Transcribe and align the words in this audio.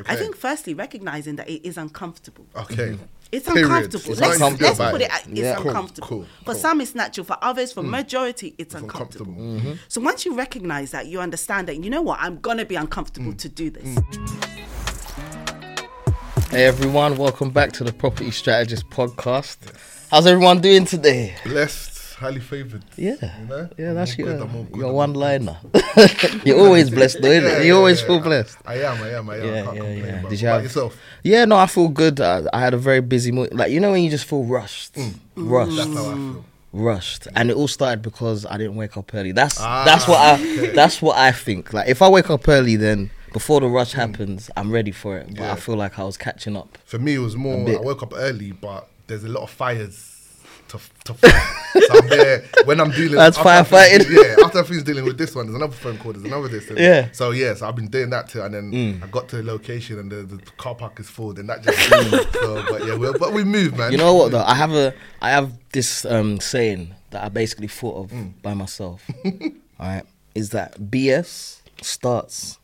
Okay. 0.00 0.12
I 0.12 0.16
think 0.16 0.36
firstly 0.36 0.74
recognizing 0.74 1.36
that 1.36 1.48
it 1.48 1.66
is 1.66 1.76
uncomfortable. 1.78 2.46
Okay. 2.56 2.74
Mm-hmm. 2.92 3.02
It's 3.32 3.46
Period. 3.48 3.64
uncomfortable. 3.66 4.12
It's 4.12 4.20
let's 4.20 4.34
uncomfortable 4.34 4.68
let's 4.78 4.92
put 4.92 5.00
it. 5.00 5.04
it. 5.04 5.12
At, 5.12 5.26
it's 5.28 5.38
Yeah. 5.40 5.56
Uncomfortable. 5.60 6.06
cool, 6.08 6.22
For 6.44 6.52
cool. 6.52 6.54
some, 6.54 6.80
it's 6.80 6.94
natural. 6.94 7.24
For 7.24 7.36
others, 7.42 7.72
for 7.72 7.82
mm. 7.82 7.88
majority, 7.90 8.54
it's 8.58 8.74
uncomfortable. 8.74 9.32
uncomfortable. 9.32 9.70
Mm-hmm. 9.72 9.82
So 9.88 10.00
once 10.00 10.24
you 10.24 10.34
recognize 10.34 10.92
that, 10.92 11.06
you 11.06 11.20
understand 11.20 11.66
that. 11.68 11.82
You 11.82 11.90
know 11.90 12.02
what? 12.02 12.18
I'm 12.20 12.38
gonna 12.40 12.64
be 12.64 12.76
uncomfortable 12.76 13.32
Mm. 13.32 13.38
to 13.38 13.48
do 13.48 13.70
this. 13.70 13.94
Mm. 13.96 14.52
Hey 16.50 16.64
everyone, 16.66 17.16
welcome 17.16 17.50
back 17.50 17.72
to 17.72 17.84
the 17.84 17.92
Property 17.92 18.30
Strategist 18.30 18.88
podcast. 18.90 19.56
How's 20.10 20.26
everyone 20.28 20.60
doing 20.60 20.84
today? 20.84 21.34
Blessed, 21.44 21.95
highly 22.18 22.40
favored. 22.40 22.82
Yeah, 22.96 23.14
You 23.40 23.46
know? 23.46 23.68
yeah, 23.78 23.92
that's 23.92 24.18
all 24.18 24.24
your 24.26 24.46
good, 24.46 24.76
your 24.76 24.92
one 24.92 25.14
liner. 25.14 25.56
You're 26.44 26.58
always 26.58 26.90
blessed, 26.90 27.20
though? 27.22 27.30
Yeah, 27.30 27.58
You 27.60 27.68
yeah, 27.68 27.72
always 27.74 28.00
yeah. 28.00 28.06
feel 28.06 28.20
blessed. 28.20 28.58
I 28.66 28.74
am, 28.82 29.02
I 29.02 29.10
am, 29.10 29.30
I 29.30 29.36
am. 29.36 29.42
I 29.42 29.46
Yeah, 29.46 29.64
complain. 29.64 29.98
yeah. 30.04 30.22
Did 30.28 30.40
you 30.40 30.48
have- 30.48 30.62
yourself? 30.62 30.96
Yeah, 31.22 31.44
no, 31.44 31.56
I 31.56 31.66
feel 31.66 31.88
good. 31.88 32.20
I, 32.20 32.42
I 32.52 32.60
had 32.60 32.74
a 32.74 32.78
very 32.78 33.00
busy 33.00 33.32
morning. 33.32 33.56
Like 33.56 33.70
you 33.72 33.80
know 33.80 33.90
when 33.92 34.02
you 34.02 34.10
just 34.10 34.24
feel 34.26 34.44
rushed, 34.44 34.96
rushed, 35.36 35.70
Mm. 35.72 35.76
That's 35.76 35.94
how 35.94 36.10
I 36.10 36.14
feel. 36.14 36.44
rushed, 36.72 37.28
and 37.34 37.50
it 37.50 37.56
all 37.56 37.68
started 37.68 38.02
because 38.02 38.46
I 38.46 38.56
didn't 38.58 38.76
wake 38.76 38.96
up 38.96 39.12
early. 39.14 39.32
That's 39.32 39.58
Ah, 39.60 39.84
that's 39.84 40.06
what 40.08 40.18
I 40.18 40.34
okay. 40.40 40.72
that's 40.74 41.02
what 41.02 41.16
I 41.16 41.32
think. 41.32 41.72
Like 41.72 41.88
if 41.88 42.00
I 42.02 42.08
wake 42.08 42.30
up 42.30 42.46
early, 42.48 42.76
then 42.76 43.10
before 43.32 43.60
the 43.60 43.66
rush 43.68 43.92
happens, 43.92 44.50
I'm 44.56 44.70
ready 44.70 44.92
for 44.92 45.18
it. 45.18 45.26
But 45.28 45.34
Mm. 45.36 45.40
Yeah. 45.40 45.52
I 45.52 45.56
feel 45.56 45.76
like 45.76 45.98
I 45.98 46.04
was 46.04 46.16
catching 46.16 46.56
up. 46.56 46.78
For 46.86 46.98
me, 46.98 47.14
it 47.14 47.18
was 47.18 47.36
more. 47.36 47.68
I 47.68 47.76
woke 47.80 48.02
up 48.02 48.12
early, 48.16 48.52
but 48.52 48.88
there's 49.08 49.24
a 49.24 49.28
lot 49.28 49.42
of 49.42 49.50
fires 49.50 50.15
to 50.68 50.78
to 51.04 51.14
so 51.22 51.98
I'm 51.98 52.08
there 52.08 52.44
when 52.64 52.80
I'm 52.80 52.90
dealing. 52.90 53.14
That's 53.16 53.38
firefighting. 53.38 54.06
Yeah, 54.10 54.44
after 54.44 54.60
I 54.60 54.62
finish 54.64 54.82
dealing 54.82 55.04
with 55.04 55.18
this 55.18 55.34
one, 55.34 55.46
there's 55.46 55.56
another 55.56 55.72
phone 55.74 55.98
call. 55.98 56.12
There's 56.12 56.24
another 56.24 56.48
this. 56.48 56.68
and- 56.70 56.78
Yeah. 56.78 57.02
Mm. 57.04 57.14
So 57.16 57.30
yeah, 57.30 57.54
so 57.54 57.68
I've 57.68 57.76
been 57.76 57.88
doing 57.88 58.10
that 58.10 58.28
too, 58.28 58.42
and 58.42 58.54
then 58.54 59.00
I 59.02 59.06
got 59.06 59.28
to 59.28 59.36
the 59.36 59.42
location 59.42 59.98
and 59.98 60.10
the, 60.10 60.22
the 60.22 60.38
car 60.56 60.74
park 60.74 60.98
is 61.00 61.08
full. 61.08 61.32
Then 61.32 61.46
that 61.48 61.62
just. 61.62 61.78
so, 62.32 62.64
but 62.68 62.86
yeah, 62.86 62.96
we 62.96 63.12
but 63.18 63.32
we 63.32 63.44
move, 63.44 63.76
man. 63.76 63.92
You 63.92 63.98
know 63.98 64.14
what 64.14 64.32
though? 64.32 64.42
I 64.44 64.54
have 64.54 64.72
a 64.72 64.92
I 65.22 65.30
have 65.30 65.52
this 65.72 66.04
um 66.04 66.40
saying 66.40 66.94
that 67.10 67.22
I 67.24 67.28
basically 67.28 67.68
thought 67.68 68.04
of 68.04 68.10
Mm. 68.10 68.32
by 68.42 68.54
myself. 68.54 69.08
all 69.24 69.32
right, 69.80 70.04
is 70.34 70.50
that 70.50 70.78
BS 70.80 71.60
starts 71.82 72.58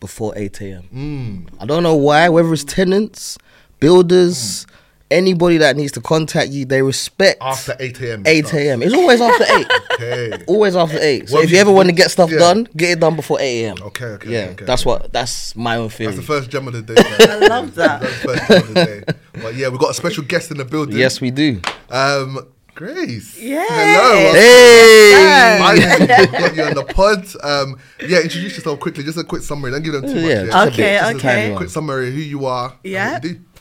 before 0.00 0.32
eight 0.36 0.60
a.m. 0.60 0.84
Mm. 0.94 1.48
I 1.60 1.66
don't 1.66 1.82
know 1.82 1.94
why. 1.96 2.28
Whether 2.28 2.52
it's 2.52 2.64
tenants, 2.64 3.38
builders, 3.80 4.66
anybody 5.10 5.58
that 5.58 5.76
needs 5.76 5.92
to 5.92 6.00
contact 6.00 6.50
you, 6.50 6.64
they 6.64 6.82
respect 6.82 7.38
After 7.40 7.74
8 7.78 8.00
a.m. 8.02 8.22
Eight 8.26 8.52
a.m. 8.54 8.82
It's 8.82 8.94
always 8.94 9.20
after 9.20 9.44
eight. 9.44 9.66
Okay. 9.92 10.44
Always 10.46 10.76
after 10.76 10.98
eight. 11.00 11.28
So 11.28 11.36
What 11.36 11.44
if 11.44 11.50
you 11.50 11.56
you- 11.56 11.60
ever 11.60 11.72
want 11.72 11.88
to 11.88 11.94
get 11.94 12.10
stuff 12.10 12.30
yeah. 12.30 12.38
done, 12.38 12.68
get 12.76 12.90
it 12.90 13.00
done 13.00 13.16
before 13.16 13.40
eight 13.40 13.64
a.m. 13.64 13.76
Okay, 13.82 14.04
okay, 14.04 14.30
Yeah, 14.30 14.38
okay, 14.40 14.52
okay. 14.52 14.64
that's 14.64 14.84
what. 14.86 15.12
That's 15.12 15.56
my 15.56 15.76
own 15.76 15.88
theory. 15.88 16.12
That's 16.14 16.26
the 16.26 16.32
first 16.34 16.50
gem 16.50 16.66
of 16.68 16.72
the 16.74 16.82
day. 16.82 16.94
Man. 17.18 17.42
I 17.42 17.46
love 17.48 17.74
that. 17.74 18.00
That's 18.02 18.22
the 18.22 18.28
first 18.28 18.48
gem 18.48 18.58
of 18.62 18.68
the 18.68 18.74
day. 18.74 19.02
But 19.42 19.54
yeah, 19.56 19.68
we've 19.68 19.80
got 19.80 19.90
a 19.90 19.94
special 19.94 20.24
guest 20.24 20.50
in 20.50 20.56
the 20.58 20.64
building. 20.64 20.96
Yes, 20.96 21.20
we 21.20 21.30
do. 21.30 21.60
Um, 21.90 22.38
Grace. 22.74 23.36
Yeah. 23.40 23.64
Hello. 23.68 24.32
Hey. 24.34 25.58
Finally, 25.58 26.30
we've 26.30 26.40
got 26.40 26.56
you 26.56 26.62
on 26.62 26.74
the 26.74 26.84
pod. 26.84 27.26
Um, 27.42 27.76
yeah, 28.06 28.20
introduce 28.20 28.54
yourself 28.56 28.78
quickly. 28.78 29.02
Just 29.02 29.18
a 29.18 29.24
quick 29.24 29.42
summary. 29.42 29.72
Don't 29.72 29.82
give 29.82 29.94
them 29.94 30.02
too 30.02 30.14
much. 30.14 30.22
Yeah, 30.22 30.28
Yeah, 30.28 30.44
just 30.44 30.56
a 30.56 30.68
Okay, 30.72 30.94
just 30.98 31.12
a 31.12 31.16
okay. 31.16 31.42
tiny. 31.42 31.56
Quick 31.56 31.70
summary. 31.70 32.12
Who 32.12 32.18
you 32.20 32.46
are. 32.46 32.74
Yeah. 32.84 33.18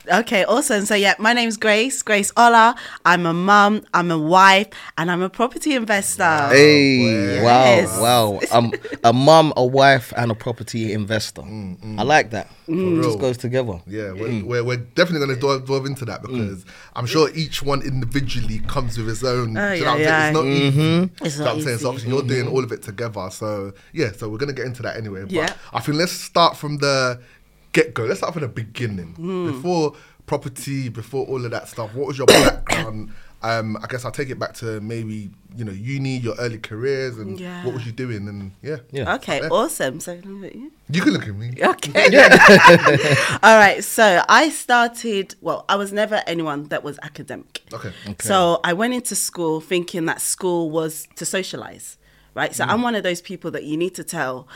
What 0.07 0.17
you 0.17 0.23
do. 0.23 0.27
Okay, 0.27 0.45
awesome. 0.45 0.85
So 0.85 0.95
yeah, 0.95 1.15
my 1.19 1.33
name's 1.33 1.57
Grace, 1.57 2.01
Grace 2.01 2.31
Ola. 2.37 2.75
I'm 3.05 3.25
a 3.25 3.33
mum, 3.33 3.85
I'm 3.93 4.11
a 4.11 4.17
wife, 4.17 4.67
and 4.97 5.11
I'm 5.11 5.21
a 5.21 5.29
property 5.29 5.73
investor. 5.75 6.23
Hey, 6.49 7.39
boy. 7.39 7.43
wow, 7.43 7.63
Yes. 7.63 7.99
wow. 7.99 8.39
Um, 8.51 8.73
a 9.03 9.13
mum, 9.13 9.53
a 9.57 9.65
wife, 9.65 10.13
and 10.15 10.31
a 10.31 10.35
property 10.35 10.93
investor. 10.93 11.41
Mm, 11.41 11.77
mm. 11.79 11.99
I 11.99 12.03
like 12.03 12.31
that. 12.31 12.49
Mm. 12.67 12.99
It 12.99 13.03
just 13.03 13.19
goes 13.19 13.37
together. 13.37 13.79
Yeah, 13.87 14.11
we're, 14.11 14.43
we're, 14.43 14.63
we're 14.63 14.77
definitely 14.77 15.25
going 15.25 15.39
to 15.39 15.41
delve, 15.41 15.65
delve 15.67 15.85
into 15.85 16.05
that 16.05 16.21
because 16.21 16.65
I'm 16.95 17.05
sure 17.05 17.29
each 17.33 17.61
one 17.63 17.81
individually 17.81 18.59
comes 18.67 18.97
with 18.97 19.09
its 19.09 19.23
own. 19.23 19.57
Oh, 19.57 19.69
do 19.71 19.77
you 19.77 19.85
know 19.85 19.91
what 19.91 19.95
I'm 19.97 20.01
yeah, 20.01 20.31
saying? 20.33 20.35
It's 20.35 20.35
not 20.35 20.45
easy. 20.45 20.79
Mm-hmm. 20.79 21.25
It's 21.25 21.35
Do 21.35 21.39
you 21.39 21.45
know 21.45 21.45
what 21.45 21.45
not 21.45 21.55
I'm 21.55 21.61
saying? 21.63 21.77
So 21.77 21.79
easy. 21.79 21.85
obviously 21.87 22.11
you're 22.11 22.21
doing 22.23 22.45
mm-hmm. 22.45 22.53
all 22.55 22.63
of 22.63 22.71
it 22.71 22.81
together. 22.81 23.29
So 23.31 23.73
yeah, 23.93 24.11
so 24.11 24.29
we're 24.29 24.37
going 24.37 24.49
to 24.49 24.55
get 24.55 24.65
into 24.65 24.81
that 24.83 24.97
anyway. 24.97 25.21
But 25.23 25.31
Yeah. 25.31 25.53
I 25.73 25.79
think 25.79 25.97
let's 25.97 26.11
start 26.11 26.57
from 26.57 26.77
the 26.77 27.21
get 27.77 27.93
go. 27.93 28.03
Let's 28.05 28.19
start 28.19 28.33
from 28.33 28.41
the 28.43 28.47
beginning. 28.63 29.13
Hmm. 29.15 29.47
Before 29.51 29.93
property, 30.25 30.89
before 30.89 31.25
all 31.27 31.43
of 31.45 31.51
that 31.51 31.67
stuff, 31.69 31.93
what 31.93 32.07
was 32.07 32.17
your 32.17 32.27
background? 32.27 33.11
Um, 33.43 33.77
I 33.83 33.85
guess 33.85 34.03
I'll 34.03 34.11
take 34.11 34.31
it 34.31 34.39
back 34.39 34.53
to 34.55 34.81
maybe 34.81 35.29
you 35.55 35.63
know 35.63 35.71
uni, 35.71 36.17
your 36.17 36.33
early 36.39 36.57
careers, 36.57 37.19
and 37.19 37.39
Yeah. 37.39 37.63
what 37.63 37.75
was 37.75 37.85
you 37.85 37.91
doing? 37.91 38.27
And 38.27 38.51
yeah, 38.63 38.77
Yeah. 38.91 39.13
Okay, 39.17 39.37
Yeah. 39.41 39.49
awesome. 39.49 39.99
So 39.99 40.19
look 40.25 40.45
at 40.49 40.55
you. 40.55 40.71
you 40.89 41.01
can 41.03 41.13
look 41.13 41.27
at 41.27 41.35
me. 41.35 41.51
Okay. 41.61 41.91
All 43.43 43.57
right. 43.59 43.83
So 43.83 44.23
I 44.27 44.49
started, 44.49 45.35
well, 45.39 45.65
I 45.69 45.75
was 45.75 45.93
never 45.93 46.23
anyone 46.25 46.63
that 46.69 46.83
was 46.83 46.97
academic. 47.03 47.61
Okay. 47.71 47.93
So 48.21 48.59
I 48.63 48.73
went 48.73 48.95
into 48.95 49.13
school 49.15 49.61
thinking 49.61 50.05
that 50.05 50.19
school 50.19 50.71
was 50.71 51.07
to 51.17 51.23
socialize. 51.23 51.97
Right. 52.37 52.53
So 52.53 52.63
mm. 52.63 52.69
I'm 52.69 52.83
one 52.83 52.93
of 52.93 53.01
those 53.01 53.19
people 53.19 53.49
that 53.49 53.63
you 53.63 53.77
need 53.77 53.95
to 53.95 54.03
tell 54.03 54.47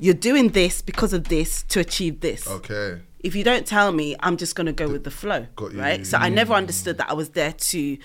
you're 0.00 0.12
doing 0.12 0.50
this 0.50 0.82
because 0.82 1.14
of 1.14 1.28
this 1.28 1.62
to 1.70 1.80
achieve 1.80 2.20
this. 2.20 2.46
Okay. 2.46 3.00
If 3.20 3.34
you 3.34 3.42
don't 3.42 3.66
tell 3.66 3.90
me, 3.90 4.14
I'm 4.20 4.36
just 4.36 4.54
going 4.54 4.66
to 4.66 4.72
go 4.74 4.86
with 4.86 5.04
the 5.04 5.10
flow. 5.10 5.46
Got 5.56 5.72
you. 5.72 5.80
Right. 5.80 6.06
So 6.06 6.18
I 6.18 6.28
never 6.28 6.52
understood 6.52 6.98
that 6.98 7.08
I 7.08 7.14
was 7.14 7.30
there 7.30 7.52
to 7.52 7.96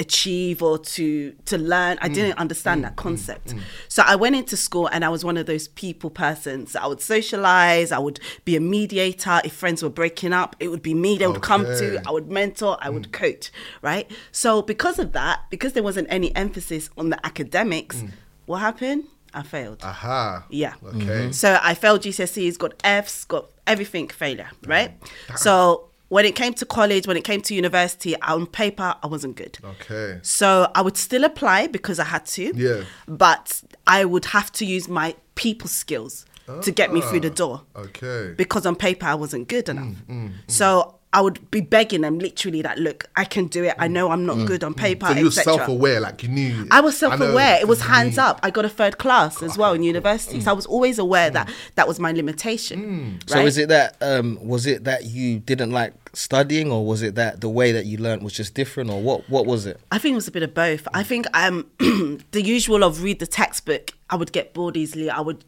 achieve 0.00 0.60
or 0.60 0.76
to 0.76 1.30
to 1.44 1.56
learn 1.56 1.96
i 2.02 2.08
mm. 2.08 2.14
didn't 2.14 2.36
understand 2.36 2.80
mm. 2.80 2.82
that 2.82 2.96
concept 2.96 3.54
so 3.86 4.02
i 4.04 4.16
went 4.16 4.34
into 4.34 4.56
school 4.56 4.88
and 4.88 5.04
i 5.04 5.08
was 5.08 5.24
one 5.24 5.36
of 5.36 5.46
those 5.46 5.68
people 5.68 6.10
persons 6.10 6.74
i 6.74 6.84
would 6.84 7.00
socialize 7.00 7.92
i 7.92 7.98
would 7.98 8.18
be 8.44 8.56
a 8.56 8.60
mediator 8.60 9.40
if 9.44 9.52
friends 9.52 9.84
were 9.84 9.88
breaking 9.88 10.32
up 10.32 10.56
it 10.58 10.66
would 10.66 10.82
be 10.82 10.94
me 10.94 11.16
they 11.16 11.28
would 11.28 11.42
come 11.42 11.64
to 11.64 12.02
i 12.08 12.10
would 12.10 12.28
mentor 12.28 12.76
i 12.80 12.90
would 12.90 13.12
coach 13.12 13.52
right 13.82 14.10
so 14.32 14.60
because 14.60 14.98
of 14.98 15.12
that 15.12 15.42
because 15.48 15.74
there 15.74 15.82
wasn't 15.84 16.08
any 16.10 16.34
emphasis 16.34 16.90
on 16.98 17.10
the 17.10 17.24
academics 17.24 18.02
what 18.46 18.58
happened 18.60 19.04
i 19.32 19.42
failed 19.42 19.80
Aha. 19.82 20.44
yeah. 20.48 20.74
Okay. 20.84 21.32
So 21.32 21.58
I 21.62 21.74
failed 21.74 22.02
GCSEs, 22.02 22.56
got 22.58 22.74
Fs, 22.84 23.24
got 23.24 23.46
everything 23.66 24.08
failure, 24.08 24.50
right? 24.66 24.92
So 25.36 25.88
when 26.08 26.24
it 26.24 26.36
came 26.36 26.54
to 26.54 26.64
college, 26.66 27.08
when 27.08 27.16
it 27.16 27.24
came 27.24 27.40
to 27.40 27.54
university, 27.54 28.14
on 28.20 28.46
paper, 28.46 28.94
I 29.02 29.06
wasn't 29.08 29.34
good. 29.36 29.58
Okay. 29.64 30.20
So 30.22 30.70
I 30.76 30.82
would 30.82 30.96
still 30.96 31.24
apply 31.24 31.66
because 31.66 31.98
I 31.98 32.04
had 32.04 32.26
to. 32.26 32.52
Yeah. 32.54 32.84
But 33.08 33.60
I 33.88 34.04
would 34.04 34.26
have 34.26 34.52
to 34.52 34.64
use 34.64 34.86
my 34.88 35.16
people 35.34 35.68
skills 35.68 36.24
to 36.62 36.70
get 36.70 36.92
me 36.92 37.00
through 37.00 37.20
the 37.20 37.30
Ah, 37.30 37.34
door 37.42 37.62
Okay. 37.74 38.34
because 38.36 38.66
on 38.66 38.76
paper 38.76 39.06
I 39.06 39.14
wasn't 39.14 39.48
good 39.48 39.68
enough. 39.68 39.94
Mm, 40.08 40.32
So 40.46 40.93
I 41.14 41.20
would 41.20 41.50
be 41.50 41.60
begging 41.60 42.00
them 42.02 42.18
literally 42.18 42.60
that 42.62 42.78
look, 42.78 43.08
I 43.16 43.24
can 43.24 43.46
do 43.46 43.62
it. 43.64 43.74
I 43.78 43.86
know 43.88 44.10
I'm 44.10 44.26
not 44.26 44.46
good 44.46 44.62
on 44.64 44.74
paper, 44.74 45.06
Mm, 45.06 45.12
So 45.12 45.18
you 45.18 45.24
were 45.26 45.30
self-aware, 45.30 46.00
like 46.00 46.22
you 46.24 46.28
knew. 46.28 46.66
I 46.70 46.80
was 46.80 46.98
self-aware. 46.98 47.60
It 47.60 47.68
was 47.68 47.80
hands 47.80 48.18
up. 48.18 48.40
I 48.42 48.50
got 48.50 48.64
a 48.64 48.68
third 48.68 48.98
class 48.98 49.42
as 49.42 49.56
well 49.56 49.72
in 49.74 49.82
university, 49.82 50.40
so 50.40 50.50
I 50.50 50.54
was 50.54 50.66
always 50.66 50.98
aware 50.98 51.30
that 51.30 51.48
that 51.76 51.86
was 51.88 51.98
my 52.00 52.12
limitation. 52.12 53.20
Mm. 53.22 53.30
So 53.30 53.38
is 53.46 53.56
it 53.58 53.68
that 53.68 53.96
um 54.02 54.38
was 54.42 54.66
it 54.66 54.84
that 54.84 55.04
you 55.04 55.38
didn't 55.38 55.70
like 55.70 55.94
studying 56.12 56.70
or 56.70 56.84
was 56.86 57.02
it 57.02 57.14
that 57.16 57.40
the 57.40 57.48
way 57.48 57.72
that 57.72 57.86
you 57.86 57.98
learned 57.98 58.22
was 58.22 58.32
just 58.32 58.54
different 58.54 58.90
or 58.90 59.00
what 59.00 59.28
what 59.30 59.46
was 59.46 59.66
it? 59.66 59.80
I 59.92 59.98
think 59.98 60.12
it 60.12 60.16
was 60.16 60.28
a 60.28 60.32
bit 60.32 60.42
of 60.42 60.52
both. 60.52 60.86
I 60.92 61.02
think 61.04 61.26
um 61.36 61.66
the 61.78 62.42
usual 62.42 62.82
of 62.82 63.02
read 63.02 63.18
the 63.20 63.26
textbook. 63.26 63.92
I 64.10 64.16
would 64.16 64.32
get 64.32 64.52
bored 64.52 64.76
easily. 64.76 65.08
I 65.10 65.20
would 65.20 65.44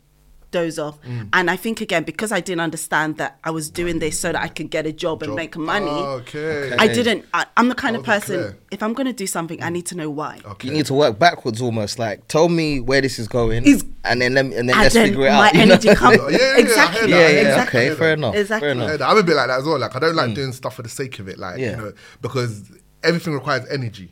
doze 0.51 0.79
off, 0.79 1.01
Mm. 1.03 1.29
and 1.33 1.51
I 1.51 1.57
think 1.57 1.81
again 1.81 2.05
because 2.05 2.33
I 2.33 2.41
didn't 2.41 2.61
understand 2.61 3.17
that 3.19 3.39
I 3.45 3.51
was 3.51 3.69
doing 3.71 3.99
this 3.99 4.19
so 4.21 4.33
that 4.33 4.41
I 4.41 4.49
could 4.49 4.71
get 4.71 4.87
a 4.87 4.93
job, 4.93 5.23
and 5.23 5.35
make 5.35 5.57
money. 5.57 5.91
Okay. 5.91 6.75
I 6.79 6.87
didn't. 6.89 7.25
I, 7.35 7.47
I'm 7.57 7.69
the 7.69 7.75
kind 7.75 7.97
of 7.97 8.03
person. 8.05 8.37
clear. 8.37 8.59
If 8.71 8.83
I'm 8.83 8.93
going 8.95 9.07
to 9.07 9.13
do 9.13 9.27
something, 9.27 9.63
I 9.63 9.71
need 9.71 9.87
to 9.87 9.95
know 9.97 10.11
why. 10.11 10.41
Okay. 10.45 10.69
You 10.69 10.75
need 10.75 10.87
to 10.87 10.95
work 10.95 11.19
backwards 11.19 11.61
almost 11.63 11.99
like 11.99 12.27
tell 12.29 12.49
me 12.49 12.81
where 12.81 13.01
this 13.01 13.19
is 13.19 13.29
going 13.29 13.65
Is- 13.65 13.85
and 14.05 14.21
then 14.23 14.35
let 14.35 14.47
me 14.47 14.57
and 14.57 14.69
then 14.69 14.75
And 14.77 14.83
let's 14.85 14.95
then 14.95 15.09
figure 15.09 15.27
it 15.27 15.31
my 15.31 15.49
out. 15.49 15.55
you 15.55 15.59
know? 15.67 15.73
energy 15.75 15.95
comes. 15.95 16.17
Yeah, 16.19 16.29
yeah, 16.31 16.39
yeah, 16.39 16.55
I 16.55 16.59
exactly. 16.59 17.01
heard 17.01 17.11
yeah, 17.11 17.17
yeah, 17.29 17.41
exactly. 17.49 17.81
okay, 17.89 17.95
fair 17.97 18.13
enough. 18.15 18.35
Exactly. 18.35 18.67
Fair 18.67 18.73
enough. 18.73 19.01
I'm 19.01 19.17
a 19.19 19.23
bit 19.23 19.37
like 19.37 19.49
that 19.49 19.59
as 19.61 19.65
well. 19.65 19.79
Like 19.79 19.97
I 19.97 19.99
don't 19.99 20.15
like 20.17 20.35
doing 20.35 20.53
stuff 20.53 20.75
for 20.77 20.83
the 20.83 20.89
sake 20.89 21.19
of 21.19 21.29
it. 21.29 21.39
Like 21.39 21.57
Mm. 21.57 21.61
Yeah. 21.61 21.71
you 21.71 21.77
know, 21.77 21.93
because 22.23 22.63
everything 23.07 23.33
requires 23.35 23.65
energy. 23.71 24.11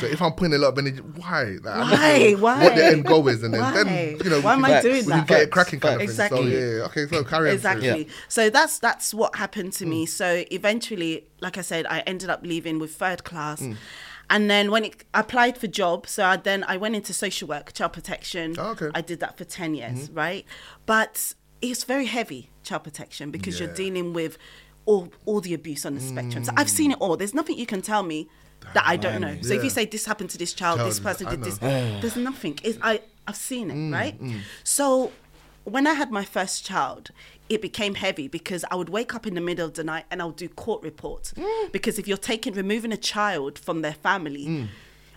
So 0.00 0.06
if 0.06 0.22
I'm 0.22 0.32
putting 0.32 0.54
a 0.54 0.58
lot 0.58 0.72
of 0.72 0.78
energy, 0.78 0.98
why? 1.00 1.56
Like, 1.62 1.64
Why? 1.92 2.32
Why? 2.38 2.62
What 2.64 2.74
the 2.76 2.86
end 2.86 3.04
goal 3.04 3.26
is, 3.28 3.42
and 3.42 3.52
then, 3.52 3.74
then 3.74 4.18
you 4.24 4.30
know, 4.30 4.40
Why 4.40 4.54
am 4.54 4.64
I 4.64 4.80
doing 4.80 5.04
we 5.04 5.12
that? 5.12 5.26
get 5.26 5.42
it 5.42 5.50
cracking 5.50 5.80
kind 5.80 5.94
of 5.94 6.00
thing. 6.00 6.08
Exactly. 6.08 6.50
So 6.52 6.58
yeah, 6.58 6.84
okay. 6.86 7.06
So 7.06 7.24
carry 7.24 7.48
on. 7.50 7.54
exactly 7.54 8.04
through. 8.04 8.12
so 8.28 8.48
that's 8.50 8.78
that's 8.78 9.12
what 9.12 9.36
happened 9.36 9.72
to 9.74 9.86
me 9.86 10.06
so 10.06 10.44
eventually 10.50 11.26
like 11.40 11.58
i 11.58 11.60
said 11.60 11.86
i 11.86 12.00
ended 12.00 12.30
up 12.30 12.40
leaving 12.44 12.78
with 12.78 12.94
third 12.94 13.24
class 13.24 13.60
Mm. 13.60 13.76
and 14.30 14.50
then 14.50 14.70
when 14.70 14.84
it 14.84 15.04
I 15.14 15.20
applied 15.20 15.56
for 15.58 15.66
jobs 15.66 16.10
so 16.12 16.24
I 16.24 16.36
then 16.36 16.64
i 16.68 16.76
went 16.76 16.94
into 16.96 17.12
social 17.12 17.48
work 17.48 17.72
child 17.72 17.92
protection 17.92 18.54
Oh, 18.58 18.70
okay. 18.70 18.86
Mm-hmm. 18.86 18.96
i 18.96 19.00
did 19.00 19.20
that 19.20 19.36
for 19.38 19.44
10 19.44 19.74
years 19.74 20.10
right 20.10 20.44
but 20.86 21.34
it's 21.62 21.84
very 21.84 22.06
heavy 22.06 22.50
child 22.62 22.84
protection 22.84 23.30
because 23.30 23.58
you're 23.60 23.74
dealing 23.74 24.12
with 24.12 24.36
all, 24.86 25.12
all 25.26 25.40
the 25.40 25.52
abuse 25.54 25.84
on 25.84 25.94
the 25.94 26.00
spectrum. 26.00 26.44
So 26.44 26.52
i've 26.56 26.70
seen 26.70 26.90
it 26.92 26.98
all. 27.00 27.16
There's 27.16 27.34
nothing 27.34 27.58
you 27.58 27.66
can 27.66 27.82
tell 27.82 28.02
me 28.02 28.28
that 28.74 28.84
i 28.86 28.96
don't 28.96 29.20
know. 29.20 29.36
So 29.42 29.52
if 29.54 29.62
you 29.62 29.70
say 29.70 29.84
this 29.84 30.06
happened 30.06 30.30
to 30.30 30.38
this 30.38 30.52
child, 30.52 30.78
Child 30.78 30.90
this 30.90 31.00
person 31.00 31.28
did 31.28 31.42
this 31.44 31.58
there's 31.58 32.16
nothing. 32.16 32.58
It's, 32.62 32.78
i 32.82 33.00
i've 33.28 33.36
seen 33.36 33.70
it 33.70 33.76
Mm, 33.76 33.92
right? 33.92 34.16
so 34.64 35.12
when 35.64 35.84
I 35.88 35.94
had 35.94 36.12
my 36.12 36.24
first 36.24 36.64
child, 36.64 37.10
it 37.48 37.60
became 37.60 37.96
heavy 37.96 38.28
because 38.28 38.64
I 38.70 38.76
would 38.76 38.88
wake 38.88 39.16
up 39.16 39.26
in 39.26 39.34
the 39.34 39.40
middle 39.40 39.66
of 39.66 39.74
the 39.74 39.82
night 39.82 40.04
and 40.12 40.22
I 40.22 40.24
would 40.26 40.36
do 40.36 40.48
court 40.48 40.80
reports. 40.84 41.32
Mm. 41.32 41.72
Because 41.72 41.98
if 41.98 42.06
you're 42.06 42.16
taking 42.32 42.52
removing 42.54 42.92
a 42.92 42.96
child 42.96 43.58
from 43.58 43.82
their 43.82 43.94
family, 43.94 44.68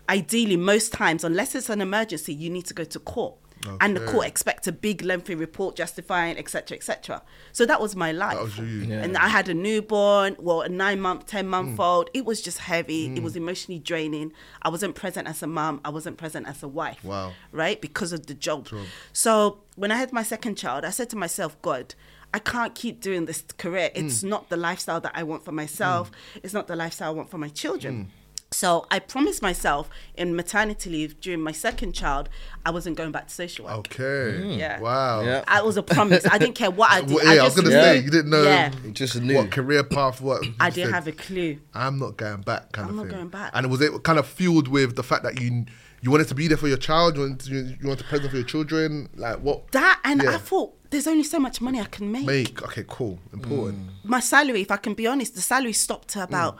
ideally 0.10 0.58
most 0.58 0.92
times, 0.92 1.24
unless 1.24 1.54
it's 1.54 1.70
an 1.70 1.82
emergency, 1.82 2.34
you 2.34 2.50
need 2.50 2.66
to 2.66 2.74
go 2.74 2.84
to 2.84 3.00
court. 3.00 3.36
And 3.82 3.96
the 3.96 4.06
court 4.06 4.26
expects 4.28 4.68
a 4.68 4.72
big 4.72 5.02
lengthy 5.04 5.36
report 5.36 5.76
justifying, 5.76 6.38
etc., 6.38 6.78
etc. 6.78 7.22
So 7.52 7.66
that 7.66 7.82
was 7.82 7.96
my 7.96 8.12
life. 8.12 8.36
That 8.36 8.44
was 8.44 8.58
you. 8.58 8.66
Yeah. 8.66 9.04
And 9.04 9.18
I 9.18 9.28
had 9.28 9.50
a 9.50 9.54
newborn, 9.54 10.36
well, 10.40 10.62
a 10.62 10.70
nine 10.70 11.02
month, 11.02 11.26
10 11.26 11.48
month 11.48 11.78
Mm. 11.78 11.84
old. 11.84 12.10
It 12.14 12.26
was 12.26 12.42
just 12.42 12.60
heavy. 12.60 13.08
It 13.16 13.22
was 13.24 13.36
emotionally 13.36 13.80
draining. 13.80 14.32
I 14.62 14.70
wasn't 14.70 14.96
present 14.96 15.28
as 15.28 15.44
a 15.44 15.48
mom. 15.48 15.82
I 15.84 15.90
wasn't 15.90 16.18
present 16.18 16.48
as 16.48 16.64
a 16.64 16.68
wife. 16.68 17.04
Wow. 17.04 17.34
Right? 17.52 17.80
Because 17.82 18.14
of 18.14 18.28
the 18.28 18.34
job. 18.34 18.68
Job. 18.68 18.86
So 19.14 19.60
when 19.76 19.92
I 19.92 19.96
had 19.98 20.14
my 20.14 20.24
second 20.24 20.56
child, 20.56 20.86
I 20.86 20.92
said 20.92 21.10
to 21.12 21.16
myself, 21.18 21.62
God, 21.62 21.96
I 22.34 22.40
can't 22.40 22.76
keep 22.76 23.02
doing 23.02 23.26
this 23.26 23.44
career. 23.58 23.90
It's 23.96 24.24
Mm. 24.24 24.30
not 24.30 24.50
the 24.50 24.58
lifestyle 24.58 25.02
that 25.02 25.14
I 25.16 25.24
want 25.24 25.44
for 25.44 25.52
myself. 25.52 26.12
It's 26.44 26.54
not 26.54 26.68
the 26.68 26.76
lifestyle 26.76 27.10
I 27.10 27.14
want 27.14 27.30
for 27.32 27.38
my 27.40 27.50
children. 27.50 28.12
Mm. 28.52 28.56
So 28.56 28.88
I 28.90 29.00
promised 29.00 29.42
myself 29.42 29.90
in 30.16 30.36
maternity 30.36 30.90
leave 30.90 31.20
during 31.22 31.42
my 31.42 31.52
second 31.52 31.94
child, 31.94 32.30
I 32.66 32.72
wasn't 32.72 32.98
going 32.98 33.12
back 33.12 33.28
to 33.28 33.34
social 33.34 33.66
work. 33.66 33.76
Okay. 33.80 34.56
Yeah. 34.58 34.80
Wow. 34.80 35.22
Yeah. 35.22 35.44
I 35.48 35.62
was 35.62 35.78
a 35.78 35.84
promise. 35.84 36.26
I 36.30 36.38
didn't 36.38 36.56
care 36.56 36.72
what 36.72 36.90
I 36.92 37.02
did. 37.02 37.12
Well, 37.16 37.36
yeah, 37.36 37.42
I, 37.42 37.46
was 37.46 37.56
gonna 37.56 37.70
knew- 37.70 37.76
say 37.76 38.00
you 38.00 38.10
didn't 38.10 38.32
know 38.32 38.44
Yeah. 38.44 38.72
Just 38.92 39.22
knew. 39.22 39.36
what 39.36 39.52
career 39.52 39.84
path. 39.84 40.20
What 40.22 40.44
I 40.60 40.70
didn't 40.72 40.88
said, 40.88 40.94
have 40.96 41.08
a 41.08 41.12
clue. 41.12 41.60
I'm 41.74 42.00
not 42.00 42.18
going 42.18 42.42
back. 42.42 42.72
Kind 42.72 42.90
I'm 42.90 42.92
of 42.92 42.96
not 42.98 43.08
thing. 43.12 43.16
going 43.18 43.30
back. 43.30 43.52
And 43.54 43.66
it 43.66 43.70
was 43.70 43.82
it 43.82 44.04
kind 44.04 44.18
of 44.20 44.28
fueled 44.28 44.68
with 44.68 44.96
the 44.96 45.04
fact 45.04 45.24
that 45.24 45.40
you 45.40 45.66
you 46.02 46.10
wanted 46.12 46.30
to 46.30 46.36
be 46.36 46.48
there 46.48 46.58
for 46.58 46.68
your 46.70 46.78
child? 46.78 47.16
You 47.18 47.22
wanted 47.24 47.40
to, 47.42 47.52
you 47.54 47.88
wanted 47.88 48.00
to 48.00 48.04
present 48.06 48.32
for 48.32 48.38
your 48.38 48.46
children? 48.46 49.10
Like 49.16 49.38
what? 49.40 49.70
That 49.74 50.00
and 50.06 50.24
Yeah. 50.24 50.36
I 50.36 50.38
thought 50.38 50.74
there's 50.90 51.08
only 51.08 51.24
so 51.24 51.40
much 51.40 51.62
money 51.62 51.80
I 51.80 51.86
can 51.86 52.12
make. 52.12 52.26
Make 52.26 52.64
okay, 52.64 52.86
cool, 52.88 53.20
important. 53.32 53.90
My 54.04 54.22
salary, 54.22 54.62
if 54.62 54.72
I 54.72 54.78
can 54.78 54.96
be 54.96 55.06
honest, 55.06 55.36
the 55.36 55.42
salary 55.42 55.74
stopped 55.74 56.08
Mm. 56.10 56.14
to 56.14 56.24
about. 56.24 56.56
uh, 56.56 56.60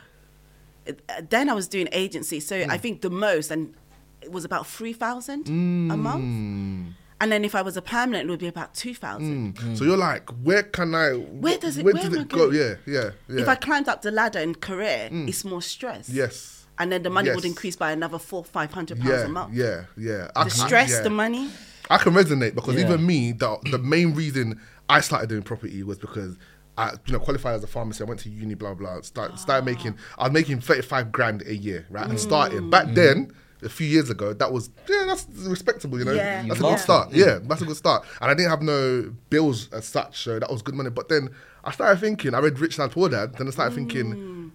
Then 1.30 1.50
I 1.50 1.54
was 1.54 1.68
doing 1.68 1.88
agency, 1.92 2.40
so 2.40 2.56
Mm. 2.56 2.70
I 2.70 2.78
think 2.78 3.02
the 3.02 3.10
most 3.10 3.52
and 3.52 3.74
it 4.22 4.32
was 4.32 4.46
about 4.46 4.68
three 4.68 4.94
thousand 4.94 5.48
a 5.48 5.52
Mm. 5.52 6.00
month. 6.00 6.96
And 7.22 7.32
then 7.34 7.44
if 7.44 7.54
I 7.54 7.62
was 7.62 7.76
a 7.76 7.82
permanent, 7.82 8.28
it 8.28 8.32
would 8.32 8.40
be 8.40 8.48
about 8.48 8.74
two 8.74 8.94
thousand. 8.96 9.56
Mm. 9.58 9.78
So 9.78 9.84
you're 9.84 9.98
like, 9.98 10.30
where 10.44 10.64
can 10.64 10.96
I? 10.96 11.12
Where 11.14 11.58
does 11.58 11.78
it- 11.78 11.84
Where 11.86 11.94
where 11.94 12.04
does 12.04 12.14
am 12.14 12.20
I 12.20 12.22
it 12.22 12.28
go? 12.30 12.38
going? 12.38 12.56
Yeah, 12.56 12.76
yeah, 12.86 13.10
yeah. 13.28 13.42
If 13.42 13.48
I 13.50 13.56
climbed 13.56 13.90
up 13.90 14.02
the 14.02 14.12
ladder 14.12 14.40
in 14.40 14.56
career, 14.56 15.10
it's 15.12 15.44
more 15.44 15.62
stress. 15.62 16.10
yes. 16.10 16.56
And 16.82 16.94
then 16.94 17.04
the 17.04 17.10
money 17.10 17.30
would 17.30 17.44
increase 17.44 17.76
by 17.76 17.92
another 17.92 18.18
four, 18.20 18.46
five 18.46 18.72
hundred 18.72 19.00
pounds 19.02 19.10
Yeah, 19.20 19.26
a 19.26 19.28
month. 19.28 19.54
yeah, 19.54 19.84
yeah. 19.98 20.32
I 20.34 20.46
The 20.46 20.50
can- 20.52 20.68
stress, 20.68 20.92
yeah. 20.92 21.02
the 21.02 21.10
money. 21.10 21.50
I 21.90 21.98
can 21.98 22.14
resonate 22.14 22.56
because 22.56 22.76
Yeah. 22.76 22.86
even 22.86 23.06
me, 23.06 23.34
the 23.34 23.58
the 23.70 23.80
main 23.80 24.14
reason 24.14 24.62
I 24.88 25.02
started 25.02 25.28
doing 25.28 25.42
property 25.44 25.84
was 25.84 25.98
because 25.98 26.38
I, 26.80 26.94
you 27.06 27.14
know, 27.14 27.20
qualified 27.20 27.56
as 27.56 27.64
a 27.64 27.68
pharmacist. 27.68 28.02
I 28.02 28.06
went 28.06 28.22
to 28.22 28.30
uni, 28.30 28.54
blah 28.54 28.74
blah. 28.74 29.02
Start, 29.02 29.38
started 29.38 29.64
ah. 29.64 29.66
making. 29.66 29.98
I 30.18 30.24
was 30.24 30.32
making 30.32 30.62
thirty 30.62 30.82
five 30.82 31.12
grand 31.12 31.42
a 31.42 31.54
year, 31.54 31.86
right? 31.90 32.08
And 32.08 32.20
starting 32.20 32.70
back 32.70 32.94
then. 32.94 33.34
A 33.62 33.68
few 33.68 33.88
years 33.88 34.10
ago, 34.10 34.32
that 34.32 34.54
was 34.54 34.70
yeah, 34.88 35.04
that's 35.06 35.28
respectable, 35.36 36.00
you 36.00 36.06
know. 36.06 36.14
Yeah. 36.14 36.44
that's 36.48 36.62
a 36.62 36.64
good 36.64 36.80
start. 36.80 37.12
Yeah, 37.12 37.40
that's 37.44 37.62
a 37.62 37.66
good 37.66 37.76
start. 37.76 38.06
And 38.22 38.32
I 38.32 38.34
didn't 38.34 38.52
have 38.52 38.62
no 38.62 39.14
bills 39.30 39.68
as 39.74 39.84
such, 39.84 40.24
so 40.24 40.40
that 40.40 40.50
was 40.50 40.62
good 40.62 40.76
money. 40.76 40.90
But 40.90 41.10
then 41.10 41.28
I 41.66 41.72
started 41.72 42.00
thinking, 42.00 42.34
I 42.34 42.40
read 42.40 42.58
Rich 42.58 42.78
Dad 42.78 42.92
Poor 42.92 43.10
Dad. 43.10 43.36
Then 43.36 43.48
I 43.48 43.50
started 43.50 43.76
thinking, 43.76 44.16
mm. 44.16 44.52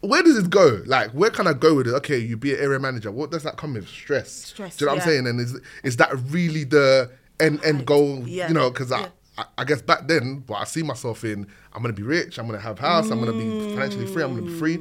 where 0.00 0.24
does 0.24 0.36
it 0.36 0.50
go? 0.50 0.82
Like, 0.84 1.12
where 1.12 1.30
can 1.30 1.46
I 1.46 1.52
go 1.52 1.76
with 1.76 1.86
it? 1.86 1.94
Okay, 1.94 2.18
you 2.18 2.36
be 2.36 2.52
an 2.52 2.58
area 2.58 2.80
manager. 2.80 3.12
What 3.12 3.30
does 3.30 3.44
that 3.44 3.56
come 3.56 3.74
with? 3.74 3.86
Stress. 3.86 4.32
Stress, 4.32 4.76
Do 4.76 4.84
you 4.84 4.86
know 4.86 4.94
what 4.94 5.02
I'm 5.02 5.08
saying? 5.08 5.28
And 5.28 5.38
is 5.38 5.60
is 5.84 5.96
that 5.98 6.10
really 6.30 6.64
the 6.64 7.08
end 7.38 7.64
end 7.64 7.86
goal? 7.86 8.26
Yeah, 8.26 8.48
You 8.48 8.54
know, 8.54 8.70
because 8.70 8.90
yeah. 8.90 9.10
I, 9.40 9.42
I 9.42 9.46
I 9.58 9.64
guess 9.64 9.82
back 9.82 10.08
then, 10.08 10.44
what 10.46 10.60
I 10.60 10.64
see 10.64 10.82
myself 10.82 11.24
in, 11.24 11.46
I'm 11.72 11.82
gonna 11.82 11.94
be 11.94 12.02
rich. 12.02 12.38
I'm 12.38 12.46
gonna 12.46 12.60
have 12.60 12.78
house. 12.78 13.10
I'm 13.10 13.18
gonna 13.18 13.32
be 13.32 13.44
mm. 13.44 13.70
financially 13.74 14.06
free. 14.06 14.22
I'm 14.22 14.34
gonna 14.34 14.50
be 14.50 14.58
free. 14.58 14.80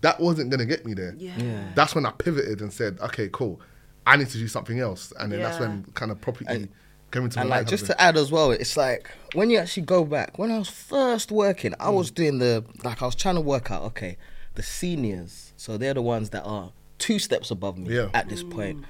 That 0.00 0.20
wasn't 0.20 0.50
gonna 0.50 0.66
get 0.66 0.84
me 0.84 0.94
there. 0.94 1.14
Yeah. 1.16 1.36
Yeah. 1.38 1.72
That's 1.74 1.94
when 1.94 2.06
I 2.06 2.10
pivoted 2.12 2.60
and 2.60 2.72
said, 2.72 2.98
okay, 3.00 3.28
cool. 3.32 3.60
I 4.06 4.16
need 4.16 4.28
to 4.28 4.38
do 4.38 4.48
something 4.48 4.78
else. 4.78 5.12
And 5.18 5.32
then 5.32 5.40
that's 5.40 5.58
when 5.58 5.84
kind 5.94 6.10
of 6.10 6.20
property 6.20 6.46
And- 6.48 6.68
came 7.10 7.24
into 7.24 7.38
my 7.38 7.42
And 7.42 7.50
life. 7.50 7.58
like 7.60 7.68
just 7.68 7.86
to 7.86 8.00
add 8.00 8.16
as 8.16 8.30
well, 8.32 8.50
it's 8.50 8.76
like 8.76 9.10
when 9.34 9.50
you 9.50 9.58
actually 9.58 9.84
go 9.84 10.04
back. 10.04 10.38
When 10.38 10.50
I 10.50 10.58
was 10.58 10.68
first 10.68 11.30
working, 11.30 11.74
I 11.80 11.90
was 11.90 12.10
mm. 12.10 12.14
doing 12.14 12.38
the 12.38 12.64
like 12.84 13.02
I 13.02 13.06
was 13.06 13.14
trying 13.14 13.36
to 13.36 13.40
work 13.40 13.70
out. 13.70 13.82
Okay, 13.82 14.16
the 14.54 14.62
seniors, 14.62 15.52
so 15.56 15.76
they're 15.76 15.94
the 15.94 16.02
ones 16.02 16.30
that 16.30 16.42
are 16.42 16.72
two 16.98 17.18
steps 17.18 17.50
above 17.50 17.78
me 17.78 17.94
Yeah. 17.94 18.08
at 18.14 18.28
this 18.28 18.42
point. 18.42 18.80
Mm. 18.80 18.84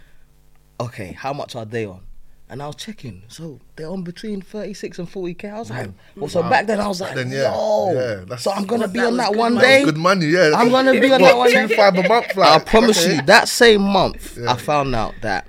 Okay, 0.87 1.13
how 1.13 1.33
much 1.33 1.55
are 1.57 1.65
they 1.65 1.87
on? 1.87 2.03
And 2.49 2.63
I 2.63 2.69
was 2.69 2.77
checking, 2.77 3.25
so 3.27 3.59
they're 3.75 3.89
on 3.91 4.03
between 4.05 4.41
thirty 4.41 4.73
six 4.73 5.01
and 5.01 5.11
forty 5.11 5.35
k. 5.35 5.49
I 5.49 5.59
was 5.59 5.69
like, 5.69 5.91
well, 6.15 6.29
so 6.29 6.43
Wow. 6.43 6.51
back 6.51 6.67
then 6.67 6.79
I 6.81 6.87
was 6.87 7.01
like, 7.01 7.17
Then, 7.17 7.31
yeah, 7.31 7.53
yo, 7.53 8.25
yeah, 8.29 8.37
so 8.37 8.53
I'm 8.53 8.67
gonna 8.67 8.87
be 8.87 9.01
on 9.01 9.17
that 9.17 9.35
one 9.35 9.55
money. 9.55 9.67
day. 9.67 9.85
good 9.85 9.97
money, 9.97 10.27
yeah. 10.27 10.53
I'm 10.55 10.69
gonna 10.71 10.93
be 10.93 11.13
on 11.13 11.21
that 11.23 11.37
one 11.37 11.51
two 11.51 11.67
day. 11.67 11.75
five 11.75 11.97
a 11.97 12.07
month. 12.09 12.37
Like, 12.37 12.49
I 12.63 12.65
promise 12.65 13.05
okay. 13.05 13.17
you, 13.17 13.23
that 13.23 13.49
same 13.49 13.83
month, 13.83 14.39
Yeah. 14.41 14.53
I 14.53 14.57
found 14.57 14.95
out 14.95 15.15
that. 15.23 15.49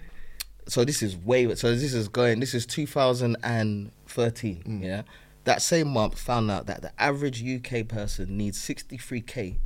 So 0.67 0.83
this 0.83 1.03
is 1.03 1.15
way. 1.15 1.53
So 1.53 1.75
this 1.75 1.93
is 1.93 2.07
going. 2.09 2.39
This 2.39 2.55
is 2.55 2.65
2013. 2.65 4.63
Mm. 4.67 4.83
Yeah, 4.83 5.03
that 5.43 5.61
same 5.61 5.89
month 5.89 6.17
found 6.19 6.49
out 6.49 6.65
that 6.65 6.81
the 6.81 6.91
average 7.01 7.43
UK 7.43 7.87
person 7.87 8.35
needs 8.37 8.57
63k. 8.59 9.57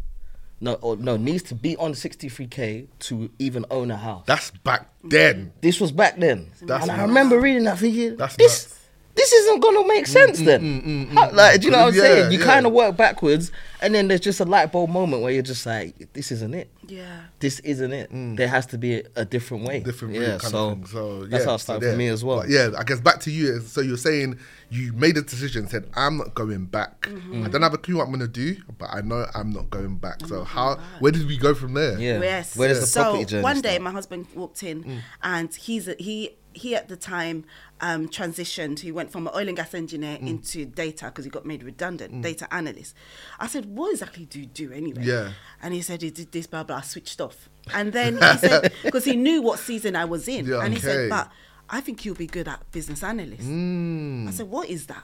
No, 0.64 0.74
or 0.76 0.96
no, 0.96 1.18
needs 1.18 1.42
to 1.44 1.56
be 1.56 1.76
on 1.78 1.94
63k 1.94 2.88
to 3.00 3.32
even 3.40 3.66
own 3.72 3.90
a 3.90 3.98
house. 3.98 4.24
That's 4.28 4.52
back 4.52 4.90
then. 5.04 5.54
This 5.62 5.82
was 5.82 5.92
back 5.92 6.18
then, 6.20 6.52
That's 6.62 6.84
and 6.84 6.92
I 6.92 6.98
nuts. 6.98 7.08
remember 7.08 7.40
reading 7.40 7.64
that 7.64 7.80
thinking, 7.80 8.16
That's 8.16 8.36
this. 8.36 8.68
nuts. 8.70 8.78
This 9.14 9.32
isn't 9.34 9.60
gonna 9.60 9.86
make 9.88 10.08
sense 10.08 10.40
then. 10.40 11.10
How- 11.14 11.32
like, 11.32 11.60
do 11.62 11.66
you 11.66 11.72
know 11.72 11.80
what 11.80 11.88
I'm 11.90 11.96
Yeah, 11.96 12.02
saying? 12.02 12.32
You 12.32 12.40
yeah. 12.40 12.46
kind 12.46 12.66
of 12.66 12.72
work 12.72 12.96
backwards, 12.98 13.52
and 13.82 13.94
then 13.94 14.08
there's 14.08 14.22
just 14.22 14.40
a 14.40 14.46
light 14.46 14.72
bulb 14.72 14.90
moment 14.90 15.22
where 15.22 15.32
you're 15.32 15.42
just 15.44 15.66
like, 15.66 16.08
"This 16.14 16.32
isn't 16.32 16.54
it." 16.54 16.70
Yeah. 16.88 17.22
this 17.40 17.60
isn't 17.62 17.94
it. 17.94 18.10
There 18.38 18.48
has 18.50 18.66
to 18.68 18.78
be 18.78 18.96
a, 19.00 19.04
a 19.18 19.26
different 19.26 19.64
way. 19.66 19.80
Mm. 19.80 19.86
different 19.86 20.14
yeah, 20.14 20.20
route 20.32 20.42
kind 20.42 20.52
so, 20.52 20.70
of 20.70 20.74
thing. 20.78 20.86
So 20.88 21.24
that's 21.26 21.44
yeah, 21.44 21.50
how 21.50 21.56
it 21.56 21.60
so 21.60 21.64
started 21.64 21.84
there. 21.84 21.92
for 21.94 21.98
me 21.98 22.08
as 22.08 22.24
well. 22.24 22.40
But 22.42 22.50
yeah, 22.50 22.70
I 22.78 22.84
guess 22.84 23.00
back 23.00 23.20
to 23.22 23.32
you. 23.32 23.62
So 23.62 23.80
you're 23.82 23.96
saying 23.98 24.38
you 24.70 24.92
made 24.94 25.16
a 25.18 25.22
decision, 25.22 25.68
said 25.68 25.88
I'm 25.96 26.18
not 26.18 26.34
going 26.36 26.66
back. 26.66 27.02
Mm-hmm. 27.04 27.46
I 27.46 27.48
don't 27.50 27.62
have 27.62 27.74
a 27.74 27.78
clue 27.78 27.98
what 27.98 28.06
I'm 28.08 28.12
gonna 28.12 28.28
do, 28.28 28.58
but 28.78 28.90
I 28.92 29.02
know 29.02 29.26
I'm 29.34 29.52
not 29.52 29.70
going 29.70 29.98
back. 29.98 30.26
so 30.28 30.44
how? 30.44 30.80
Where 31.00 31.12
did 31.12 31.28
we 31.28 31.38
go 31.38 31.54
from 31.54 31.74
there? 31.74 31.98
Yeah. 32.00 32.20
Yes. 32.20 32.56
Where 32.58 32.68
does 32.70 32.82
the 32.82 32.88
so 32.88 33.04
property 33.04 33.26
journey 33.26 33.44
one 33.44 33.62
day, 33.62 33.70
start? 33.76 33.82
my 33.84 33.92
husband 33.92 34.28
walked 34.36 34.64
in, 34.64 34.84
Mm. 34.84 35.00
and 35.24 35.56
he's 35.56 35.88
a, 35.88 35.96
he 35.98 36.36
he 36.54 36.76
at 36.76 36.88
the 36.90 36.96
time 36.98 37.46
um, 37.80 38.08
transitioned. 38.10 38.80
He 38.80 38.92
went 38.92 39.12
from 39.12 39.28
an 39.28 39.34
oil 39.36 39.48
and 39.48 39.56
gas 39.58 39.74
engineer 39.74 40.18
Mm. 40.18 40.28
into 40.28 40.66
data 40.66 41.06
because 41.06 41.26
he 41.26 41.32
got 41.32 41.46
made 41.46 41.64
redundant, 41.64 42.22
data 42.22 42.48
analyst. 42.54 42.96
I 43.40 43.48
said, 43.48 43.66
"What 43.66 43.92
exactly 43.92 44.26
do 44.26 44.40
you 44.40 44.46
do 44.48 44.72
anyway?" 44.72 45.04
Yeah. 45.06 45.32
And 45.62 45.74
he 45.74 45.82
said 45.82 46.02
he 46.02 46.12
did 46.12 46.32
this, 46.32 46.48
blah 46.48 46.64
blah. 46.64 46.78
I 46.78 46.82
switched 46.82 47.20
off, 47.22 47.50
and 47.74 47.94
then 47.94 48.16
he 48.16 48.38
said 48.38 48.72
because 48.84 49.06
he 49.06 49.16
knew 49.16 49.42
what 49.42 49.60
season 49.60 49.96
I 49.96 50.06
was 50.06 50.28
in, 50.28 50.46
Yeah, 50.46 50.64
and 50.64 50.74
he 50.74 50.80
okay. 50.80 50.88
said, 50.88 51.10
"But 51.10 51.32
I 51.70 51.80
think 51.82 52.04
you'll 52.06 52.16
be 52.16 52.28
good 52.28 52.48
at 52.48 52.70
business 52.72 53.02
analyst." 53.04 53.44
Mm. 53.48 54.28
I 54.28 54.32
said, 54.32 54.48
"What 54.50 54.70
is 54.70 54.88
that?" 54.88 55.04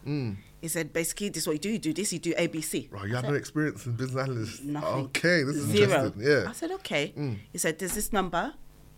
He 0.60 0.68
said, 0.68 0.92
"Basically, 0.92 1.30
this 1.30 1.44
is 1.44 1.48
what 1.48 1.54
you 1.54 1.60
do. 1.60 1.70
You 1.70 1.80
do 1.80 1.94
this. 1.94 2.12
You 2.12 2.20
do 2.20 2.34
ABC." 2.34 2.92
Right, 2.92 3.04
I 3.04 3.06
you 3.06 3.16
have 3.16 3.24
said, 3.26 3.30
no 3.32 3.36
experience 3.38 3.86
in 3.86 3.92
business 3.94 4.24
analyst. 4.28 4.64
Nothing. 4.64 4.90
Okay, 5.06 5.44
this 5.44 5.56
is 5.56 5.66
Zero. 5.68 5.84
interesting. 6.06 6.22
Yeah. 6.24 6.28
Mm. 6.44 6.48
I 6.48 6.52
said, 6.54 6.72
okay. 6.72 7.14
He 7.54 7.58
said, 7.60 7.78
there's 7.80 7.94
this 7.94 8.12
number 8.12 8.54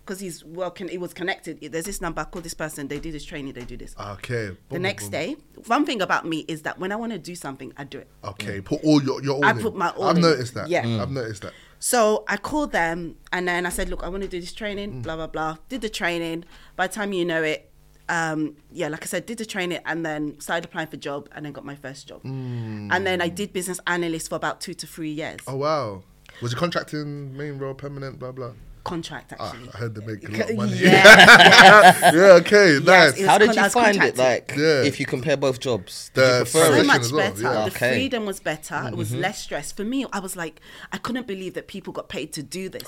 because 0.10 0.20
he's 0.20 0.44
well, 0.44 0.72
con- 0.72 0.90
it 0.90 1.00
was 1.00 1.14
connected. 1.14 1.60
There's 1.72 1.86
this 1.86 2.02
number. 2.02 2.26
Call 2.26 2.42
this 2.42 2.56
person. 2.56 2.88
They 2.88 3.00
do 3.00 3.12
this 3.12 3.24
training. 3.24 3.54
They 3.54 3.62
do 3.62 3.78
this. 3.78 3.96
Okay. 4.00 4.58
the 4.70 4.80
next 4.80 5.04
boom. 5.06 5.12
day, 5.12 5.36
one 5.68 5.86
thing 5.86 6.02
about 6.02 6.26
me 6.26 6.46
is 6.48 6.64
that 6.64 6.80
when 6.80 6.92
I 6.92 6.96
want 6.96 7.12
to 7.12 7.20
do 7.20 7.36
something, 7.36 7.72
I 7.78 7.84
do 7.84 8.00
it. 8.00 8.08
Okay, 8.24 8.60
put 8.60 8.84
all 8.84 9.04
your 9.04 9.22
your 9.22 9.36
all 9.36 9.46
I 9.46 9.52
in. 9.52 9.60
put 9.60 9.76
my 9.76 9.90
all 9.90 10.06
I've 10.06 10.16
in. 10.16 10.24
noticed 10.24 10.56
that. 10.56 10.68
Yeah. 10.68 10.84
Mm. 10.84 11.00
I've 11.00 11.12
noticed 11.12 11.44
that. 11.44 11.54
So 11.78 12.24
I 12.28 12.38
called 12.38 12.72
them 12.72 13.18
and 13.32 13.48
then 13.48 13.66
I 13.68 13.70
said, 13.70 13.88
look, 13.88 14.04
I 14.04 14.10
want 14.10 14.24
to 14.24 14.28
do 14.30 14.42
this 14.42 14.52
Mm. 14.52 14.58
training, 14.58 15.02
blah, 15.04 15.16
blah, 15.16 15.28
blah. 15.28 15.58
Did 15.70 15.82
the 15.82 15.90
training. 15.90 16.44
By 16.76 16.88
the 16.88 16.94
time 16.94 17.14
you 17.14 17.24
know 17.24 17.44
it, 17.44 17.72
um, 18.10 18.58
yeah, 18.72 18.88
like 18.90 19.04
I 19.04 19.06
said, 19.06 19.28
did 19.28 19.38
the 19.38 19.46
training 19.46 19.80
and 19.86 20.04
then 20.04 20.40
started 20.40 20.66
applying 20.66 20.88
for 20.88 20.98
job 20.98 21.30
and 21.34 21.46
then 21.46 21.54
got 21.54 21.64
my 21.66 21.76
first 21.76 22.08
job. 22.08 22.22
And 22.26 23.06
then 23.06 23.22
I 23.22 23.30
did 23.30 23.54
business 23.54 23.80
analyst 23.86 24.28
for 24.30 24.36
about 24.36 24.60
two 24.60 24.74
to 24.74 24.88
three 24.88 25.12
years. 25.12 25.40
Mm. 25.42 25.54
Oh 25.54 25.56
wow. 25.58 26.04
Was 26.42 26.52
your 26.54 26.60
contracting 26.60 27.36
main 27.38 27.58
role 27.60 27.74
permanent? 27.76 28.18
Blah 28.20 28.32
blah. 28.32 28.52
Contract, 28.84 29.34
Ah, 29.40 29.50
actually. 29.50 29.70
I 29.74 29.78
heard 29.78 29.96
they 29.96 30.06
make 30.06 30.28
a 30.28 30.32
lot 30.32 30.50
of 30.50 30.56
money. 30.56 30.78
Yeah. 30.78 32.12
yeah. 32.14 32.22
Okay. 32.42 32.80
nice. 32.84 33.22
How 33.26 33.38
did 33.38 33.48
con- 33.48 33.56
you 33.58 33.62
was 33.64 33.74
find 33.74 34.04
it? 34.04 34.18
Like, 34.18 34.54
Yeah. 34.58 34.84
if 34.84 35.00
you 35.00 35.06
compare 35.06 35.38
both 35.38 35.60
jobs, 35.60 36.12
The 36.14 36.22
you 36.22 36.28
prefer 36.52 36.78
so 36.80 36.84
much 36.86 37.02
as 37.02 37.12
well, 37.14 37.30
better. 37.32 37.42
yeah. 37.44 37.54
The 37.66 37.72
Okay. 37.76 37.94
freedom 37.94 38.26
was 38.26 38.40
better. 38.40 38.88
It 38.88 38.96
was 38.96 39.14
less 39.14 39.40
stress. 39.42 39.72
For 39.72 39.84
me, 39.84 40.06
I 40.14 40.20
was 40.20 40.36
like, 40.36 40.62
I 40.92 40.98
couldn't 40.98 41.28
believe 41.28 41.54
that 41.56 41.68
people 41.68 41.92
got 41.94 42.10
paid 42.10 42.32
to 42.34 42.44
do 42.44 42.70
this. 42.70 42.88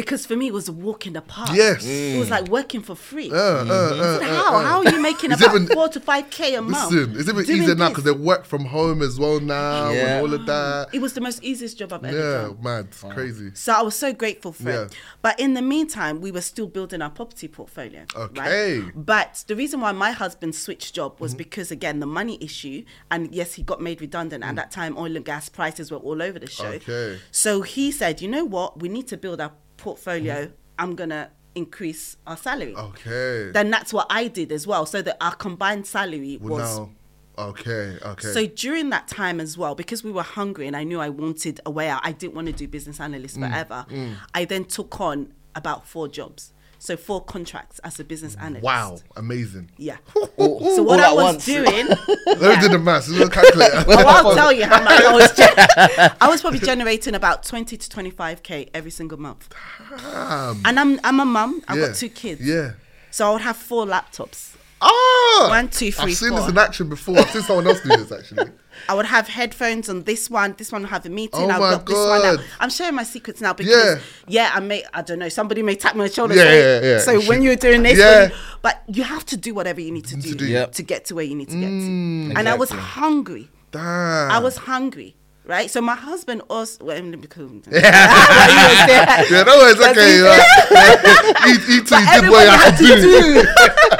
Because 0.00 0.22
for 0.30 0.36
me 0.40 0.46
it 0.52 0.54
was 0.60 0.68
a 0.68 0.72
walk 0.86 1.00
in 1.08 1.12
the 1.18 1.20
park. 1.36 1.50
Yes. 1.52 1.84
it 1.84 2.18
was 2.22 2.30
like 2.36 2.46
working 2.58 2.82
for 2.88 2.94
free. 3.10 3.30
Uh, 3.32 3.36
I 3.36 3.68
uh, 3.68 3.72
uh, 3.72 4.20
how? 4.22 4.54
uh. 4.56 4.62
How 4.68 4.76
are 4.84 4.90
you 4.94 5.00
making 5.10 5.28
It's 5.34 5.42
about 5.42 5.56
even- 5.56 5.74
four 5.76 5.88
to 5.96 6.00
five 6.10 6.24
k 6.30 6.54
a 6.54 6.62
month? 6.62 6.92
Listen, 6.92 7.10
it's 7.18 7.28
even 7.28 7.44
doing 7.44 7.62
easier 7.62 7.74
now 7.74 7.88
because 7.88 8.04
they 8.04 8.12
work 8.32 8.44
from 8.52 8.62
home 8.76 9.02
as 9.08 9.14
well 9.22 9.38
now 9.40 9.90
Yeah. 9.90 9.98
and 10.00 10.10
all 10.22 10.32
of 10.38 10.42
that. 10.46 10.88
It 10.96 11.00
was 11.06 11.12
the 11.18 11.20
most 11.28 11.38
easiest 11.50 11.74
job 11.80 11.92
I've 11.92 12.04
ever 12.04 12.16
Yeah, 12.16 12.42
done. 12.42 12.58
mad, 12.62 12.84
it's 12.92 13.02
crazy. 13.16 13.48
So 13.54 13.72
I 13.72 13.82
was 13.88 13.96
so 14.04 14.12
grateful 14.22 14.52
for 14.52 14.70
Yeah. 14.70 14.82
it. 14.84 14.96
But 15.26 15.34
in 15.44 15.50
the 15.58 15.62
meantime, 15.74 16.14
we 16.26 16.30
were 16.36 16.46
still 16.52 16.68
building 16.76 17.00
our 17.02 17.10
property 17.10 17.48
portfolio. 17.48 18.02
Okay. 18.26 18.80
Right? 18.80 18.92
But 18.94 19.32
the 19.50 19.56
reason 19.62 19.80
why 19.80 19.92
my 20.06 20.12
husband 20.22 20.54
switched 20.54 20.94
job 20.94 21.08
Mm-hmm. 21.14 21.24
was 21.24 21.34
because 21.44 21.68
again 21.78 21.96
the 22.06 22.06
money 22.20 22.36
issue, 22.48 22.78
and 23.10 23.20
yes, 23.34 23.48
he 23.54 23.62
got 23.72 23.80
made 23.88 23.98
redundant. 24.06 24.44
At 24.44 24.54
that 24.60 24.70
time, 24.70 24.92
oil 25.04 25.16
and 25.18 25.24
gas 25.32 25.44
prices 25.48 25.86
were 25.90 26.02
all 26.08 26.20
over 26.28 26.38
the 26.38 26.46
show. 26.60 26.72
Mm. 26.72 26.76
Okay. 26.88 27.18
So 27.42 27.62
he 27.62 27.90
said, 28.00 28.14
you 28.22 28.28
know 28.28 28.44
what, 28.44 28.68
we 28.82 28.88
need 28.96 29.06
to 29.08 29.16
build 29.16 29.40
our 29.40 29.52
portfolio. 29.78 30.34
Mm-hmm. 30.34 30.52
I'm 30.78 30.94
gonna 30.94 31.30
increase 31.54 32.16
our 32.26 32.36
salary. 32.36 32.74
Okay. 32.76 33.50
Then 33.52 33.70
that's 33.70 33.92
what 33.92 34.06
I 34.10 34.28
did 34.28 34.52
as 34.52 34.66
well, 34.66 34.86
so 34.86 35.02
that 35.02 35.16
our 35.20 35.34
combined 35.34 35.86
salary 35.86 36.38
well, 36.40 36.58
was 36.58 36.78
now, 36.78 36.90
okay, 37.38 37.96
okay. 38.04 38.28
so 38.28 38.46
during 38.46 38.90
that 38.90 39.08
time 39.08 39.40
as 39.40 39.58
well, 39.58 39.74
because 39.74 40.04
we 40.04 40.12
were 40.12 40.22
hungry 40.22 40.66
and 40.66 40.76
I 40.76 40.84
knew 40.84 41.00
I 41.00 41.08
wanted 41.08 41.60
a 41.66 41.70
way 41.70 41.88
out, 41.88 42.00
I 42.04 42.12
didn't 42.12 42.34
want 42.34 42.46
to 42.46 42.52
do 42.52 42.68
business 42.68 43.00
analyst 43.00 43.36
Mm, 43.38 43.48
forever. 43.48 43.86
I 44.34 44.44
then 44.44 44.64
took 44.66 45.00
on 45.00 45.32
about 45.54 45.86
four 45.86 46.06
jobs. 46.06 46.52
So 46.80 46.96
four 46.96 47.24
contracts 47.24 47.80
as 47.80 47.98
a 47.98 48.04
business 48.04 48.36
analyst. 48.36 48.62
wow, 48.64 48.98
amazing. 49.16 49.70
Yeah. 49.78 49.96
All- 50.36 50.60
So 50.60 50.78
all 50.78 50.84
what 50.84 51.00
I 51.00 51.12
was 51.12 51.24
once. 51.34 51.44
doing, 51.44 51.64
Let 51.88 51.98
me 52.08 52.24
yeah. 52.40 52.60
do 52.60 52.68
the 52.68 52.78
maths. 52.78 53.08
Let's 53.08 53.30
calculate. 53.34 53.72
Oh, 53.88 54.04
I'll 54.06 54.34
tell 54.34 54.52
you 54.52 54.64
how 54.64 54.82
much 54.82 55.00
I 55.02 55.12
was. 55.12 55.32
Gen- 55.36 56.16
I 56.20 56.28
was 56.28 56.40
probably 56.40 56.60
generating 56.60 57.14
about 57.14 57.42
twenty 57.42 57.76
to 57.76 57.88
twenty-five 57.88 58.42
k 58.44 58.68
every 58.72 58.90
single 58.92 59.18
month. 59.18 59.48
Damn. 59.90 60.62
And 60.64 60.78
I'm 60.78 61.00
I'm 61.02 61.18
a 61.20 61.24
mum. 61.24 61.62
I've 61.66 61.78
Yeah. 61.78 61.86
got 61.88 61.96
two 61.96 62.08
kids. 62.08 62.40
Yeah. 62.42 62.72
So 63.10 63.28
I 63.28 63.32
would 63.32 63.42
have 63.42 63.56
four 63.56 63.84
laptops. 63.86 64.54
Ah! 64.80 65.46
One, 65.48 65.68
two, 65.68 65.90
three, 65.92 66.12
I've 66.12 66.16
seen 66.16 66.30
four. 66.30 66.40
this 66.40 66.48
in 66.48 66.58
action 66.58 66.88
before. 66.88 67.18
I've 67.18 67.30
seen 67.30 67.42
someone 67.42 67.66
else 67.66 67.80
do 67.80 67.88
this 67.88 68.12
actually. 68.12 68.50
I 68.88 68.94
would 68.94 69.06
have 69.06 69.26
headphones 69.28 69.88
on 69.88 70.04
this 70.04 70.30
one. 70.30 70.54
This 70.56 70.70
one 70.70 70.82
will 70.82 70.88
have 70.88 71.04
a 71.04 71.08
meeting. 71.08 71.40
Oh 71.40 71.48
I've 71.50 71.60
my 71.60 71.70
got 71.72 71.86
this 71.86 71.96
one 71.96 72.20
God. 72.22 72.38
out. 72.38 72.44
I'm 72.60 72.70
sharing 72.70 72.94
my 72.94 73.02
secrets 73.02 73.40
now 73.40 73.52
because 73.52 73.72
Yeah. 73.72 74.00
yeah, 74.28 74.50
I 74.54 74.60
may 74.60 74.84
I 74.94 75.02
don't 75.02 75.18
know. 75.18 75.28
Somebody 75.28 75.62
may 75.62 75.74
tap 75.74 75.94
me 75.96 76.02
on 76.02 76.06
the 76.08 76.12
shoulder. 76.12 76.34
Yeah, 76.36 76.42
say, 76.44 76.80
yeah, 76.82 76.92
yeah. 76.92 76.98
So 77.00 77.20
when 77.22 77.42
you're 77.42 77.56
doing 77.56 77.82
this, 77.82 77.98
Yeah. 77.98 78.20
when 78.20 78.30
you- 78.30 78.36
but 78.62 78.82
you 78.86 79.02
have 79.02 79.26
to 79.26 79.36
do 79.36 79.52
whatever 79.52 79.80
you 79.80 79.90
need 79.90 80.06
to 80.06 80.16
do, 80.16 80.30
to 80.30 80.34
do. 80.36 80.46
Yep. 80.46 80.72
to 80.72 80.82
get 80.84 81.04
to 81.06 81.14
where 81.16 81.24
you 81.24 81.34
need 81.34 81.48
to 81.50 81.56
get 81.58 81.68
Mm. 81.70 82.32
to. 82.32 82.38
And 82.38 82.48
I 82.48 82.54
was 82.54 82.70
hungry. 82.70 83.50
Damn. 83.72 84.30
I 84.30 84.38
was 84.38 84.56
hungry. 84.58 85.16
Right, 85.44 85.70
so 85.70 85.80
my 85.80 85.94
husband 85.94 86.42
also. 86.50 86.84
Well, 86.84 87.00
because, 87.16 87.50
Yeah, 87.72 89.42
no, 89.46 89.66
it's 89.66 89.80
But 89.80 89.96
okay. 89.96 90.12
he- 90.12 90.22
yeah. 90.22 90.44
Yeah. 90.70 91.32
He, 91.46 91.52
he 91.72 91.78
too 91.80 91.86
But 91.88 92.20
did 92.20 92.28
what 92.30 92.44
everybody 92.44 92.44
he 92.44 92.50
had 92.50 92.60
had 92.60 92.76
to 92.78 92.84
to 92.86 93.00
do. 93.00 93.97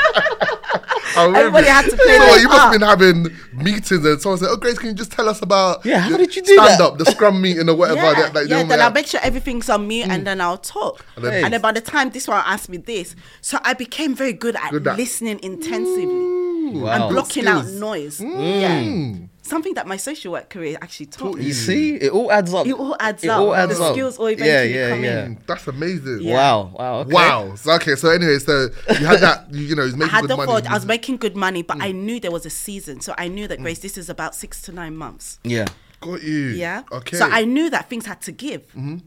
Do. 1.18 1.22
I 1.22 1.40
remember. 1.40 1.58
Everybody 1.58 1.66
had 1.68 1.84
to 1.90 1.96
play 1.96 2.16
So 2.18 2.37
you 2.37 2.48
must 2.48 2.60
have 2.62 2.72
been 2.72 2.80
having 2.82 3.26
meetings 3.52 4.04
and 4.04 4.20
someone 4.20 4.38
said, 4.38 4.48
"Oh, 4.50 4.56
Grace, 4.56 4.78
can 4.78 4.88
you 4.88 4.94
just 4.94 5.12
tell 5.12 5.28
us 5.28 5.42
about 5.42 5.84
Yeah, 5.84 5.98
how 6.00 6.16
did 6.16 6.34
you 6.37 6.42
do 6.42 6.54
stand 6.54 6.80
that? 6.80 6.80
up, 6.80 6.98
the 6.98 7.04
scrum 7.06 7.40
meeting 7.40 7.68
or 7.68 7.75
whatever?" 7.75 8.00
yeah, 8.02 8.14
that, 8.14 8.32
that 8.34 8.48
yeah 8.48 8.62
then 8.62 8.80
I'll 8.80 8.90
make 8.92 9.06
sure 9.06 9.20
everything's 9.22 9.68
on 9.68 9.87
mute 9.88 10.08
and 10.08 10.26
then 10.26 10.40
I'll 10.40 10.58
talk. 10.58 11.04
And 11.16 11.25
And 11.25 11.34
then- 11.44 11.50
then, 11.52 11.60
by 11.60 11.72
the 11.72 11.80
time 11.80 12.10
this 12.10 12.26
one 12.28 12.42
asked 12.46 12.68
me 12.68 12.76
this, 12.78 13.14
so 13.40 13.58
I 13.64 13.75
became 13.75 14.14
very 14.14 14.32
good 14.32 14.56
at 14.56 14.70
Good 14.70 14.87
at- 14.87 14.96
listening 14.96 15.40
intensively 15.42 16.37
Wow. 16.80 16.88
and 16.90 17.14
blocking 17.14 17.46
out 17.46 17.66
noise. 17.66 18.18
Mm. 18.20 18.60
Yeah. 18.60 19.26
Something 19.49 19.75
that 19.75 19.87
my 19.87 19.97
social 19.97 20.33
work 20.33 20.50
career 20.50 20.76
actually 20.83 21.07
taught 21.07 21.37
me. 21.38 21.45
You 21.45 21.52
see, 21.52 21.95
it 21.97 22.12
all 22.12 22.31
adds 22.31 22.52
up. 22.52 22.67
It 22.67 22.75
all 22.75 22.97
adds 23.00 23.25
It 23.25 23.28
up. 23.31 23.40
all 23.40 23.55
adds 23.55 23.78
the 23.78 23.85
up. 23.85 23.93
skills 23.95 24.19
all 24.19 24.31
yeah, 24.31 24.37
eventually 24.37 24.75
yeah, 24.75 24.88
come 24.90 25.05
yeah. 25.05 25.25
in. 25.25 25.37
Mm, 25.37 25.47
That's 25.47 25.67
amazing. 25.67 26.19
Yeah. 26.21 26.35
Wow, 26.35 26.73
wow, 26.78 26.99
okay. 27.00 27.12
Wow. 27.12 27.55
So, 27.57 27.73
okay. 27.73 27.95
So 27.97 28.11
anyway, 28.11 28.38
so 28.38 28.69
you 28.90 29.07
had 29.07 29.21
that. 29.21 29.52
You, 29.52 29.62
you 29.62 29.75
know, 29.75 29.85
he's 29.85 29.95
I 29.99 29.99
making 29.99 30.11
had 30.11 30.21
good 30.23 30.31
the 30.31 30.37
money. 30.37 30.52
thought 30.52 30.67
I 30.71 30.75
was 30.75 30.87
making 30.87 31.17
good 31.17 31.37
money, 31.37 31.62
but 31.62 31.78
Mm. 31.78 31.83
I 31.85 31.93
knew 31.93 32.21
there 32.21 32.31
was 32.31 32.45
a 32.47 32.50
season. 32.50 33.00
So 33.00 33.14
I 33.19 33.28
knew 33.28 33.47
that 33.49 33.59
Grace, 33.61 33.78
this 33.81 33.97
is 33.97 34.09
about 34.11 34.35
six 34.35 34.61
to 34.62 34.73
nine 34.73 34.97
months. 34.97 35.38
Yeah. 35.45 35.67
Got 36.00 36.23
you. 36.23 36.49
Yeah. 36.50 36.83
Okay. 36.93 37.17
So 37.17 37.26
I 37.28 37.45
knew 37.45 37.71
that 37.71 37.88
things 37.90 38.07
had 38.07 38.21
to 38.23 38.33
give. 38.33 38.62
Mm-hmm. 38.69 38.99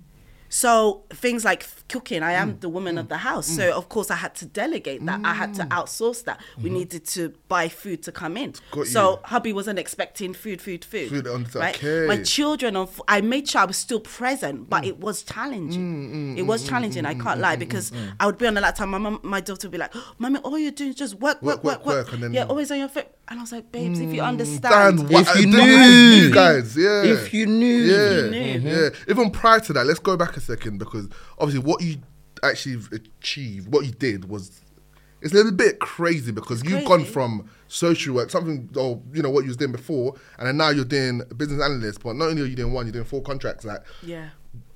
So 0.54 1.04
things 1.12 1.46
like 1.46 1.66
cooking, 1.88 2.24
I 2.24 2.34
Mm. 2.34 2.42
am 2.42 2.60
the 2.60 2.68
woman 2.68 2.98
of 2.98 3.06
mm. 3.06 3.10
the 3.10 3.18
house. 3.18 3.48
So 3.48 3.64
mm. 3.64 3.72
of 3.72 3.88
course 3.88 4.12
I 4.12 4.16
had 4.16 4.36
to 4.36 4.46
delegate 4.46 5.04
that. 5.06 5.22
I 5.24 5.34
had 5.34 5.54
to 5.56 5.64
mm. 5.64 5.70
outsource 5.70 6.26
that. 6.26 6.40
We 6.58 6.64
mm-hmm. 6.66 6.74
needed 6.80 7.06
to 7.16 7.34
buy 7.48 7.70
food 7.70 8.04
to 8.04 8.12
come 8.12 8.36
in. 8.36 8.52
Mm-hmm. 8.52 8.80
Got 8.80 8.88
so 8.88 9.12
you. 9.12 9.20
hubby 9.24 9.54
wasn't 9.54 9.80
expecting 9.80 10.34
food, 10.34 10.62
food, 10.62 10.84
food. 10.84 11.10
Food 11.10 11.28
on- 11.28 11.48
right? 11.56 11.76
okay. 11.76 12.06
My 12.06 12.22
children, 12.22 12.76
I 13.08 13.22
made 13.22 13.48
sure 13.48 13.62
I 13.62 13.66
was 13.66 13.78
still 13.78 14.02
present, 14.02 14.64
Mm. 14.66 14.70
but 14.70 14.84
it 14.86 15.00
was 15.00 15.24
challenging. 15.24 16.38
it 16.38 16.44
was 16.44 16.68
challenging. 16.68 17.06
I 17.06 17.14
can't 17.14 17.40
lie 17.40 17.56
because 17.56 17.94
I 18.20 18.26
would 18.26 18.38
be 18.38 18.46
on 18.46 18.54
the 18.56 18.62
laptop. 18.62 18.90
My 18.90 18.98
mum, 18.98 19.20
my 19.24 19.40
daughter 19.40 19.68
would 19.68 19.72
be 19.72 19.78
like, 19.78 19.96
oh, 19.96 20.14
"Mommy, 20.18 20.40
all 20.40 20.60
you're 20.60 20.72
doing 20.72 20.90
is 20.90 20.98
just 20.98 21.16
work, 21.16 21.42
Work, 21.42 21.64
work, 21.64 21.64
work, 21.64 21.64
work, 21.64 21.86
work." 21.86 22.06
work, 22.08 22.14
and 22.14 22.24
then- 22.24 22.34
yeah, 22.34 22.44
always 22.44 22.70
on 22.72 22.80
your 22.80 22.90
phone. 22.90 23.06
And 23.32 23.40
I 23.40 23.44
was 23.44 23.54
like, 23.54 23.72
"Babes, 23.72 24.02
if 24.02 24.10
you 24.10 24.18
Dan, 24.18 24.26
understand." 24.26 25.10
what, 25.10 25.26
If 25.26 25.40
you 25.40 25.48
knew. 25.48 25.62
you 25.62 26.34
guys, 26.34 26.76
yeah. 26.76 27.04
If 27.04 27.34
you 27.34 27.46
knew. 27.46 27.66
yeah, 27.66 28.30
knew. 28.30 28.38
yeah. 28.38 28.58
Mm-hmm. 28.90 29.10
Even 29.10 29.32
prior 29.32 29.62
to 29.62 29.72
that, 29.72 29.86
let's 29.86 30.00
go 30.00 30.18
back 30.18 30.36
a 30.36 30.42
second 30.42 30.80
because 30.80 31.08
obviously 31.40 31.66
what 31.66 31.82
you 31.82 31.96
actually 32.44 32.82
achieved, 32.92 33.72
what 33.74 33.86
you 33.86 33.92
did 33.94 34.28
was. 34.30 34.62
It's 35.22 35.34
a 35.34 35.36
little 35.36 35.52
bit 35.52 35.80
crazy 35.80 36.32
because 36.32 36.64
you've 36.64 36.84
gone 36.84 37.06
from 37.06 37.48
social 37.68 38.16
work, 38.16 38.32
something 38.32 38.68
or 38.76 39.02
you 39.14 39.22
know 39.22 39.30
what 39.30 39.44
you 39.44 39.50
was 39.50 39.58
doing 39.58 39.72
before, 39.72 40.16
and 40.38 40.48
then 40.48 40.58
now 40.58 40.70
you're 40.70 40.84
doing 40.84 41.22
business 41.38 41.64
analyst. 41.64 42.04
But 42.04 42.16
not 42.16 42.30
only 42.30 42.42
are 42.42 42.46
you 42.46 42.56
doing 42.56 42.74
one, 42.74 42.88
you're 42.88 42.94
doing 42.94 43.06
four 43.06 43.22
contracts. 43.22 43.64
Like 43.64 43.82
Yeah. 44.02 44.30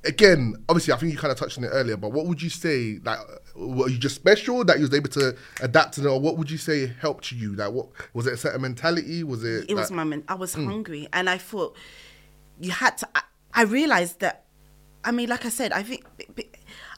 Again, 0.06 0.56
obviously, 0.70 0.94
I 0.94 0.98
think 0.98 1.12
you 1.12 1.18
kind 1.18 1.32
of 1.32 1.38
touched 1.38 1.58
on 1.58 1.64
it 1.64 1.70
earlier, 1.70 1.98
but 1.98 2.12
what 2.12 2.26
would 2.28 2.42
you 2.42 2.50
say 2.50 2.98
that 3.00 3.20
were 3.56 3.90
you 3.90 3.98
just 3.98 4.16
special 4.16 4.64
that 4.66 4.78
you 4.78 4.84
was 4.84 4.94
able 4.94 5.10
to 5.10 5.36
adapt 5.62 5.94
to 5.96 6.02
it, 6.02 6.08
or 6.08 6.20
what 6.20 6.38
would 6.38 6.50
you 6.52 6.58
say 6.58 6.92
helped 7.02 7.32
you? 7.32 7.56
Like, 7.56 7.72
what 7.72 7.88
was 8.14 8.28
it? 8.28 8.34
A 8.34 8.38
certain 8.38 8.62
mentality? 8.62 9.24
Was 9.24 9.44
it? 9.44 9.70
it 9.70 9.74
was 9.76 9.90
like- 9.90 9.96
my 9.98 10.04
men- 10.04 10.24
I 10.28 10.36
was 10.36 10.54
Hmm. 10.56 10.66
hungry, 10.66 11.08
and 11.14 11.30
I 11.30 11.38
thought 11.38 11.76
you 12.60 12.72
had 12.72 12.98
to. 13.00 13.08
I, 13.16 13.22
I 13.54 13.64
realized 13.64 14.20
that. 14.22 14.44
I 15.04 15.12
mean, 15.12 15.30
like 15.30 15.46
I 15.46 15.50
said, 15.50 15.72
I 15.72 15.84
think. 15.84 16.04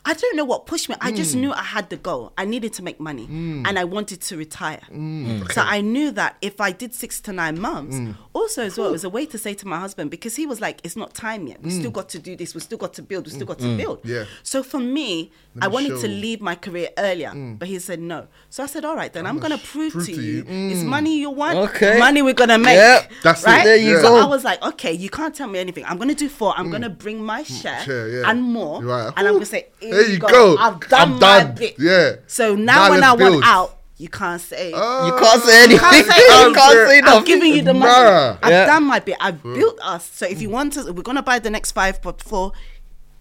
I 0.10 0.14
don't 0.14 0.36
know 0.38 0.46
what 0.46 0.66
pushed 0.72 0.88
me. 0.90 0.96
I 1.02 1.12
just 1.12 1.34
Hmm. 1.34 1.42
knew 1.42 1.52
I 1.52 1.64
had 1.76 1.90
the 1.90 1.98
goal. 1.98 2.32
I 2.38 2.46
needed 2.46 2.72
to 2.78 2.82
make 2.88 2.98
money, 3.10 3.26
and 3.68 3.78
I 3.78 3.84
wanted 3.84 4.20
to 4.30 4.38
retire. 4.38 4.80
Hmm. 4.88 5.44
So 5.56 5.62
I 5.62 5.82
knew 5.82 6.10
that 6.12 6.38
if 6.42 6.56
I 6.68 6.72
did 6.72 6.92
six 7.04 7.20
to 7.26 7.34
nine 7.34 7.60
months, 7.60 7.98
Hmm. 7.98 8.12
also 8.34 8.60
as 8.64 8.78
well, 8.78 8.88
it 8.88 8.92
was 9.00 9.04
a 9.04 9.10
way 9.18 9.26
to 9.34 9.38
say 9.38 9.54
to 9.62 9.68
my 9.68 9.80
husband 9.86 10.10
because 10.10 10.34
he 10.38 10.46
was 10.52 10.60
like, 10.62 10.78
"It's 10.86 10.96
not 10.96 11.14
time 11.14 11.42
yet. 11.52 11.62
We 11.62 11.72
Hmm. 11.72 11.80
still 11.80 11.92
got 12.00 12.08
to 12.16 12.20
do 12.20 12.36
this. 12.42 12.56
We 12.56 12.62
still 12.62 12.78
got 12.86 12.94
to 12.94 13.02
build. 13.02 13.26
We 13.28 13.32
still 13.38 13.48
got 13.54 13.60
to 13.60 13.76
build." 13.82 14.00
Yeah. 14.06 14.24
So 14.44 14.64
for 14.64 14.80
me, 14.80 15.32
Let 15.56 15.66
I 15.66 15.68
wanted 15.68 15.90
show. 15.98 16.02
to 16.04 16.08
leave 16.08 16.40
my 16.42 16.56
career 16.56 16.88
earlier, 16.98 17.34
but 17.60 17.68
he 17.68 17.78
said 17.80 18.00
no. 18.00 18.20
So 18.50 18.64
I 18.64 18.68
said, 18.68 18.86
"All 18.86 18.96
right, 18.96 19.12
then 19.12 19.26
I'm, 19.26 19.40
gonna 19.40 19.48
gonna 19.58 19.62
prove, 19.74 19.92
prove 19.94 20.06
to 20.08 20.16
to 20.16 20.22
you, 20.22 20.38
you. 20.48 20.70
it's 20.72 20.84
money 20.84 21.18
you 21.20 21.30
want. 21.32 21.58
Okay. 21.68 22.00
money 22.00 22.22
we're 22.22 22.34
gonna 22.44 22.58
make. 22.58 22.76
Yep. 22.78 23.12
That's 23.24 23.44
it. 23.44 23.48
right? 23.48 23.64
There 23.66 23.76
you 23.90 23.96
so 24.02 24.10
go. 24.10 24.18
I 24.22 24.26
was 24.26 24.44
like, 24.44 24.62
okay, 24.72 24.94
you 24.94 25.10
can't 25.10 25.34
tell 25.36 25.48
me 25.48 25.60
anything. 25.60 25.84
I'm 25.86 25.98
gonna 25.98 26.16
do 26.16 26.30
four. 26.30 26.54
I'm 26.58 26.70
gonna 26.72 26.90
bring 26.90 27.18
my 27.24 27.44
share, 27.44 27.82
Share, 27.84 28.08
yeah. 28.10 28.30
and 28.30 28.42
more, 28.42 28.82
Right. 28.84 29.12
and 29.18 29.28
I'm 29.28 29.34
gonna 29.34 29.46
say, 29.46 29.68
here 29.80 29.97
There 29.98 30.08
you 30.08 30.14
you 30.14 30.20
go. 30.20 30.28
go. 30.28 30.58
I've 30.58 30.80
done 30.88 31.02
I'm 31.02 31.12
my 31.14 31.20
done. 31.44 31.56
bit. 31.56 31.76
Yeah. 31.80 32.16
So 32.28 32.56
Now 32.56 32.76
now, 32.88 32.90
when 32.92 33.00
let's 33.02 33.22
I 33.22 33.30
want 33.30 33.46
out, 33.46 33.78
you 33.98 34.10
can't 34.10 34.42
say. 34.42 34.72
Ah. 34.76 35.08
You 35.08 35.14
can't 35.20 35.44
say 35.44 35.64
anything. 35.64 35.80
can't 35.80 36.06
say 36.06 36.16
you 36.28 36.34
anything. 36.34 36.54
can't 36.54 36.90
say 36.90 37.02
nothing. 37.02 37.18
I'm 37.18 37.26
giving 37.26 37.54
you 37.54 37.62
the 37.64 37.74
money. 37.74 37.92
Nah. 37.92 38.38
I've 38.44 38.52
Yeah. 38.52 38.66
done 38.68 38.84
my 38.84 39.00
bit. 39.00 39.18
I've 39.20 39.42
built 39.42 39.80
us. 39.82 40.10
So 40.14 40.26
if 40.28 40.42
you 40.42 40.50
want 40.50 40.78
us, 40.78 40.86
we're 40.90 41.02
gonna 41.02 41.24
buy 41.24 41.40
the 41.40 41.50
next 41.50 41.72
five, 41.72 42.02
but 42.02 42.22
four. 42.22 42.52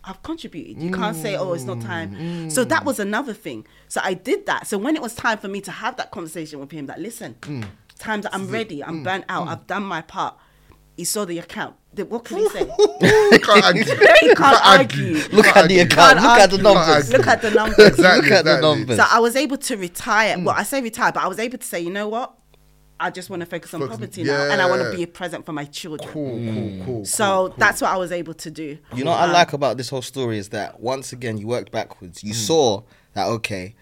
I've 0.08 0.22
contributed. 0.22 0.80
You 0.80 0.92
can't 0.92 1.16
say, 1.16 1.34
"Oh, 1.36 1.52
it's 1.54 1.64
not 1.64 1.80
time." 1.80 2.48
So 2.50 2.62
that 2.64 2.84
was 2.84 3.00
another 3.00 3.32
thing. 3.34 3.66
So 3.88 4.00
I 4.04 4.14
did 4.14 4.46
that. 4.46 4.66
So 4.68 4.78
when 4.78 4.94
it 4.94 5.02
was 5.02 5.14
time 5.14 5.38
for 5.38 5.48
me 5.48 5.60
to 5.62 5.70
have 5.72 5.96
that 5.96 6.10
conversation 6.12 6.60
with 6.60 6.70
him, 6.70 6.84
mm. 6.84 6.88
that 6.88 7.00
listen, 7.00 7.34
times 7.98 8.26
I'm 8.32 8.48
ready, 8.48 8.84
I'm 8.84 9.00
mm. 9.00 9.04
burnt 9.04 9.24
out, 9.28 9.46
mm. 9.46 9.50
I've 9.50 9.66
done 9.66 9.82
my 9.82 10.02
part. 10.02 10.36
He 10.96 11.04
saw 11.04 11.24
the 11.24 11.38
account. 11.38 11.74
The- 11.96 12.04
What 12.04 12.24
could 12.24 12.38
he 12.38 12.48
say? 12.50 12.64
Can't 13.40 13.64
argue. 13.64 13.84
You 14.22 14.34
can't 14.34 14.64
argue. 14.64 15.14
Look 15.32 15.46
at 15.46 15.68
the 15.68 15.80
account. 15.80 16.18
Can't 16.18 16.22
Look 16.22 16.24
at 16.24 16.50
the 16.50 16.56
argue. 16.56 16.62
numbers. 16.62 17.12
Look 17.12 17.26
at 17.26 17.42
the 17.42 17.50
numbers. 17.60 17.78
Exactly. 17.88 18.22
Look 18.30 18.38
at 18.38 18.44
the 18.44 18.60
numbers. 18.60 18.96
So 18.98 19.04
I 19.10 19.18
was 19.18 19.34
able 19.36 19.56
to 19.58 19.76
retire. 19.76 20.36
Mm. 20.36 20.44
Well, 20.44 20.54
I 20.56 20.62
say 20.62 20.80
retire, 20.82 21.12
but 21.12 21.22
I 21.22 21.28
was 21.28 21.38
able 21.38 21.58
to 21.58 21.66
say, 21.66 21.80
you 21.80 21.90
know 21.90 22.08
what? 22.08 22.34
I 22.98 23.10
just 23.10 23.28
want 23.28 23.40
to 23.40 23.46
focus 23.46 23.74
on 23.74 23.80
Focus- 23.80 23.96
property 23.98 24.22
now, 24.24 24.50
and 24.50 24.60
I 24.62 24.68
want 24.70 24.82
to 24.82 24.96
be 24.96 25.02
a 25.02 25.06
present 25.06 25.44
for 25.44 25.52
my 25.52 25.64
children. 25.66 26.08
Cool, 26.10 26.36
mm. 26.38 26.78
cool, 26.78 26.84
cool. 26.86 27.04
So 27.04 27.54
that's 27.58 27.82
what 27.82 27.90
I 27.90 27.96
was 27.98 28.10
able 28.10 28.32
to 28.34 28.50
do. 28.50 28.78
You 28.94 29.04
know 29.04 29.10
what 29.10 29.20
I 29.20 29.24
Um, 29.26 29.32
like 29.32 29.52
about 29.52 29.76
this 29.76 29.90
whole 29.90 30.00
story 30.02 30.38
is 30.38 30.48
that 30.50 30.80
once 30.80 31.12
again 31.12 31.36
you 31.36 31.46
worked 31.46 31.70
backwards. 31.72 32.24
You 32.24 32.32
mm. 32.32 32.36
saw 32.36 32.82
that 33.12 33.26
okay, 33.26 33.74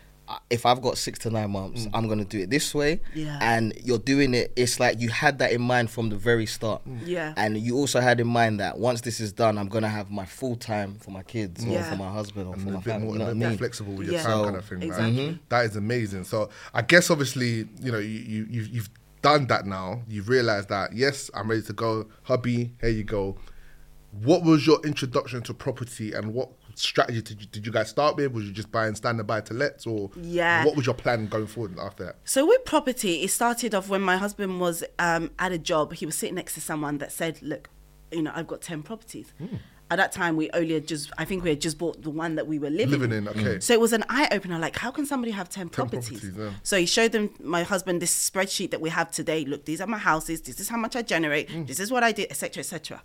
if 0.51 0.65
I've 0.67 0.81
got 0.83 0.99
six 0.99 1.19
to 1.21 1.31
nine 1.31 1.51
months, 1.51 1.87
mm. 1.87 1.91
I'm 1.95 2.09
gonna 2.09 2.25
do 2.25 2.41
it 2.41 2.51
this 2.51 2.75
way. 2.75 3.01
Yeah. 3.15 3.39
And 3.41 3.73
you're 3.83 3.99
doing 3.99 4.35
it. 4.35 4.53
It's 4.57 4.79
like 4.81 5.01
you 5.01 5.09
had 5.11 5.39
that 5.39 5.53
in 5.53 5.61
mind 5.63 5.91
from 5.91 6.11
the 6.11 6.17
very 6.17 6.47
start. 6.47 6.83
Mm. 6.89 7.01
Yeah. 7.05 7.35
And 7.37 7.57
you 7.59 7.77
also 7.77 8.01
had 8.01 8.21
in 8.21 8.27
mind 8.27 8.61
that 8.61 8.79
once 8.79 9.01
this 9.03 9.21
is 9.21 9.33
done, 9.33 9.59
I'm 9.59 9.69
gonna 9.69 9.89
have 9.89 10.11
my 10.11 10.25
full 10.25 10.57
time 10.57 10.95
for 10.97 11.11
my 11.11 11.23
kids 11.23 11.65
or 11.65 11.83
for 11.83 11.97
my 11.97 12.11
husband 12.11 12.49
or 12.49 12.55
and 12.55 12.63
for 12.63 12.69
a 12.69 12.73
my 12.73 12.79
bit 12.79 12.85
family. 12.85 13.07
more, 13.07 13.13
You 13.15 13.19
know 13.19 13.25
a 13.25 13.29
bit 13.29 13.37
I 13.37 13.39
more 13.41 13.49
mean? 13.51 13.59
flexible 13.59 13.93
with 13.95 14.07
your 14.09 14.17
Yeah. 14.17 14.23
time 14.23 14.33
So- 14.33 14.45
kind 14.45 14.57
of 14.57 14.65
thing. 14.65 14.79
like, 14.81 14.89
Exactly. 14.89 15.27
Mm-hmm. 15.29 15.37
that 15.49 15.65
is 15.67 15.77
amazing. 15.77 16.25
So 16.25 16.49
I 16.73 16.83
guess 16.83 17.11
obviously 17.11 17.69
you 17.83 17.93
know 17.93 17.99
you, 17.99 18.19
you 18.21 18.47
you've, 18.51 18.69
you've 18.69 18.91
done 19.23 19.47
that 19.47 19.67
now. 19.67 20.03
You've 20.09 20.29
realized 20.29 20.69
that 20.69 20.93
yes, 20.95 21.31
I'm 21.35 21.49
ready 21.49 21.63
to 21.63 21.73
go. 21.73 22.07
Hubby, 22.25 22.73
here 22.81 22.91
you 22.91 23.05
go. 23.05 23.37
What 24.23 24.43
was 24.45 24.67
your 24.67 24.81
introduction 24.85 25.43
to 25.43 25.55
property, 25.55 26.13
and 26.13 26.33
what 26.35 26.51
strategy 26.75 27.23
did 27.23 27.41
you, 27.41 27.47
did 27.47 27.67
you 27.67 27.73
guys 27.73 27.89
start 27.89 28.17
with? 28.17 28.33
Was 28.33 28.45
you 28.45 28.53
just 28.53 28.71
buying 28.71 28.95
standard 28.95 29.27
buy 29.27 29.41
to 29.43 29.55
lets, 29.55 29.87
or 29.87 30.11
Yeah. 30.17 30.65
What 30.65 30.77
was 30.77 30.87
your 30.87 30.95
plan 30.95 31.27
going 31.27 31.47
forward 31.47 31.79
after 31.79 32.05
that? 32.07 32.17
So 32.25 32.47
with 32.47 32.65
property, 32.65 33.23
it 33.23 33.29
started 33.29 33.75
off 33.75 33.89
when 33.89 34.03
my 34.03 34.17
husband 34.17 34.61
was 34.61 34.85
um, 34.99 35.31
at 35.39 35.53
a 35.53 35.59
job. 35.59 35.95
He 35.95 36.07
was 36.07 36.15
sitting 36.15 36.35
next 36.35 36.55
to 36.55 36.61
someone 36.61 36.99
that 36.99 37.13
said, 37.13 37.41
"Look, 37.43 37.69
you 38.13 38.23
know, 38.23 38.33
I've 38.35 38.47
got 38.47 38.61
ten 38.63 38.83
properties." 38.83 39.33
Hmm. 39.39 39.57
At 39.91 39.97
that 39.99 40.13
time, 40.13 40.37
we 40.37 40.51
only 40.53 40.73
had 40.75 40.89
just, 40.89 41.13
I 41.19 41.27
think 41.27 41.45
we 41.45 41.51
had 41.51 41.61
just 41.61 41.77
bought 41.77 42.03
the 42.03 42.11
one 42.11 42.37
that 42.37 42.47
we 42.47 42.59
were 42.59 42.71
living, 42.71 43.01
Living 43.01 43.13
in, 43.19 43.29
okay. 43.29 43.61
So 43.61 43.75
it 43.75 43.81
was 43.81 43.93
an 43.93 44.03
eye 44.09 44.29
opener. 44.33 44.59
Like, 44.59 44.77
how 44.77 44.91
can 44.91 45.05
somebody 45.05 45.31
have 45.33 45.51
ten, 45.51 45.69
properties? 45.69 46.09
properties, 46.09 46.37
yeah. 46.37 46.51
So 46.63 46.79
he 46.79 46.87
showed 46.87 47.13
them 47.13 47.31
my 47.39 47.65
husband 47.65 48.01
this 48.01 48.31
spreadsheet 48.31 48.71
that 48.71 48.81
we 48.81 48.89
have 48.89 49.11
today. 49.11 49.45
Look, 49.45 49.67
these 49.67 49.83
are 49.83 49.87
my 49.87 49.99
houses. 49.99 50.41
This 50.41 50.59
is 50.59 50.71
how 50.71 50.79
much 50.79 50.97
I 50.97 51.03
generate. 51.03 51.51
Hmm. 51.51 51.67
This 51.67 51.81
is 51.81 51.93
what 51.93 52.03
I 52.03 52.13
did, 52.13 52.31
etc., 52.31 52.61
etc. 52.61 53.03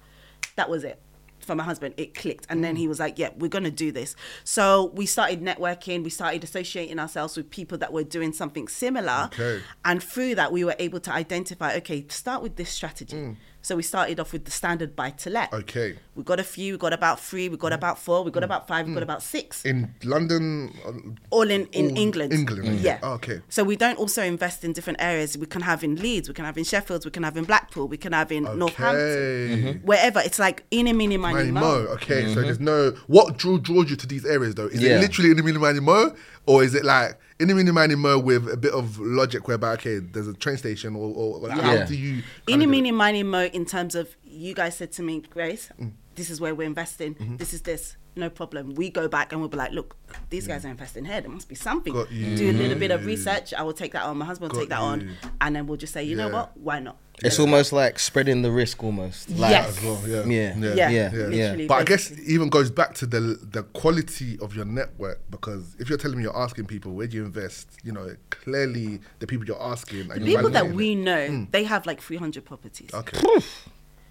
That 0.55 0.69
was 0.69 0.85
it. 0.85 1.01
For 1.49 1.55
my 1.55 1.63
husband, 1.63 1.95
it 1.97 2.13
clicked, 2.13 2.45
and 2.47 2.63
then 2.63 2.75
he 2.75 2.83
mm-hmm. 2.83 2.89
was 2.89 2.99
like, 2.99 3.17
"Yeah, 3.17 3.31
we're 3.35 3.47
gonna 3.47 3.71
do 3.71 3.91
this." 3.91 4.15
So 4.43 4.91
we 4.93 5.07
started 5.07 5.41
networking. 5.41 6.03
We 6.03 6.11
started 6.11 6.43
associating 6.43 6.99
ourselves 6.99 7.35
with 7.35 7.49
people 7.49 7.75
that 7.79 7.91
were 7.91 8.03
doing 8.03 8.33
something 8.33 8.67
similar, 8.67 9.31
Okay. 9.33 9.59
and 9.83 10.03
through 10.03 10.35
that, 10.35 10.51
we 10.51 10.63
were 10.63 10.75
able 10.77 10.99
to 10.99 11.11
identify. 11.11 11.75
Okay, 11.77 12.05
start 12.07 12.43
with 12.43 12.55
this 12.55 12.69
strategy. 12.69 13.17
Mm. 13.17 13.37
So 13.69 13.75
we 13.75 13.83
started 13.83 14.19
off 14.19 14.33
with 14.33 14.45
the 14.45 14.51
standard 14.61 14.95
buy 14.95 15.11
to 15.23 15.29
let. 15.29 15.51
Mm. 15.51 15.59
Okay. 15.59 15.89
We 16.15 16.23
got 16.23 16.39
a 16.39 16.43
few. 16.43 16.73
We 16.73 16.79
got 16.79 16.91
about 16.91 17.19
three. 17.19 17.49
We 17.49 17.57
got 17.65 17.71
about 17.71 17.99
four. 17.99 18.23
We 18.23 18.31
got 18.31 18.43
about 18.43 18.67
five. 18.67 18.87
We 18.87 18.95
got 18.95 19.03
about 19.03 19.21
six 19.21 19.63
In 19.63 19.93
London, 20.03 20.73
uh, 20.87 20.91
all 21.29 21.47
in, 21.57 21.67
in 21.79 21.91
All 21.91 21.97
England. 22.05 22.33
England, 22.33 22.63
okay. 22.67 22.73
Yeah. 22.77 22.97
Oh, 23.03 23.13
okay. 23.19 23.41
So 23.49 23.63
we 23.63 23.75
don't 23.75 23.99
also 23.99 24.23
invest 24.23 24.63
in 24.65 24.73
different 24.73 24.99
areas. 24.99 25.37
We 25.37 25.45
can 25.45 25.61
have 25.61 25.83
in 25.83 25.93
Leeds, 25.97 26.27
we 26.27 26.33
can 26.33 26.45
have 26.45 26.57
in 26.57 26.63
Sheffield, 26.63 27.05
we 27.05 27.11
can 27.11 27.21
have 27.21 27.37
in 27.37 27.43
Blackpool, 27.43 27.87
we 27.87 27.97
can 27.97 28.13
have 28.13 28.31
in 28.31 28.43
Northampton, 28.57 29.53
Okay. 29.69 29.79
wherever. 29.83 30.19
It's 30.19 30.39
like 30.39 30.63
in 30.71 30.87
a 30.87 30.93
mini 30.93 31.17
money 31.17 31.35
Money 31.35 31.51
mo. 31.51 31.59
Mo. 31.61 31.75
Okay, 31.97 32.33
so 32.33 32.41
there's 32.41 32.59
no 32.59 32.79
what 33.05 33.37
drew 33.37 33.59
draws 33.59 33.87
you 33.91 33.95
to 33.97 34.07
these 34.07 34.25
areas 34.25 34.55
though. 34.55 34.65
Is 34.65 34.81
Yeah. 34.81 34.95
it 34.97 35.01
literally 35.01 35.29
in 35.29 35.37
the 35.37 35.43
mini 35.43 35.59
money 35.59 35.79
mo, 35.79 36.15
or 36.47 36.63
is 36.63 36.73
it 36.73 36.83
like 36.83 37.11
in 37.39 37.47
the 37.47 37.55
mini 37.55 37.71
money 37.71 37.95
mo 37.95 38.19
with 38.19 38.49
a 38.51 38.57
bit 38.57 38.73
of 38.73 38.99
logic 38.99 39.47
whereby 39.47 39.71
okay, 39.73 39.99
there's 39.99 40.27
a 40.27 40.33
train 40.33 40.57
station, 40.57 40.95
or, 40.95 41.13
or 41.15 41.39
like, 41.39 41.57
how 41.59 41.85
do 41.85 41.95
you? 41.95 42.15
In 42.15 42.23
kinda 42.47 42.53
a 42.53 42.57
do 42.57 42.63
it? 42.63 42.67
mini 42.67 42.91
money 42.91 43.23
mo 43.23 43.45
in 43.45 43.65
terms 43.65 43.95
of 43.95 44.15
you 44.23 44.53
guys 44.53 44.75
said 44.77 44.91
to 44.93 45.03
me, 45.03 45.21
Grace, 45.29 45.69
Mm. 45.79 45.91
this 46.15 46.29
is 46.29 46.41
where 46.41 46.53
we're 46.53 46.67
investing. 46.67 47.15
Mm-hmm. 47.15 47.37
This 47.37 47.53
is 47.53 47.61
this. 47.61 47.95
No 48.15 48.29
problem. 48.29 48.75
We 48.75 48.89
go 48.89 49.07
back 49.07 49.31
and 49.31 49.39
we'll 49.39 49.49
be 49.49 49.57
like, 49.57 49.71
look, 49.71 49.95
these 50.29 50.47
guys 50.47 50.65
are 50.65 50.69
investing 50.69 51.05
here. 51.05 51.21
There 51.21 51.29
must 51.29 51.47
be 51.47 51.55
something. 51.55 51.93
Got 51.93 52.11
you. 52.11 52.35
Do 52.35 52.49
a 52.49 52.53
little 52.53 52.77
bit 52.77 52.91
of 52.91 53.05
research. 53.05 53.53
I 53.53 53.61
will 53.63 53.73
take 53.73 53.93
that 53.93 54.03
on. 54.03 54.17
My 54.17 54.25
husband 54.25 54.51
will 54.51 54.57
Got 54.57 54.61
take 54.61 54.69
that 54.69 54.79
you. 54.79 54.85
on, 54.85 55.17
and 55.41 55.55
then 55.55 55.67
we'll 55.67 55.77
just 55.77 55.93
say, 55.93 56.03
you 56.03 56.15
know 56.15 56.29
what? 56.29 56.57
Why 56.57 56.79
not? 56.79 56.97
It's 57.21 57.39
almost 57.39 57.73
like 57.73 57.99
spreading 57.99 58.41
the 58.43 58.51
risk, 58.51 58.81
almost. 58.83 59.29
Like, 59.29 59.51
Yes. 59.51 59.77
as 59.77 59.83
well. 59.83 60.01
Yeah, 60.07 60.23
Yeah. 60.25 60.53
Yeah, 60.57 60.73
Yeah, 60.73 60.89
yeah. 60.89 61.27
literally. 61.27 61.67
But 61.67 61.73
I 61.75 61.83
guess 61.83 62.11
it 62.11 62.19
even 62.19 62.49
goes 62.49 62.71
back 62.71 62.93
to 62.95 63.05
the 63.05 63.19
the 63.19 63.63
quality 63.63 64.37
of 64.41 64.55
your 64.55 64.65
network 64.65 65.19
because 65.29 65.75
if 65.79 65.89
you're 65.89 65.97
telling 65.97 66.17
me 66.17 66.23
you're 66.23 66.37
asking 66.37 66.65
people 66.65 66.93
where 66.93 67.07
do 67.07 67.17
you 67.17 67.25
invest, 67.25 67.67
you 67.83 67.91
know, 67.91 68.15
clearly 68.29 69.01
the 69.19 69.27
people 69.27 69.45
you're 69.45 69.61
asking, 69.61 70.11
and 70.11 70.23
the 70.23 70.31
you're 70.31 70.39
people 70.39 70.49
that 70.51 70.71
we 70.71 70.93
it. 70.93 70.95
know, 70.95 71.27
hmm. 71.27 71.43
they 71.51 71.65
have 71.65 71.85
like 71.85 72.01
300 72.01 72.45
properties. 72.45 72.89
Okay. 72.93 73.19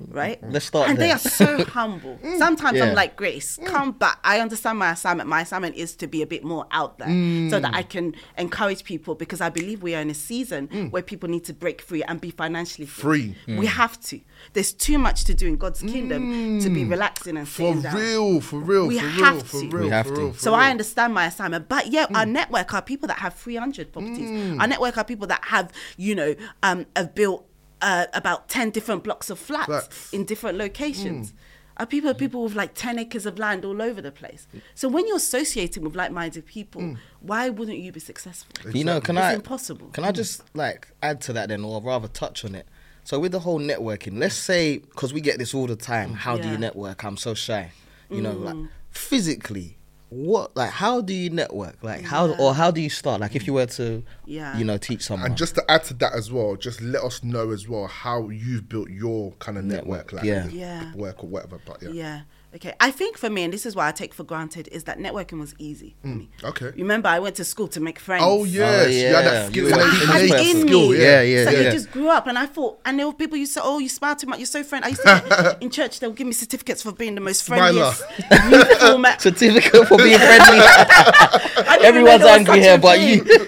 Right? 0.09 0.39
Let's 0.51 0.67
start 0.67 0.89
And 0.89 0.99
they 0.99 1.11
are 1.11 1.19
so 1.19 1.65
humble. 1.79 2.19
Sometimes 2.39 2.79
Yeah. 2.79 2.85
I'm 2.87 2.95
like, 2.95 3.17
Grace, 3.17 3.59
come 3.65 3.93
back. 3.93 4.19
I 4.25 4.41
understand 4.41 4.79
my 4.79 4.93
assignment. 4.93 5.29
My 5.29 5.43
assignment 5.43 5.77
is 5.77 5.97
to 5.97 6.07
be 6.07 6.23
a 6.23 6.27
bit 6.27 6.45
more 6.45 6.67
out 6.71 6.99
there 6.99 7.09
so 7.51 7.59
that 7.61 7.75
I 7.75 7.83
can 7.83 8.15
encourage 8.37 8.85
people 8.85 9.15
because 9.15 9.41
I 9.41 9.49
believe 9.49 9.83
we 9.83 9.95
are 9.95 10.01
in 10.01 10.11
a 10.11 10.15
season 10.15 10.69
mm. 10.69 10.91
where 10.91 11.03
people 11.03 11.29
need 11.29 11.45
to 11.45 11.53
break 11.53 11.81
free 11.83 12.03
and 12.05 12.21
be 12.21 12.31
financially 12.31 12.87
free. 12.87 13.35
Free. 13.47 13.57
We 13.57 13.67
mm. 13.67 13.71
have 13.71 14.01
to. 14.03 14.21
There's 14.53 14.73
too 14.73 14.99
much 14.99 15.25
to 15.25 15.35
do 15.35 15.47
in 15.47 15.57
God's 15.57 15.81
kingdom 15.83 16.61
to 16.61 16.71
be 16.71 16.85
mm. 16.85 16.91
relaxing 16.91 17.37
and 17.37 17.49
For 17.49 17.75
down. 17.75 17.97
real, 17.97 18.41
for 18.41 18.59
real, 18.61 18.87
We 18.87 18.99
for 18.99 19.07
have 19.07 19.35
real, 19.35 19.45
for 19.45 19.61
to. 19.61 19.69
real, 19.69 19.85
We 19.85 19.91
have 19.91 20.07
for 20.07 20.15
to. 20.15 20.21
real, 20.21 20.33
for 20.33 20.39
So 20.39 20.51
real. 20.53 20.61
I 20.61 20.71
understand 20.71 21.15
my 21.15 21.27
assignment, 21.27 21.69
but 21.69 21.89
yeah, 21.89 22.07
our 22.15 22.27
network 22.27 22.73
are 22.75 22.83
people 22.83 23.09
that 23.09 23.19
have 23.19 23.35
300 23.35 23.93
properties. 23.93 24.31
Our 24.61 24.67
network 24.67 24.97
are 24.99 25.05
people 25.05 25.27
that 25.29 25.45
have, 25.47 25.73
you 25.97 26.15
know, 26.15 26.35
um, 26.63 26.87
have 26.95 27.15
built 27.15 27.48
uh, 27.83 28.07
about 28.15 28.49
10 28.49 28.71
different 28.71 29.05
blocks 29.05 29.31
of 29.31 29.39
flats, 29.39 29.67
Flats. 29.67 30.13
in 30.13 30.25
different 30.25 30.59
locations. 30.59 31.31
Hmm. 31.31 31.37
Are 31.79 31.87
people 31.87 32.13
people 32.15 32.43
with 32.43 32.57
like 32.57 32.75
10 32.75 32.99
acres 32.99 33.25
of 33.25 33.39
land 33.39 33.65
all 33.65 33.81
over 33.81 34.03
the 34.03 34.11
place. 34.11 34.49
So 34.75 34.89
when 34.89 35.07
you're 35.07 35.17
associating 35.17 35.85
with 35.85 35.95
like-minded 35.95 36.45
people, 36.45 36.83
hmm. 36.83 36.95
why 37.21 37.51
wouldn't 37.51 37.79
you 37.79 37.93
be 37.93 38.01
successful? 38.01 38.53
You 38.73 38.83
know, 38.83 39.01
can 39.01 39.17
It's 39.17 39.25
I 39.25 39.35
impossible. 39.35 39.89
Can 39.89 40.03
I 40.05 40.11
just 40.11 40.43
like 40.55 40.89
add 41.03 41.21
to 41.23 41.33
that 41.35 41.51
then, 41.51 41.65
or 41.65 41.81
rather 41.81 42.09
touch 42.09 42.45
on 42.45 42.57
it? 42.57 42.67
So 43.05 43.19
with 43.21 43.33
the 43.33 43.41
whole 43.41 43.61
networking, 43.61 44.19
let's 44.19 44.35
say 44.35 44.79
because 44.79 45.15
we 45.15 45.21
get 45.21 45.39
this 45.39 45.55
all 45.55 45.67
the 45.67 45.77
time. 45.77 46.15
How 46.15 46.37
do 46.37 46.49
you 46.49 46.59
network? 46.59 47.05
I'm 47.05 47.17
so 47.17 47.33
shy. 47.33 47.71
You 48.11 48.23
know, 48.23 48.33
like 48.33 48.55
hmm. 48.55 48.67
physically, 48.91 49.78
what 50.11 50.57
like 50.57 50.71
how 50.71 51.01
do 51.01 51.13
you 51.13 51.31
network? 51.31 51.77
Like 51.83 52.03
how 52.03 52.31
or 52.35 52.55
how 52.55 52.71
do 52.71 52.81
you 52.81 52.89
start? 52.91 53.21
Like 53.21 53.37
if 53.37 53.47
you 53.47 53.53
were 53.53 53.67
to, 53.67 54.03
Yeah. 54.25 54.57
you 54.57 54.65
know, 54.65 54.79
teach 54.79 55.03
someone. 55.03 55.27
And 55.31 55.37
just 55.37 55.55
to 55.57 55.71
add 55.71 55.85
to 55.85 55.95
that 55.95 56.15
as 56.15 56.33
well, 56.33 56.57
just 56.57 56.81
let 56.81 57.03
us 57.03 57.23
know 57.23 57.51
as 57.51 57.69
well 57.69 57.87
how 57.87 58.29
you've 58.31 58.69
built 58.69 58.89
your 58.91 59.33
kind 59.33 59.59
of 59.59 59.65
network, 59.65 60.13
Network, 60.13 60.13
like 60.15 60.25
yeah. 60.25 60.49
Yeah. 60.49 60.95
work 60.95 61.23
or 61.23 61.29
whatever. 61.29 61.59
But 61.65 61.83
yeah, 61.83 61.91
Yeah. 61.91 62.21
Okay. 62.55 62.73
I 62.81 62.91
think 62.91 63.19
for 63.19 63.29
me, 63.29 63.45
and 63.45 63.53
this 63.53 63.67
is 63.67 63.77
why 63.77 63.89
I 63.89 63.93
take 63.93 64.15
for 64.15 64.25
granted, 64.25 64.69
is 64.73 64.85
that 64.85 64.99
networking 64.99 65.39
was 65.39 65.55
easy 65.59 65.97
for 66.01 66.09
me. 66.09 66.31
okay. 66.43 66.67
You 66.75 66.83
remember, 66.85 67.09
I 67.09 67.19
went 67.19 67.37
to 67.37 67.45
school 67.45 67.69
to 67.69 67.79
make 67.81 67.99
friends. 67.99 68.25
Oh 68.27 68.45
yes, 68.45 68.91
you 68.95 69.05
had 69.07 69.13
yeah. 69.13 69.23
that 69.23 69.47
skill, 69.51 69.65
You 69.65 69.71
So 69.71 69.77
were 69.77 69.83
I 69.83 69.87
a 69.87 69.91
that 69.91 69.99
people 70.01 70.13
had 70.15 70.23
it 70.25 70.31
person. 70.31 70.47
in 70.57 70.67
skill, 70.67 70.91
me. 70.91 70.99
Yeah, 71.03 71.21
yeah, 71.21 71.45
so 71.45 71.51
yeah. 71.51 71.59
it 71.69 71.73
just 71.73 71.91
grew 71.91 72.09
up, 72.09 72.27
and 72.27 72.39
I 72.39 72.47
thought, 72.47 72.81
and 72.87 72.99
there 72.99 73.07
were 73.07 73.13
people 73.13 73.37
you 73.37 73.45
say, 73.45 73.61
"Oh, 73.63 73.79
you 73.79 73.89
smile 73.91 74.17
too 74.17 74.27
much. 74.29 74.39
You're 74.39 74.47
so 74.47 74.65
friend." 74.65 74.83
I 74.85 74.89
used 74.89 75.03
to 75.03 75.23
get, 75.29 75.63
in 75.63 75.69
church. 75.71 76.01
They 76.01 76.07
would 76.09 76.17
give 76.17 76.27
me 76.27 76.33
certificates 76.33 76.83
for 76.83 76.93
being 76.93 77.15
the 77.17 77.21
most 77.21 77.45
Smiler. 77.45 77.93
friendliest, 77.93 78.71
youthful 78.71 78.99
ma- 78.99 79.17
Certificate 79.19 79.87
for 79.87 79.99
being 79.99 80.19
friendly. 80.19 80.59
I 81.59 81.77
didn't 81.83 81.97
even 81.97 82.09
Everyone's 82.09 82.21
know 82.21 82.27
there 82.27 82.39
was 82.39 82.39
angry 82.39 82.55
such 82.55 82.63
here, 82.63 82.75
a 82.75 82.79
but 82.79 82.97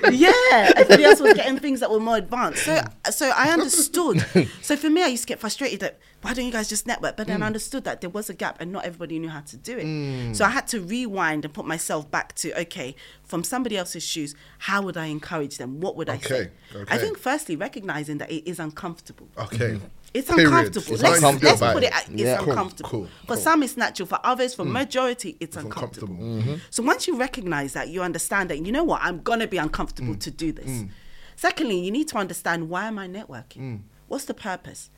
thing. 0.03 0.15
yeah, 0.21 0.73
everybody 0.77 1.05
else 1.05 1.21
was 1.21 1.33
getting 1.35 1.59
things 1.59 1.81
that 1.81 1.91
were 1.91 2.01
more 2.01 2.17
advanced. 2.19 2.65
So, 2.65 2.83
so 3.11 3.31
I 3.35 3.51
understood. 3.51 4.27
So 4.63 4.77
for 4.77 4.91
me, 4.91 5.03
I 5.03 5.07
used 5.07 5.23
to 5.23 5.27
get 5.27 5.41
frustrated 5.41 5.81
that 5.81 5.99
why 6.23 6.35
don't 6.35 6.45
you 6.45 6.53
guys 6.53 6.69
just 6.69 6.87
network? 6.87 7.17
But 7.17 7.29
Mm. 7.31 7.43
I 7.43 7.47
understood 7.47 7.85
that 7.85 8.01
there 8.03 8.11
was 8.11 8.29
a 8.29 8.35
gap, 8.35 8.61
and 8.61 8.73
not 8.73 8.85
everybody 8.91 9.19
knew 9.19 9.29
how 9.29 9.41
to 9.53 9.57
do 9.57 9.79
it. 9.79 9.87
Mm. 9.87 10.37
So 10.37 10.45
I 10.45 10.51
had 10.51 10.67
to 10.69 10.81
rewind 10.81 11.45
and 11.45 11.55
put 11.55 11.67
myself 11.67 12.11
back 12.11 12.35
to 12.37 12.47
okay, 12.63 12.95
from 13.25 13.43
somebody 13.45 13.77
else's 13.77 14.03
shoes, 14.03 14.35
how 14.59 14.83
would 14.83 14.97
I 14.97 15.07
encourage 15.07 15.57
them? 15.59 15.81
What 15.81 15.97
would 15.97 16.09
I 16.09 16.19
say? 16.19 16.51
Okay, 16.75 16.95
I 16.95 16.99
think 16.99 17.19
firstly 17.19 17.57
recognizing 17.57 18.19
that 18.19 18.31
it 18.31 18.49
is 18.51 18.59
uncomfortable. 18.59 19.29
Okay. 19.39 19.73
Mm-hmm. 19.75 19.87
It's 20.13 20.29
Period. 20.29 20.47
uncomfortable. 20.49 20.93
It's 20.95 21.03
let's 21.05 21.17
uncomfortable 21.19 21.59
let's 21.61 21.75
put 21.75 21.83
it. 21.85 21.87
it. 21.87 21.95
at- 21.95 22.09
It's 22.11 22.23
Yeah. 22.23 22.39
Cool, 22.39 22.51
uncomfortable. 22.51 22.91
cool, 22.91 23.09
For 23.29 23.35
cool. 23.35 23.37
some, 23.37 23.63
it's 23.63 23.77
natural. 23.77 24.07
For 24.07 24.19
others, 24.25 24.55
for 24.55 24.65
mm-hmm. 24.65 24.73
majority, 24.73 25.37
it's 25.39 25.57
uncomfortable. 25.57 26.15
uncomfortable. 26.15 26.53
Mm-hmm. 26.55 26.65
So 26.71 26.83
once 26.83 27.07
you 27.07 27.17
recognize 27.17 27.75
that, 27.75 27.91
you 27.91 28.03
understand 28.03 28.51
that. 28.51 28.59
You 28.67 28.73
know 28.73 28.83
what? 28.83 29.01
I'm 29.07 29.21
gonna 29.23 29.47
be 29.47 29.57
uncomfortable 29.57 30.15
mm. 30.15 30.21
to 30.21 30.31
do 30.33 30.51
this. 30.51 30.69
Mm. 30.69 30.89
Secondly, 31.37 31.79
you 31.79 31.93
need 31.93 32.09
to 32.09 32.19
understand 32.19 32.69
why 32.69 32.87
am 32.87 32.99
I 32.99 33.07
networking? 33.09 33.83
What's 34.09 34.25
the 34.25 34.35
purpose? 34.35 34.91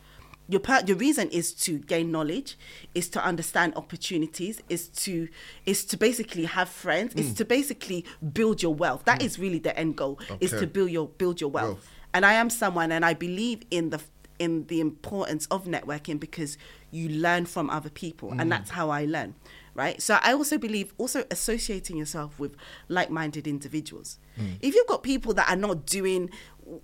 Your 0.48 0.60
per- 0.60 0.82
your 0.86 0.96
reason 0.96 1.28
is 1.30 1.52
to 1.54 1.78
gain 1.78 2.10
knowledge, 2.10 2.58
is 2.94 3.08
to 3.10 3.24
understand 3.24 3.74
opportunities, 3.76 4.60
is 4.68 4.88
to 4.88 5.28
is 5.64 5.84
to 5.86 5.96
basically 5.96 6.44
have 6.44 6.68
friends, 6.68 7.14
is 7.14 7.30
mm. 7.30 7.36
to 7.36 7.44
basically 7.44 8.04
build 8.32 8.62
your 8.62 8.74
wealth. 8.74 9.04
That 9.04 9.20
mm. 9.20 9.24
is 9.24 9.38
really 9.38 9.60
the 9.60 9.76
end 9.78 9.96
goal. 9.96 10.18
Is 10.40 10.50
to 10.50 10.66
build 10.66 10.90
your 10.90 11.08
build 11.08 11.40
your 11.40 11.50
wealth. 11.50 11.68
Wealth. 11.68 11.88
And 12.14 12.26
I 12.26 12.34
am 12.34 12.50
someone, 12.50 12.92
and 12.92 13.04
I 13.04 13.14
believe 13.14 13.62
in 13.70 13.90
the 13.90 14.00
in 14.38 14.66
the 14.66 14.80
importance 14.80 15.46
of 15.46 15.66
networking 15.66 16.18
because 16.18 16.58
you 16.90 17.08
learn 17.08 17.46
from 17.46 17.70
other 17.70 17.90
people, 17.90 18.30
and 18.32 18.42
mm. 18.42 18.50
that's 18.50 18.70
how 18.70 18.90
I 18.90 19.04
learn, 19.04 19.34
right? 19.74 20.02
So 20.02 20.18
I 20.20 20.32
also 20.32 20.58
believe 20.58 20.92
also 20.98 21.24
associating 21.30 21.96
yourself 21.96 22.38
with 22.38 22.56
like-minded 22.88 23.46
individuals. 23.46 24.18
If 24.60 24.74
you've 24.74 24.86
got 24.88 25.02
people 25.02 25.32
that 25.34 25.48
are 25.48 25.56
not 25.56 25.86
doing 25.86 26.30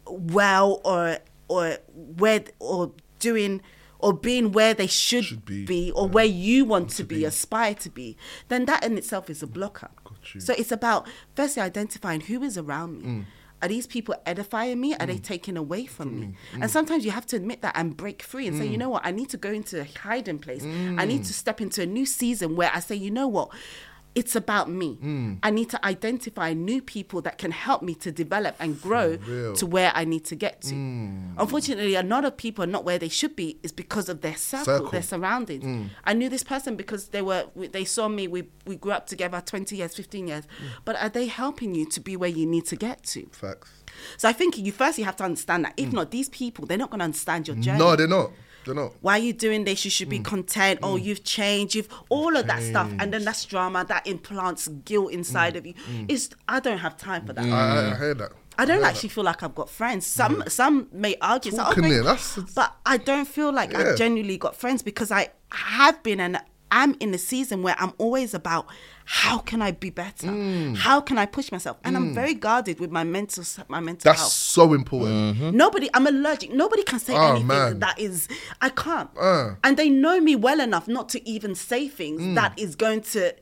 well 0.06 0.80
or 0.84 1.18
or 1.48 1.78
where 1.94 2.44
or 2.60 2.92
doing 3.18 3.60
or 4.00 4.12
being 4.12 4.52
where 4.52 4.74
they 4.74 4.86
should, 4.86 5.24
Should 5.24 5.44
be, 5.44 5.64
be, 5.64 5.90
or 5.92 6.06
yeah. 6.06 6.12
where 6.12 6.24
you 6.24 6.64
want 6.64 6.90
to, 6.90 6.96
to 6.98 7.04
be, 7.04 7.16
be. 7.16 7.24
aspire 7.24 7.74
to 7.74 7.90
be, 7.90 8.16
then 8.46 8.64
that 8.66 8.84
in 8.84 8.96
itself 8.96 9.28
is 9.28 9.42
a 9.42 9.46
blocker. 9.46 9.88
So 10.38 10.54
it's 10.56 10.70
about 10.70 11.08
firstly 11.34 11.62
identifying 11.62 12.20
who 12.22 12.42
is 12.42 12.56
around 12.58 12.98
me. 12.98 13.04
Mm. 13.08 13.24
Are 13.60 13.66
these 13.68 13.88
people 13.88 14.14
edifying 14.24 14.80
me? 14.80 14.94
Are 14.94 15.06
they 15.06 15.18
taking 15.18 15.56
away 15.56 15.84
from 15.86 16.20
me? 16.20 16.34
And 16.60 16.70
sometimes 16.70 17.04
you 17.04 17.10
have 17.10 17.26
to 17.26 17.36
admit 17.36 17.60
that 17.62 17.72
and 17.76 17.96
break 17.96 18.22
free 18.22 18.46
and 18.46 18.56
say, 18.56 18.68
Mm. 18.68 18.70
you 18.72 18.78
know 18.78 18.88
what, 18.90 19.04
I 19.04 19.10
need 19.10 19.30
to 19.30 19.36
go 19.36 19.50
into 19.50 19.80
a 19.80 19.84
hiding 19.84 20.38
place. 20.38 20.62
I 20.64 21.04
need 21.04 21.24
to 21.24 21.32
step 21.34 21.60
into 21.60 21.82
a 21.82 21.86
new 21.86 22.06
season 22.06 22.54
where 22.54 22.70
I 22.72 22.78
say, 22.78 22.94
you 22.94 23.10
know 23.10 23.26
what, 23.26 23.50
it's 24.14 24.34
about 24.34 24.68
me. 24.68 24.98
Mm. 25.02 25.38
I 25.42 25.50
need 25.50 25.70
to 25.70 25.86
identify 25.86 26.52
new 26.52 26.82
people 26.82 27.20
that 27.22 27.38
can 27.38 27.50
help 27.50 27.82
me 27.82 27.94
to 27.96 28.10
develop 28.10 28.56
and 28.58 28.80
grow 28.80 29.16
to 29.16 29.66
where 29.66 29.92
I 29.94 30.04
need 30.04 30.24
to 30.26 30.34
get 30.34 30.62
to. 30.62 30.74
Mm. 30.74 31.34
Unfortunately, 31.38 31.94
a 31.94 32.02
lot 32.02 32.24
of 32.24 32.36
people 32.36 32.64
are 32.64 32.68
not 32.68 32.84
where 32.84 32.98
they 32.98 33.08
should 33.08 33.36
be 33.36 33.58
is 33.62 33.70
because 33.70 34.08
of 34.08 34.20
their 34.22 34.36
circle, 34.36 34.64
Circle. 34.64 34.90
their 34.90 35.02
surroundings. 35.02 35.64
Mm. 35.64 35.90
I 36.04 36.14
knew 36.14 36.28
this 36.28 36.42
person 36.42 36.74
because 36.74 37.08
they 37.08 37.22
were 37.22 37.46
they 37.54 37.84
saw 37.84 38.08
me. 38.08 38.26
We 38.26 38.48
we 38.66 38.76
grew 38.76 38.92
up 38.92 39.06
together, 39.06 39.40
twenty 39.44 39.76
years, 39.76 39.94
fifteen 39.94 40.26
years. 40.28 40.44
Mm. 40.44 40.66
But 40.84 40.96
are 40.96 41.08
they 41.08 41.26
helping 41.26 41.74
you 41.74 41.86
to 41.86 42.00
be 42.00 42.16
where 42.16 42.30
you 42.30 42.46
need 42.46 42.66
to 42.66 42.76
get 42.76 43.04
to? 43.04 43.26
Facts. 43.32 43.70
So 44.16 44.28
I 44.28 44.32
think 44.32 44.58
you 44.58 44.72
firstly 44.72 45.04
have 45.04 45.16
to 45.16 45.24
understand 45.24 45.64
that. 45.64 45.74
If 45.76 45.92
not, 45.92 46.10
these 46.10 46.28
people 46.28 46.66
they're 46.66 46.78
not 46.78 46.90
going 46.90 47.00
to 47.00 47.04
understand 47.04 47.46
your 47.48 47.56
journey. 47.56 47.78
No, 47.78 47.94
they're 47.94 48.08
not. 48.08 48.30
They're 48.68 48.74
not. 48.74 48.92
Why 49.00 49.14
are 49.14 49.22
you 49.22 49.32
doing 49.32 49.64
this? 49.64 49.84
You 49.84 49.90
should 49.90 50.10
be 50.10 50.20
mm. 50.20 50.24
content. 50.24 50.80
Oh, 50.82 50.96
mm. 50.96 51.02
you've 51.02 51.24
changed. 51.24 51.74
You've 51.74 51.88
all 52.10 52.36
of 52.36 52.46
that 52.46 52.62
stuff, 52.62 52.90
and 52.98 53.12
then 53.12 53.24
that's 53.24 53.44
drama 53.46 53.84
that 53.88 54.06
implants 54.06 54.68
guilt 54.68 55.10
inside 55.12 55.54
mm. 55.54 55.58
of 55.58 55.66
you. 55.66 55.74
Is 56.08 56.30
I 56.46 56.60
don't 56.60 56.78
have 56.78 56.96
time 56.96 57.26
for 57.26 57.32
that. 57.32 57.44
I, 57.44 57.48
I, 57.48 57.94
I 57.94 57.98
hear 57.98 58.14
that. 58.14 58.32
I 58.58 58.64
don't 58.64 58.78
hear 58.78 58.86
actually 58.86 59.08
feel 59.08 59.24
like 59.24 59.42
I've 59.42 59.54
got 59.54 59.70
friends. 59.70 60.06
Some 60.06 60.44
some 60.48 60.88
may 60.92 61.16
argue, 61.20 61.50
say, 61.52 61.58
oh, 61.60 61.64
Talking 61.64 61.84
thank- 61.84 61.94
there, 61.94 62.02
that's- 62.02 62.38
but 62.54 62.76
I 62.84 62.98
don't 62.98 63.26
feel 63.26 63.52
like 63.52 63.72
Yeah. 63.72 63.80
I've 63.80 63.96
genuinely 63.96 64.36
got 64.36 64.54
friends 64.54 64.82
because 64.82 65.10
I 65.10 65.30
have 65.50 66.02
been 66.02 66.20
and 66.20 66.40
I'm 66.70 66.94
in 67.00 67.14
a 67.14 67.18
season 67.18 67.62
where 67.62 67.74
I'm 67.78 67.92
always 67.98 68.34
about 68.34 68.66
how 69.04 69.38
can 69.38 69.62
I 69.62 69.70
be 69.70 69.88
better, 69.90 70.26
Mm. 70.26 70.76
how 70.76 71.00
can 71.00 71.16
I 71.16 71.24
push 71.26 71.50
myself, 71.50 71.78
and 71.82 71.96
I'm 71.96 72.14
very 72.14 72.34
guarded 72.34 72.78
with 72.78 72.90
my 72.90 73.04
mental 73.04 73.40
s- 73.42 73.58
my 73.68 73.80
mental 73.80 74.08
That's 74.10 74.20
health. 74.20 74.32
so 74.32 74.74
important. 74.74 75.54
Nobody, 75.54 75.88
I'm 75.94 76.06
allergic. 76.06 76.52
Nobody 76.52 76.82
can 76.82 76.98
say 76.98 77.14
Oh, 77.14 77.30
anything 77.30 77.46
man. 77.46 77.78
that 77.78 77.98
is, 77.98 78.28
I 78.60 78.68
can't. 78.68 79.08
Uh. 79.18 79.54
And 79.64 79.76
they 79.78 79.88
know 79.88 80.20
me 80.20 80.36
well 80.36 80.60
enough 80.60 80.88
not 80.88 81.08
to 81.10 81.26
even 81.28 81.54
say 81.54 81.88
things 81.88 82.20
Mm. 82.20 82.34
that 82.34 82.52
is 82.58 82.76
going 82.76 83.00
to, 83.12 83.34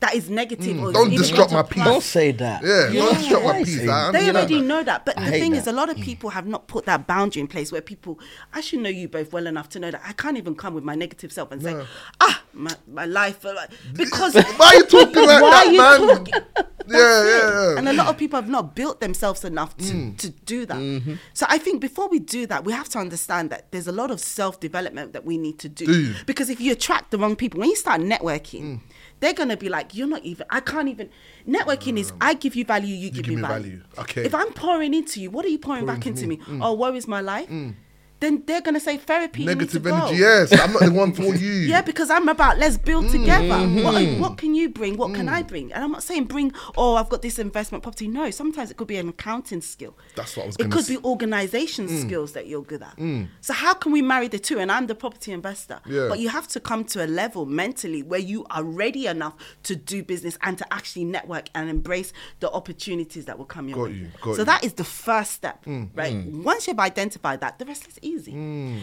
that 0.00 0.14
is 0.14 0.28
negative. 0.28 0.82
Or 0.82 0.92
Don't 0.92 1.10
disrupt 1.10 1.52
my 1.52 1.62
to 1.62 1.68
peace. 1.68 1.84
Don't 1.84 2.02
say 2.02 2.30
that. 2.32 2.62
Yeah, 2.62 2.88
You 2.88 3.00
don't 3.00 3.12
know 3.14 3.18
disrupt 3.18 3.44
my 3.44 3.52
what 3.52 3.64
peace. 3.64 3.76
say? 3.80 3.88
I 3.88 4.12
They 4.12 4.28
already 4.30 4.58
that. 4.60 4.66
know 4.66 4.82
that. 4.82 5.04
But 5.06 5.18
I 5.18 5.24
the 5.24 5.30
thing 5.32 5.54
is, 5.54 5.66
a 5.66 5.72
lot 5.72 5.88
of 5.88 5.96
people 5.96 6.30
have 6.30 6.46
not 6.46 6.66
put 6.68 6.84
that 6.86 7.06
boundary 7.06 7.40
in 7.40 7.46
place 7.48 7.72
where 7.72 7.80
people, 7.80 8.20
I 8.52 8.60
should 8.60 8.80
know 8.80 8.90
you 8.90 9.08
both 9.08 9.32
well 9.32 9.46
enough 9.46 9.68
to 9.70 9.78
know 9.80 9.90
that 9.90 10.02
I 10.04 10.12
can't 10.12 10.36
even 10.36 10.54
come 10.54 10.74
with 10.74 10.84
my 10.84 10.94
negative 10.94 11.32
self 11.32 11.50
and 11.50 11.62
say, 11.62 11.82
ah, 12.20 12.42
my, 12.52 12.72
my 12.86 13.04
life. 13.06 13.44
uh, 13.46 13.54
Because 13.94 14.34
Why 14.56 14.66
are 14.66 14.74
you 14.76 14.84
talking 14.86 15.26
like 15.26 15.42
Why 15.42 15.64
that, 15.72 15.98
man? 15.98 16.08
talking? 16.24 16.34
Yeah, 16.88 16.98
yeah, 16.98 17.50
yeah. 17.72 17.78
And 17.78 17.88
a 17.88 17.92
lot 17.92 18.06
of 18.06 18.16
people 18.16 18.40
have 18.40 18.48
not 18.48 18.76
built 18.76 19.00
themselves 19.00 19.44
enough 19.44 19.76
to, 19.78 19.84
Mm. 19.92 20.16
to 20.18 20.30
do 20.30 20.64
that. 20.66 20.76
Mm-hmm. 20.76 21.14
So 21.34 21.44
I 21.48 21.58
think 21.58 21.80
before 21.80 22.08
we 22.08 22.20
do 22.20 22.46
that, 22.46 22.64
we 22.64 22.72
have 22.72 22.88
to 22.90 23.00
understand 23.00 23.50
that 23.50 23.72
there's 23.72 23.88
a 23.88 23.92
lot 23.92 24.12
of 24.12 24.20
self 24.20 24.60
development 24.60 25.12
that 25.12 25.24
we 25.24 25.36
need 25.36 25.58
to 25.60 25.68
do. 25.68 25.84
Do? 25.86 26.14
Because 26.26 26.48
if 26.48 26.60
you 26.60 26.70
attract 26.70 27.10
the 27.10 27.18
wrong 27.18 27.34
people, 27.34 27.58
when 27.58 27.70
you 27.70 27.74
start 27.76 28.00
networking, 28.02 28.62
Mm. 28.62 28.80
They're 29.20 29.32
gonna 29.34 29.56
be 29.56 29.68
like, 29.68 29.94
"You're 29.94 30.06
not 30.08 30.22
even. 30.24 30.46
I 30.50 30.60
can't 30.60 30.88
even." 30.88 31.08
Networking 31.48 31.98
is 31.98 32.10
um, 32.12 32.18
I 32.20 32.34
give 32.34 32.54
you 32.56 32.64
value, 32.64 32.94
you, 32.94 33.10
give, 33.10 33.24
give 33.24 33.34
me 33.34 33.40
value. 33.40 33.62
value. 33.62 33.82
Okay. 33.98 34.24
If 34.24 34.34
I'm 34.34 34.52
pouring 34.52 34.94
into 34.94 35.20
you, 35.20 35.30
what 35.30 35.44
are 35.44 35.48
you 35.48 35.58
pouring 35.58 35.84
Pouring 35.86 36.00
back 36.00 36.06
into 36.06 36.26
me? 36.26 36.36
me. 36.36 36.42
Mm. 36.44 36.64
Oh, 36.64 36.74
where 36.74 36.94
is 36.94 37.06
my 37.08 37.20
life. 37.20 37.48
Mm. 37.48 37.74
Then 38.20 38.42
they're 38.46 38.62
gonna 38.62 38.80
say 38.80 38.96
therapy. 38.96 39.44
Negative 39.44 39.86
energy, 39.86 40.14
go. 40.18 40.20
yes. 40.20 40.52
I'm 40.58 40.72
not 40.72 40.82
the 40.82 40.90
one 40.92 41.12
for 41.12 41.34
you. 41.34 41.52
Yeah, 41.52 41.82
because 41.82 42.10
I'm 42.10 42.28
about 42.28 42.58
let's 42.58 42.76
build 42.78 43.10
together. 43.10 43.44
Mm-hmm. 43.46 43.82
What, 43.82 43.94
are- 43.94 44.20
what 44.20 44.38
can 44.38 44.54
you 44.54 44.68
bring? 44.70 44.96
What 44.96 45.10
Mm. 45.10 45.14
can 45.14 45.28
I 45.28 45.42
bring? 45.42 45.72
And 45.72 45.84
I'm 45.84 45.92
not 45.92 46.02
saying 46.02 46.24
bring. 46.24 46.52
Oh, 46.76 46.94
I've 46.96 47.08
got 47.08 47.22
this 47.22 47.38
investment 47.38 47.82
property. 47.82 48.08
No, 48.08 48.30
sometimes 48.30 48.70
it 48.70 48.76
could 48.76 48.88
be 48.88 48.96
an 48.96 49.08
accounting 49.10 49.60
skill. 49.60 49.96
That's 50.14 50.36
what 50.36 50.44
I 50.44 50.46
was 50.46 50.56
It 50.56 50.70
could 50.70 50.84
Mm. 50.84 50.88
be 50.88 50.96
organization 51.04 51.88
skills 51.88 52.32
that 52.32 52.46
you're 52.46 52.62
good 52.62 52.82
at. 52.82 52.96
So 53.40 53.52
how 53.52 53.74
can 53.74 53.92
we 53.92 54.02
marry 54.02 54.28
the 54.28 54.38
two? 54.38 54.58
And 54.58 54.72
I'm 54.72 54.86
the 54.86 54.94
property 54.94 55.32
investor. 55.32 55.80
Yeah. 55.86 56.08
But 56.08 56.18
you 56.18 56.28
have 56.30 56.48
to 56.48 56.60
come 56.60 56.84
to 56.86 57.04
a 57.04 57.08
level 57.08 57.44
mentally 57.46 58.02
where 58.02 58.20
you 58.20 58.46
are 58.50 58.64
ready 58.64 59.06
enough 59.06 59.34
to 59.64 59.76
do 59.76 60.02
business 60.02 60.38
and 60.42 60.56
to 60.58 60.72
actually 60.72 61.04
network 61.04 61.48
and 61.54 61.68
embrace 61.68 62.12
the 62.40 62.50
opportunities 62.50 63.26
that 63.26 63.36
will 63.38 63.44
come 63.44 63.68
your 63.68 63.76
Got 63.78 63.84
way. 63.90 63.92
you, 63.98 64.08
got 64.22 64.34
so 64.36 64.42
you. 64.42 64.44
that 64.46 64.64
is 64.64 64.72
the 64.74 64.84
first 64.84 65.32
step, 65.32 65.64
Mm. 65.66 65.90
right? 65.94 66.16
Once 66.26 66.66
you've 66.66 66.78
identified 66.80 67.40
that, 67.40 67.58
the 67.58 67.64
rest 67.64 67.86
is 67.88 67.98
easy. 68.06 68.32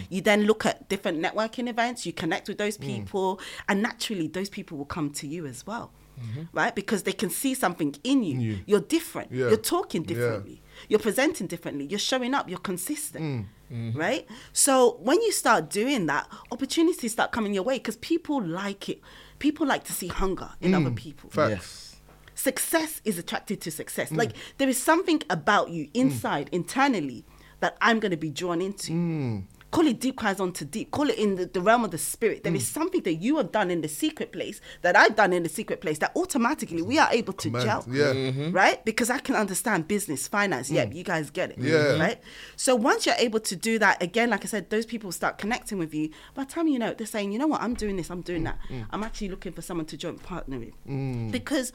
You 0.10 0.22
then 0.22 0.44
look 0.50 0.66
at 0.66 0.76
different 0.90 1.18
networking 1.26 1.68
events, 1.70 2.06
you 2.06 2.14
connect 2.14 2.48
with 2.48 2.58
Mm. 2.58 2.64
those 2.66 2.78
people, 2.78 3.40
and 3.70 3.82
naturally, 3.90 4.28
those 4.28 4.50
people 4.58 4.78
will 4.78 4.92
come 4.98 5.10
to 5.20 5.26
you 5.34 5.46
as 5.54 5.66
well, 5.70 5.88
Mm-hmm. 6.22 6.44
right? 6.60 6.74
Because 6.82 7.02
they 7.08 7.12
can 7.22 7.30
see 7.42 7.54
something 7.64 7.92
in 8.04 8.24
you. 8.24 8.36
you. 8.40 8.60
You're 8.70 8.88
different. 8.98 9.32
Yeah. 9.32 9.48
You're 9.52 9.58
talking 9.76 10.02
Yeah. 10.04 10.08
differently. 10.12 10.58
You're 10.90 11.00
presenting 11.10 11.48
differently. 11.48 11.86
You're 11.92 12.08
showing 12.12 12.34
up. 12.38 12.46
You're 12.50 12.60
consistent, 12.72 13.24
Mm. 13.26 13.46
Mm-hmm. 13.76 14.00
right? 14.00 14.24
So 14.52 14.72
when 15.08 15.20
you 15.26 15.32
start 15.32 15.62
doing 15.82 16.06
that, 16.08 16.26
opportunities 16.52 17.12
start 17.18 17.32
coming 17.32 17.54
your 17.58 17.64
way 17.70 17.78
because 17.82 17.98
people 17.98 18.38
like 18.62 18.84
it. 18.94 19.00
People 19.40 19.66
like 19.74 19.84
to 19.86 19.94
see 20.00 20.08
hunger 20.08 20.52
in 20.62 20.74
other 20.76 20.92
people 21.06 21.30
Facts. 21.32 21.50
Yes. 21.52 21.90
success 22.36 23.02
is 23.06 23.18
attracted 23.18 23.58
to 23.62 23.70
success. 23.72 24.10
Mm. 24.10 24.18
Like 24.18 24.32
there 24.58 24.70
is 24.70 24.78
something 24.92 25.22
about 25.30 25.70
you 25.76 25.90
inside, 25.94 26.50
internally, 26.52 27.26
that 27.64 27.78
I'm 27.82 28.00
going 28.00 28.12
to 28.12 28.18
be 28.18 28.30
drawn 28.30 28.62
into. 28.62 28.92
Mm. 28.92 29.44
Call 29.72 29.88
it 29.88 30.00
deep 30.00 30.18
cries 30.18 30.40
onto 30.40 30.66
deep. 30.66 30.92
Call 30.92 31.10
it 31.10 31.18
in 31.18 31.34
the, 31.36 31.48
the 31.48 31.60
realm 31.60 31.84
of 31.84 31.90
the 31.90 31.98
spirit. 31.98 32.44
There 32.44 32.54
is 32.54 32.62
Mm. 32.70 32.74
something 32.78 33.02
that 33.08 33.16
you 33.16 33.38
have 33.38 33.52
done 33.52 33.72
in 33.72 33.82
the 33.82 33.88
secret 33.88 34.32
place 34.32 34.62
that 34.84 34.96
I've 34.96 35.16
done 35.16 35.34
in 35.34 35.42
the 35.42 35.50
secret 35.50 35.82
place 35.82 35.98
that 35.98 36.12
automatically 36.16 36.84
we 36.84 37.00
are 37.00 37.10
able 37.12 37.34
to 37.34 37.48
Command. 37.50 37.66
gel. 37.66 37.86
Yeah. 37.90 38.14
Mm. 38.14 38.54
Right? 38.54 38.86
Because 38.86 39.10
I 39.10 39.18
can 39.18 39.34
understand 39.36 39.88
business, 39.88 40.28
finance. 40.28 40.70
Yeah, 40.70 40.86
you 40.92 41.04
guys 41.04 41.32
get 41.32 41.50
it. 41.54 41.58
Yeah. 41.58 41.98
Right? 42.00 42.20
So 42.56 42.76
once 42.76 43.08
you're 43.08 43.16
able 43.28 43.40
to 43.40 43.56
do 43.56 43.80
that, 43.80 43.96
again, 44.04 44.30
like 44.30 44.44
I 44.46 44.48
said, 44.48 44.70
those 44.70 44.86
people 44.86 45.12
start 45.12 45.40
connecting 45.40 45.80
with 45.80 45.92
you. 45.96 46.12
By 46.36 46.44
the 46.44 46.52
time 46.52 46.68
you 46.68 46.78
know 46.78 46.90
it, 46.92 47.00
they're 47.00 47.08
saying, 47.08 47.32
you 47.32 47.40
know 47.40 47.48
what, 47.48 47.62
I'm 47.64 47.74
doing 47.74 47.96
this, 47.98 48.12
I'm 48.12 48.22
Mm, 48.22 48.26
doing 48.32 48.44
that. 48.44 48.60
I'm 48.92 49.04
actually 49.04 49.30
looking 49.30 49.54
for 49.54 49.64
someone 49.64 49.88
to 49.88 49.98
join 49.98 50.20
partner 50.20 50.60
with. 50.60 51.32
Because 51.32 51.74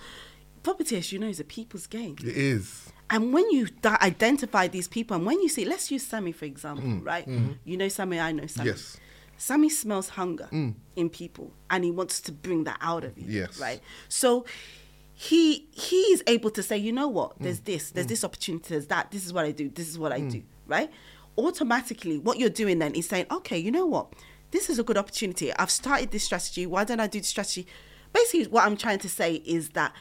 property, 0.62 0.96
as 0.98 1.10
you 1.12 1.18
know, 1.18 1.28
is 1.28 1.40
a 1.40 1.44
people's 1.58 1.88
game. 1.88 2.14
It 2.22 2.36
is. 2.36 2.92
And 3.10 3.32
when 3.32 3.50
you 3.50 3.68
identify 3.86 4.68
these 4.68 4.86
people, 4.88 5.16
and 5.16 5.24
when 5.24 5.40
you 5.40 5.48
see, 5.48 5.64
let's 5.64 5.90
use 5.90 6.04
Sammy 6.06 6.32
for 6.32 6.44
example, 6.44 6.84
Mm, 6.88 7.04
right? 7.06 7.26
mm-hmm. 7.26 7.52
You 7.64 7.76
know 7.76 7.88
Sammy, 7.88 8.20
I 8.20 8.32
know 8.32 8.46
Sammy. 8.46 8.70
Yes. 8.70 8.98
Sammy 9.36 9.68
smells 9.70 10.10
hunger 10.10 10.48
in 10.96 11.08
people, 11.10 11.52
and 11.70 11.84
he 11.84 11.90
wants 11.90 12.20
to 12.22 12.32
bring 12.32 12.64
that 12.64 12.78
out 12.80 13.04
of 13.04 13.16
you. 13.16 13.24
Yes. 13.28 13.58
Right. 13.60 13.80
So 14.08 14.44
he 15.14 15.68
he 15.72 15.96
is 16.12 16.22
able 16.26 16.50
to 16.50 16.62
say, 16.62 16.76
you 16.76 16.92
know 16.92 17.08
Mm. 17.08 17.12
what? 17.12 17.38
There's 17.40 17.60
this, 17.60 17.90
there's 17.92 18.06
this 18.08 18.24
opportunity, 18.24 18.66
there's 18.70 18.86
that. 18.88 19.10
This 19.10 19.24
is 19.26 19.32
what 19.32 19.44
I 19.44 19.52
do. 19.52 19.68
This 19.70 19.88
is 19.88 19.98
what 19.98 20.12
Mm. 20.12 20.14
I 20.16 20.20
do. 20.30 20.42
Right. 20.66 20.90
Automatically, 21.36 22.18
what 22.18 22.38
you're 22.38 22.50
doing 22.50 22.78
then 22.80 22.94
is 22.94 23.08
saying, 23.08 23.26
okay, 23.30 23.56
you 23.58 23.70
know 23.70 23.86
what? 23.86 24.12
This 24.50 24.68
is 24.68 24.78
a 24.78 24.82
good 24.82 24.98
opportunity. 24.98 25.52
I've 25.54 25.70
started 25.70 26.10
this 26.10 26.24
strategy. 26.24 26.66
Why 26.66 26.84
don't 26.84 27.00
I 27.00 27.06
do 27.06 27.20
the 27.20 27.26
strategy? 27.26 27.66
Basically, 28.12 28.46
what 28.48 28.64
I'm 28.64 28.76
trying 28.76 28.98
to 29.00 29.08
say 29.08 29.34
is 29.44 29.70
that 29.70 29.92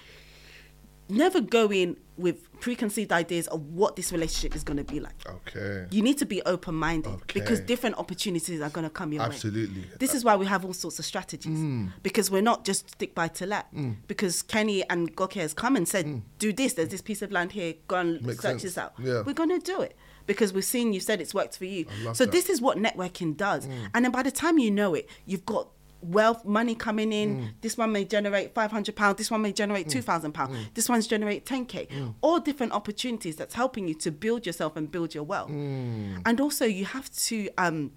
never 1.09 1.41
go 1.41 1.71
in 1.71 1.97
with 2.17 2.49
preconceived 2.59 3.11
ideas 3.11 3.45
of 3.47 3.61
what 3.73 3.95
this 3.95 4.11
relationship 4.11 4.55
is 4.55 4.63
going 4.63 4.77
to 4.77 4.83
be 4.83 4.99
like. 4.99 5.13
Okay. 5.27 5.85
You 5.91 6.01
need 6.01 6.17
to 6.17 6.25
be 6.25 6.41
open 6.43 6.73
minded 6.73 7.13
because 7.31 7.59
different 7.59 7.95
opportunities 7.97 8.59
are 8.59 8.69
going 8.71 8.83
to 8.85 8.89
come 8.89 9.13
your 9.13 9.21
way. 9.21 9.27
Absolutely. 9.27 9.85
This 9.99 10.15
is 10.15 10.23
why 10.25 10.35
we 10.35 10.47
have 10.47 10.65
all 10.65 10.73
sorts 10.73 10.97
of 10.97 11.05
strategies 11.05 11.57
Mm. 11.59 11.91
because 12.01 12.31
we're 12.31 12.41
not 12.41 12.65
just 12.65 12.89
stick 12.89 13.13
by 13.13 13.27
to 13.29 13.45
let. 13.45 13.67
Because 14.07 14.41
Kenny 14.41 14.83
and 14.89 15.15
Goke 15.15 15.33
has 15.35 15.53
come 15.53 15.75
and 15.75 15.87
said, 15.87 16.23
do 16.39 16.51
this, 16.51 16.73
there's 16.73 16.89
this 16.89 17.01
piece 17.01 17.21
of 17.21 17.31
land 17.31 17.51
here, 17.51 17.75
go 17.87 17.97
and 17.97 18.19
Mm. 18.19 18.25
Makes 18.25 18.39
search 18.41 18.51
sense. 18.51 18.63
this 18.63 18.77
out. 18.79 18.93
Yeah. 18.97 19.21
We're 19.21 19.33
going 19.33 19.49
to 19.49 19.59
do 19.59 19.81
it 19.81 19.95
because 20.25 20.51
we've 20.53 20.65
seen 20.65 20.93
you 20.93 20.99
said 20.99 21.21
it's 21.21 21.33
worked 21.35 21.55
for 21.57 21.65
you. 21.65 21.85
So 22.13 22.25
that. 22.25 22.29
Mm. 22.29 22.31
this 22.31 22.49
is 22.49 22.59
what 22.61 22.77
networking 22.77 23.37
does. 23.37 23.67
And 23.93 24.03
then 24.03 24.11
by 24.11 24.23
the 24.23 24.31
time 24.31 24.57
you 24.57 24.71
know 24.71 24.95
it, 24.95 25.07
you've 25.27 25.45
got 25.45 25.69
wealth 26.01 26.45
money 26.45 26.75
coming 26.75 27.11
in 27.11 27.37
Mm. 27.37 27.49
this 27.61 27.75
one 27.77 27.91
may 27.91 28.05
generate 28.05 28.53
500 28.53 28.95
pounds 28.95 29.17
this 29.17 29.31
one 29.31 29.41
may 29.41 29.51
generate 29.51 29.89
2000 29.89 30.31
pounds 30.31 30.55
this 30.75 30.87
one's 30.87 31.07
generate 31.07 31.45
10k 31.45 31.87
Mm. 31.89 32.13
all 32.21 32.39
different 32.39 32.71
opportunities 32.71 33.35
that's 33.35 33.55
helping 33.55 33.87
you 33.87 33.95
to 33.95 34.11
build 34.11 34.45
yourself 34.45 34.75
and 34.75 34.91
build 34.91 35.15
your 35.15 35.23
wealth 35.23 35.49
Mm. 35.49 36.21
and 36.25 36.39
also 36.39 36.65
you 36.65 36.85
have 36.85 37.09
to 37.27 37.49
um 37.57 37.91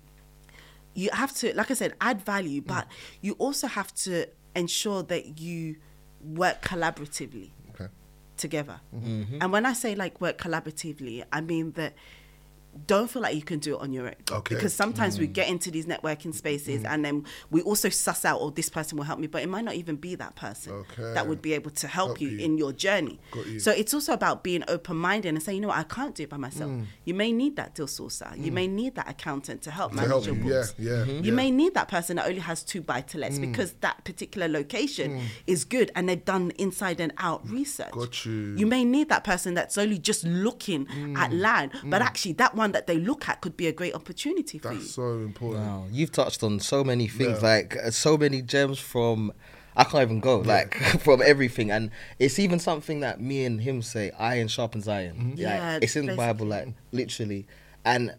you 0.95 1.11
have 1.13 1.33
to 1.35 1.55
like 1.55 1.71
i 1.71 1.75
said 1.75 1.95
add 2.01 2.21
value 2.23 2.61
but 2.63 2.87
you 3.21 3.35
also 3.35 3.67
have 3.67 3.95
to 3.95 4.27
ensure 4.57 5.03
that 5.05 5.39
you 5.39 5.77
work 6.23 6.63
collaboratively 6.63 7.51
Okay. 7.71 7.89
together 8.37 8.81
Mm-hmm. 8.95 9.39
and 9.41 9.53
when 9.53 9.67
i 9.67 9.73
say 9.75 9.95
like 9.95 10.21
work 10.21 10.39
collaboratively 10.39 11.23
i 11.33 11.41
mean 11.41 11.73
that 11.73 11.93
don't 12.87 13.11
feel 13.11 13.23
like 13.23 13.35
you 13.35 13.43
can 13.43 13.59
do 13.59 13.75
it 13.77 13.81
on 13.81 13.93
your 13.93 14.07
own. 14.07 14.15
Okay. 14.31 14.55
Because 14.55 14.73
sometimes 14.73 15.17
Mm. 15.17 15.21
we 15.21 15.27
get 15.27 15.49
into 15.49 15.71
these 15.71 15.87
networking 15.87 16.35
spaces 16.35 16.85
and 16.85 17.05
then 17.05 17.25
we 17.51 17.63
also 17.63 17.89
suss 17.89 18.25
out, 18.25 18.39
oh, 18.41 18.51
this 18.51 18.69
person 18.69 18.97
will 18.97 19.05
help 19.05 19.19
me, 19.19 19.27
but 19.27 19.43
it 19.43 19.49
might 19.49 19.65
not 19.65 19.75
even 19.75 19.97
be 19.97 20.15
that 20.15 20.37
person 20.37 20.73
Okay. 20.73 21.13
that 21.15 21.27
would 21.29 21.43
be 21.43 21.53
able 21.53 21.71
to 21.73 21.87
help, 21.89 22.09
Help 22.11 22.21
you, 22.21 22.29
you. 22.29 22.39
in 22.39 22.59
your 22.59 22.73
journey. 22.73 23.21
Got 23.33 23.47
you. 23.47 23.59
So 23.61 23.71
it's 23.73 23.93
also 23.93 24.13
about 24.13 24.43
being 24.45 24.63
open 24.69 24.97
minded 24.97 25.29
and 25.31 25.43
saying, 25.43 25.57
you 25.57 25.63
know 25.63 25.69
what, 25.69 25.79
I 25.79 25.83
can't 25.83 26.15
do 26.15 26.23
it 26.25 26.31
by 26.31 26.37
myself. 26.37 26.71
You 27.05 27.15
may 27.15 27.33
need 27.33 27.57
that 27.57 27.75
deal 27.75 27.87
sourcer. 27.87 28.33
You 28.43 28.53
may 28.53 28.67
need 28.67 28.95
that 28.95 29.09
accountant 29.09 29.63
to 29.63 29.71
help 29.71 29.93
Mm. 29.93 29.97
To 29.97 29.97
manage 29.97 30.11
help 30.11 30.27
your 30.27 30.35
you. 30.37 30.43
Yeah. 30.45 30.49
books. 30.61 30.75
Yeah. 30.79 31.05
You 31.05 31.21
yeah. 31.25 31.33
may 31.33 31.51
need 31.51 31.75
that 31.75 31.89
person 31.89 32.17
that 32.17 32.27
only 32.27 32.41
has 32.41 32.63
two 32.63 32.81
buy 32.83 33.01
to 33.03 33.19
lets 33.19 33.39
Mm. 33.39 33.53
because 33.53 33.75
that 33.81 34.05
particular 34.05 34.49
location 34.49 35.21
is 35.47 35.65
good 35.65 35.91
and 35.95 36.09
they've 36.09 36.25
done 36.25 36.53
inside 36.59 37.01
and 37.01 37.13
out 37.19 37.49
research. 37.49 37.91
Got 37.93 38.25
you. 38.25 38.55
You 38.57 38.67
may 38.67 38.85
need 38.85 39.09
that 39.09 39.25
person 39.25 39.55
that's 39.55 39.77
only 39.77 39.99
just 39.99 40.25
looking 40.25 40.87
Mm. 40.87 41.17
at 41.17 41.33
land, 41.33 41.73
but 41.85 42.01
actually 42.03 42.35
that 42.35 42.55
one 42.61 42.73
that 42.73 42.87
they 42.87 42.99
look 43.11 43.29
at 43.31 43.41
could 43.41 43.57
be 43.57 43.67
a 43.67 43.73
great 43.81 43.95
opportunity 44.01 44.57
for 44.59 44.73
you. 44.73 44.79
That's 44.79 44.95
so 44.95 45.09
important. 45.31 45.65
Wow, 45.67 45.87
you've 45.91 46.13
touched 46.13 46.43
on 46.43 46.61
so 46.61 46.79
many 46.85 47.07
things, 47.09 47.39
Yeah. 47.43 47.49
like 47.55 47.71
uh, 47.77 47.91
so 47.91 48.17
many 48.17 48.41
gems 48.43 48.79
from. 48.93 49.33
I 49.77 49.85
can't 49.85 50.03
even 50.09 50.21
go 50.21 50.39
like 50.41 50.75
from 51.07 51.23
everything, 51.33 51.71
and 51.71 51.91
it's 52.19 52.39
even 52.39 52.59
something 52.59 53.01
that 53.01 53.21
me 53.21 53.45
and 53.49 53.61
him 53.61 53.83
say: 53.83 54.11
"Iron 54.19 54.49
sharpens 54.49 54.87
iron." 54.89 55.17
Mm-hmm. 55.17 55.29
Like, 55.31 55.39
Yeah, 55.39 55.79
it's 55.85 55.97
in 55.97 56.07
the 56.07 56.17
Bible, 56.17 56.47
like 56.55 56.69
literally. 56.93 57.47
And 57.85 58.15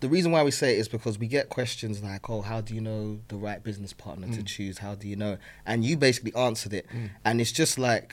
the 0.00 0.08
reason 0.10 0.30
why 0.32 0.42
we 0.42 0.50
say 0.50 0.74
it 0.76 0.78
is 0.80 0.88
because 0.88 1.14
we 1.18 1.26
get 1.38 1.48
questions 1.48 2.02
like, 2.02 2.28
"Oh, 2.28 2.42
how 2.50 2.60
do 2.60 2.74
you 2.74 2.82
know 2.90 3.20
the 3.28 3.36
right 3.36 3.60
business 3.68 3.92
partner 4.04 4.26
Mm. 4.26 4.34
to 4.36 4.42
choose? 4.42 4.78
How 4.86 4.94
do 4.94 5.06
you 5.08 5.16
know?" 5.24 5.38
And 5.64 5.84
you 5.86 5.96
basically 5.96 6.34
answered 6.34 6.74
it, 6.80 6.86
and 7.24 7.40
it's 7.40 7.52
just 7.62 7.78
like 7.78 8.10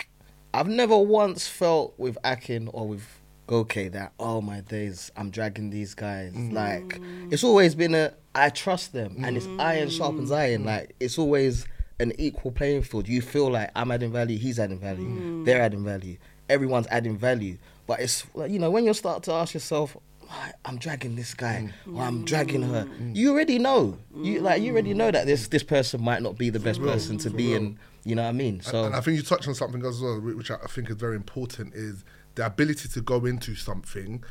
I've 0.54 0.70
never 0.82 0.98
once 0.98 1.48
felt 1.48 1.90
with 1.98 2.16
Akin 2.24 2.70
or 2.78 2.88
with 2.88 3.02
go, 3.02 3.23
okay, 3.50 3.88
that 3.90 4.14
oh 4.20 4.42
my 4.42 4.62
days, 4.62 5.12
I'm 5.16 5.30
dragging 5.30 5.70
these 5.70 5.94
guys. 5.94 6.34
Mm. 6.34 6.54
Like 6.54 7.00
it's 7.32 7.44
always 7.44 7.76
been 7.76 7.96
a 7.96 8.14
I 8.36 8.50
trust 8.50 8.94
them, 8.94 9.18
and 9.24 9.38
it's 9.38 9.48
iron 9.60 9.90
sharpens 9.90 10.30
Mm. 10.32 10.36
iron. 10.38 10.66
Like 10.66 10.96
it's 11.00 11.18
always 11.20 11.66
an 12.00 12.14
equal 12.18 12.52
playing 12.52 12.84
field. 12.84 13.08
You 13.08 13.22
feel 13.22 13.52
like 13.52 13.70
I'm 13.76 13.92
adding 13.92 14.12
value, 14.12 14.38
he's 14.38 14.60
adding 14.60 14.80
value, 14.80 15.44
they're 15.46 15.62
adding 15.62 15.84
value, 15.84 16.18
everyone's 16.50 16.88
adding 16.90 17.18
value. 17.18 17.58
But 17.88 18.00
it's 18.00 18.26
you 18.48 18.60
know 18.60 18.72
when 18.72 18.86
you 18.86 18.94
start 18.94 19.24
to 19.24 19.34
ask 19.34 19.54
yourself. 19.54 19.96
"Why 20.26 20.54
I'm 20.64 20.78
dragging 20.78 21.16
this 21.18 21.34
guy, 21.34 21.70
or 21.94 22.02
I'm 22.02 22.24
dragging 22.24 22.62
her. 22.64 22.88
You 23.14 23.34
already 23.34 23.60
know. 23.60 23.98
You 24.16 24.40
like 24.40 24.62
you 24.62 24.72
already 24.72 24.94
know 24.94 25.12
that 25.12 25.26
this 25.28 25.50
this 25.50 25.64
person 25.64 26.02
might 26.02 26.22
not 26.24 26.38
be 26.38 26.50
the 26.50 26.62
best 26.62 26.82
person 26.82 27.18
to 27.20 27.30
be 27.30 27.54
in. 27.54 27.78
You 28.06 28.16
know 28.16 28.24
what 28.24 28.30
I 28.30 28.32
mean? 28.32 28.62
So 28.62 28.86
and 28.86 28.96
I 28.96 29.02
think 29.02 29.18
you 29.18 29.22
touched 29.24 29.48
on 29.50 29.54
something 29.54 29.86
as 29.86 30.02
well, 30.02 30.20
which 30.22 30.50
I 30.50 30.58
think 30.70 30.90
is 30.90 30.96
very 30.96 31.18
important, 31.18 31.74
is 31.76 32.04
the 32.36 32.46
ability 32.46 32.90
to 32.90 33.02
go 33.02 33.26
into 33.26 33.56
something. 33.56 34.24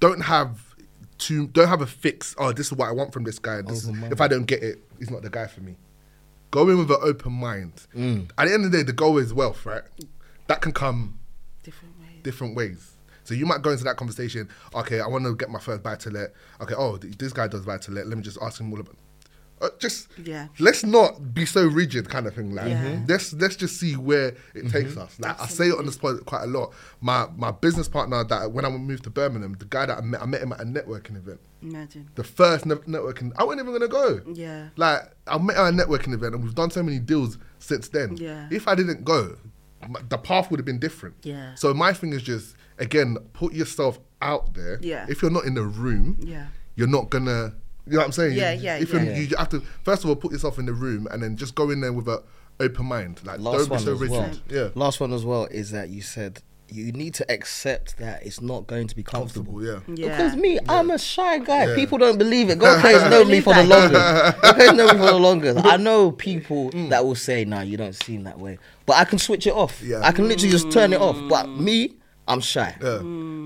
Don't 0.00 0.22
have 0.22 0.74
to 1.18 1.46
don't 1.48 1.68
have 1.68 1.80
a 1.80 1.86
fix. 1.86 2.34
Oh, 2.38 2.52
this 2.52 2.66
is 2.66 2.72
what 2.72 2.88
I 2.88 2.92
want 2.92 3.12
from 3.12 3.24
this 3.24 3.38
guy. 3.38 3.62
This 3.62 3.84
is, 3.84 4.02
if 4.10 4.20
I 4.20 4.28
don't 4.28 4.44
get 4.44 4.62
it, 4.62 4.78
he's 4.98 5.10
not 5.10 5.22
the 5.22 5.30
guy 5.30 5.46
for 5.46 5.60
me. 5.60 5.76
Go 6.50 6.68
in 6.70 6.78
with 6.78 6.90
an 6.90 6.98
open 7.02 7.32
mind. 7.32 7.86
Mm. 7.94 8.30
At 8.38 8.46
the 8.46 8.54
end 8.54 8.64
of 8.64 8.72
the 8.72 8.78
day, 8.78 8.82
the 8.84 8.92
goal 8.92 9.18
is 9.18 9.32
wealth, 9.34 9.64
right? 9.66 9.82
That 10.46 10.60
can 10.60 10.72
come 10.72 11.18
Different 11.62 11.98
ways. 12.00 12.22
different 12.22 12.56
ways. 12.56 12.90
So 13.24 13.32
you 13.34 13.46
might 13.46 13.62
go 13.62 13.70
into 13.70 13.84
that 13.84 13.96
conversation. 13.96 14.48
Okay, 14.74 15.00
I 15.00 15.06
want 15.06 15.24
to 15.24 15.34
get 15.34 15.48
my 15.50 15.58
first 15.58 15.82
buy 15.82 15.96
to 15.96 16.10
let. 16.10 16.34
Okay, 16.60 16.74
oh, 16.76 16.96
this 16.98 17.32
guy 17.32 17.48
does 17.48 17.64
buy 17.64 17.78
to 17.78 17.90
let. 17.90 18.06
Let 18.06 18.18
me 18.18 18.22
just 18.22 18.38
ask 18.42 18.60
him 18.60 18.72
all 18.72 18.80
about. 18.80 18.96
Uh, 19.60 19.68
just 19.78 20.08
Yeah. 20.22 20.48
let's 20.58 20.84
not 20.84 21.32
be 21.32 21.46
so 21.46 21.64
rigid, 21.66 22.10
kind 22.10 22.26
of 22.26 22.34
thing. 22.34 22.54
Like 22.54 22.68
Yeah. 22.68 22.84
Mhm. 22.84 23.08
let's 23.08 23.32
let's 23.32 23.56
just 23.56 23.78
see 23.78 23.94
where 23.96 24.34
it 24.54 24.68
takes 24.68 24.96
us. 24.96 25.18
Like 25.20 25.40
I 25.40 25.46
say 25.46 25.68
it 25.68 25.78
on 25.78 25.86
the 25.86 25.92
spot 25.92 26.24
quite 26.26 26.42
a 26.42 26.46
lot. 26.46 26.74
My 27.00 27.28
my 27.36 27.50
business 27.52 27.88
partner 27.88 28.24
that 28.24 28.52
when 28.52 28.64
I 28.64 28.68
moved 28.70 29.04
to 29.04 29.10
Birmingham, 29.10 29.54
the 29.58 29.64
guy 29.64 29.86
that 29.86 29.98
I 29.98 30.00
met, 30.00 30.20
I 30.22 30.26
met 30.26 30.42
him 30.42 30.52
at 30.52 30.60
a 30.60 30.64
networking 30.64 31.16
event. 31.16 31.40
Imagine. 31.62 32.10
The 32.16 32.24
first 32.24 32.66
ne- 32.66 32.74
networking, 32.74 33.32
I 33.36 33.44
wasn't 33.44 33.62
even 33.66 33.72
gonna 33.72 33.88
go. 33.88 34.20
Yeah. 34.34 34.68
Like 34.76 35.02
I 35.26 35.38
met 35.38 35.56
her 35.56 35.62
at 35.68 35.74
a 35.74 35.76
networking 35.76 36.12
event, 36.12 36.34
and 36.34 36.42
we've 36.44 36.54
done 36.54 36.70
so 36.70 36.82
many 36.82 36.98
deals 36.98 37.38
since 37.58 37.88
then. 37.88 38.16
Yeah. 38.16 38.48
If 38.50 38.66
I 38.68 38.74
didn't 38.74 39.04
go, 39.04 39.36
m- 39.82 39.96
the 40.08 40.18
path 40.18 40.50
would 40.50 40.58
have 40.58 40.66
been 40.66 40.80
different. 40.80 41.14
Yeah. 41.22 41.54
So 41.54 41.72
my 41.72 41.92
thing 41.92 42.12
is 42.12 42.22
just 42.22 42.56
again, 42.78 43.16
put 43.34 43.54
yourself 43.54 44.00
out 44.20 44.54
there. 44.54 44.78
Yeah. 44.82 45.06
If 45.08 45.22
you're 45.22 45.30
not 45.30 45.44
in 45.44 45.54
the 45.54 45.62
room, 45.62 46.16
Yeah. 46.20 46.48
you're 46.74 46.88
not 46.88 47.08
gonna. 47.08 47.54
You 47.86 47.92
know 47.92 47.98
what 47.98 48.06
I'm 48.06 48.12
saying? 48.12 48.36
Yeah, 48.36 48.52
You- 48.52 48.62
yeah, 48.62 48.76
If 48.78 48.92
yeah. 48.92 49.02
You're, 49.02 49.14
you 49.14 49.36
have 49.36 49.50
to 49.50 49.60
first 49.82 50.04
of 50.04 50.10
all 50.10 50.16
put 50.16 50.32
yourself 50.32 50.58
in 50.58 50.66
the 50.66 50.72
room, 50.72 51.06
and 51.10 51.22
then 51.22 51.36
just 51.36 51.54
go 51.54 51.70
in 51.70 51.80
there 51.80 51.92
with 51.92 52.08
a 52.08 52.22
open 52.60 52.86
mind. 52.86 53.20
Like 53.24 53.40
last 53.40 53.68
don't 53.68 53.78
be 53.78 53.84
so 53.84 53.92
rigid. 53.94 54.10
well. 54.10 54.34
Yeah. 54.48 54.68
Last 54.74 55.00
one 55.00 55.12
as 55.12 55.24
well 55.24 55.46
is 55.46 55.70
that 55.72 55.88
you 55.90 56.02
said 56.02 56.42
you 56.68 56.92
need 56.92 57.14
to 57.14 57.30
accept 57.30 57.98
that 57.98 58.24
it's 58.24 58.40
not 58.40 58.66
going 58.66 58.88
to 58.88 58.96
be 58.96 59.02
comfortable. 59.02 59.60
Comfortable. 59.60 59.94
Yeah. 59.96 60.06
Yeah. 60.06 60.16
Because 60.16 60.36
me, 60.36 60.58
I'm 60.68 60.90
a 60.90 60.98
shy 60.98 61.38
guy. 61.38 61.68
Yeah. 61.68 61.74
People 61.74 61.98
don't 61.98 62.18
believe 62.18 62.50
it. 62.50 62.58
God 62.58 62.80
has 62.80 63.10
known 63.10 63.28
me 63.28 63.40
for 63.40 63.54
the 63.54 63.64
longest. 63.64 63.92
God 64.42 64.56
has 64.56 64.72
known 64.72 64.86
me 64.98 64.98
for 64.98 65.12
the 65.12 65.18
longest. 65.18 65.64
I 65.64 65.76
know 65.76 66.10
people 66.28 66.70
mm. 66.70 66.88
that 66.88 67.04
will 67.04 67.14
say, 67.14 67.44
"Nah, 67.44 67.60
you 67.60 67.76
don't 67.76 67.94
seem 67.94 68.24
that 68.24 68.38
way," 68.38 68.58
but 68.86 68.96
I 68.96 69.04
can 69.04 69.18
switch 69.18 69.46
it 69.46 69.52
off. 69.52 69.82
Yeah. 69.82 70.00
I 70.02 70.12
can 70.12 70.26
literally 70.26 70.50
just 70.50 70.70
turn 70.70 70.92
it 70.92 71.00
off. 71.00 71.16
But 71.28 71.48
me, 71.48 71.94
I'm 72.26 72.40
shy. 72.40 72.74
Yeah. 72.80 72.98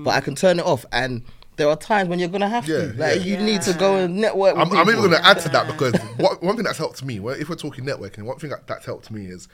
But 0.03 0.11
I 0.11 0.21
can 0.21 0.35
turn 0.35 0.59
it 0.59 0.65
off, 0.65 0.85
and 0.91 1.23
there 1.59 1.69
are 1.69 1.75
times 1.77 2.09
when 2.09 2.17
you're 2.17 2.29
gonna 2.29 2.49
have 2.49 2.67
Yeah, 2.67 2.77
to. 2.77 2.93
Like 2.93 3.17
yeah. 3.17 3.21
you 3.23 3.37
need 3.37 3.61
to 3.63 3.73
go 3.73 3.97
and 3.97 4.15
network. 4.17 4.55
With 4.55 4.65
I'm, 4.67 4.71
I'm 4.71 4.77
even 4.89 4.95
people. 4.95 5.09
going 5.09 5.21
to 5.21 5.27
add 5.27 5.39
to 5.41 5.49
that 5.49 5.67
because 5.67 5.93
what, 6.17 6.41
one 6.41 6.55
thing 6.55 6.65
that's 6.65 6.79
helped 6.79 7.03
me, 7.05 7.19
well, 7.19 7.35
if 7.35 7.47
we're 7.49 7.55
talking 7.55 7.85
networking, 7.85 8.23
one 8.23 8.39
thing 8.39 8.49
that, 8.49 8.65
that's 8.65 8.85
helped 8.85 9.11
me 9.11 9.25
is 9.27 9.47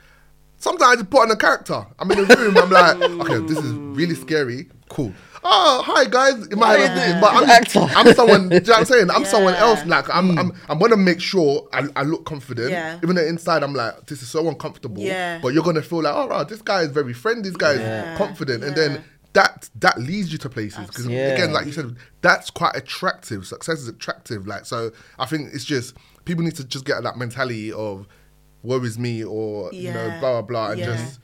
sometimes 0.58 0.92
I 0.94 0.96
just 0.96 1.10
put 1.10 1.24
on 1.24 1.32
a 1.32 1.36
character. 1.36 1.86
I'm 2.00 2.10
in 2.12 2.20
a 2.20 2.24
room, 2.24 2.58
I'm 2.58 2.70
like, 2.70 2.96
okay, 3.02 3.46
this 3.48 3.58
is 3.58 3.72
really 3.74 4.16
scary. 4.16 4.70
Cool. 4.88 5.12
Oh, 5.48 5.84
hi 5.86 6.06
guys. 6.06 6.48
In 6.48 6.58
my 6.58 6.74
head, 6.74 6.96
Yeah. 6.98 7.22
but 7.22 7.34
I'm, 7.36 7.48
Actor. 7.50 7.80
I'm 7.96 8.14
someone. 8.16 8.50
Do 8.50 8.56
you 8.56 8.62
know 8.62 8.68
what 8.74 8.80
I'm 8.80 8.86
saying? 8.86 9.10
I'm 9.12 9.26
someone 9.36 9.54
Yeah. 9.54 9.62
else. 9.62 9.86
Like 9.86 10.08
I'm, 10.14 10.38
I'm, 10.40 10.52
I'm 10.70 10.80
gonna 10.80 10.98
make 10.98 11.20
sure 11.22 11.68
I, 11.72 11.88
I 11.96 12.02
look 12.04 12.26
confident. 12.26 12.72
Yeah. 12.72 13.00
Even 13.04 13.16
though 13.16 13.26
inside 13.26 13.62
I'm 13.64 13.74
like, 13.74 14.06
this 14.08 14.22
is 14.24 14.30
so 14.30 14.48
uncomfortable. 14.48 15.02
Yeah. 15.04 15.40
But 15.42 15.54
you're 15.54 15.64
gonna 15.64 15.82
feel 15.84 16.02
like, 16.02 16.14
oh, 16.16 16.28
right, 16.28 16.48
this 16.48 16.62
guy 16.64 16.82
is 16.82 16.90
very 16.90 17.14
friendly. 17.14 17.44
This 17.50 17.58
guy 17.58 17.74
Yeah. 17.74 18.14
is 18.14 18.18
confident, 18.18 18.64
and 18.64 18.76
then 18.76 19.04
that 19.36 19.70
that 19.76 20.00
leads 20.00 20.32
you 20.32 20.38
to 20.40 20.50
places 20.50 20.80
because 20.88 21.06
Absolutely. 21.06 21.22
again, 21.34 21.54
like 21.54 21.66
you 21.68 21.72
said, 21.72 21.96
that's 22.22 22.50
quite 22.50 22.76
attractive. 22.76 23.46
Success 23.46 23.80
is 23.80 23.88
attractive. 23.88 24.48
Like 24.48 24.66
so, 24.66 24.92
I 25.20 25.26
think 25.26 25.54
it's 25.54 25.64
just 25.66 25.96
people 26.26 26.44
need 26.44 26.56
to 26.56 26.64
just 26.64 26.86
get 26.86 27.04
that 27.04 27.18
mentality 27.18 27.72
of 27.72 28.08
woe 28.64 28.80
is 28.84 28.98
me 28.98 29.24
or 29.24 29.72
you 29.72 29.94
know 29.94 30.08
blah 30.20 30.32
blah 30.34 30.42
blah, 30.42 30.72
and 30.72 30.80
Yeah. 30.80 30.86
just 30.96 31.20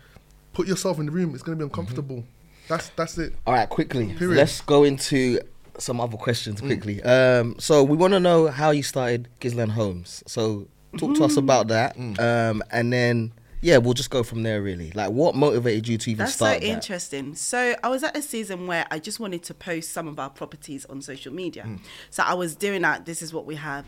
put 0.53 0.67
yourself 0.67 0.99
in 0.99 1.05
the 1.07 1.11
room. 1.11 1.33
It's 1.33 1.41
gonna 1.43 1.57
be 1.57 1.63
uncomfortable. 1.63 2.23
That's 2.67 2.89
that's 2.95 3.17
it. 3.17 3.33
All 3.47 3.53
right, 3.53 3.67
quickly. 3.67 4.13
Period. 4.13 4.37
Let's 4.37 4.61
go 4.61 4.83
into 4.83 5.39
some 5.77 5.99
other 5.99 6.17
questions 6.17 6.61
Mm. 6.61 6.65
quickly. 6.67 7.01
Um, 7.03 7.55
so 7.59 7.83
we 7.83 7.97
want 7.97 8.13
to 8.13 8.19
know 8.19 8.47
how 8.47 8.71
you 8.71 8.83
started 8.83 9.29
Gizland 9.39 9.71
Homes. 9.71 10.21
So 10.27 10.67
talk 10.97 11.15
to 11.15 11.23
us 11.23 11.37
about 11.37 11.69
that, 11.69 11.97
Mm. 11.97 12.19
um, 12.19 12.63
and 12.71 12.91
then 12.93 13.31
yeah, 13.61 13.77
we'll 13.77 13.93
just 13.93 14.09
go 14.09 14.23
from 14.23 14.43
there. 14.43 14.61
Really, 14.61 14.91
like 14.91 15.11
what 15.11 15.35
motivated 15.35 15.87
you 15.87 15.97
to 15.97 16.11
even 16.11 16.25
That's 16.25 16.33
so 16.35 16.45
start 16.45 16.61
that? 16.61 16.67
interesting. 16.67 17.35
So 17.35 17.75
I 17.83 17.89
was 17.89 18.03
at 18.03 18.17
a 18.17 18.21
season 18.21 18.67
where 18.67 18.85
I 18.91 18.99
just 18.99 19.19
wanted 19.19 19.43
to 19.43 19.53
post 19.53 19.91
some 19.91 20.07
of 20.07 20.19
our 20.19 20.29
properties 20.29 20.85
on 20.85 21.01
social 21.01 21.33
media. 21.33 21.63
Hmm. 21.63 21.75
So 22.09 22.23
I 22.23 22.33
was 22.33 22.55
doing 22.55 22.81
that. 22.81 23.05
This 23.05 23.21
is 23.21 23.33
what 23.33 23.45
we 23.45 23.55
have, 23.55 23.85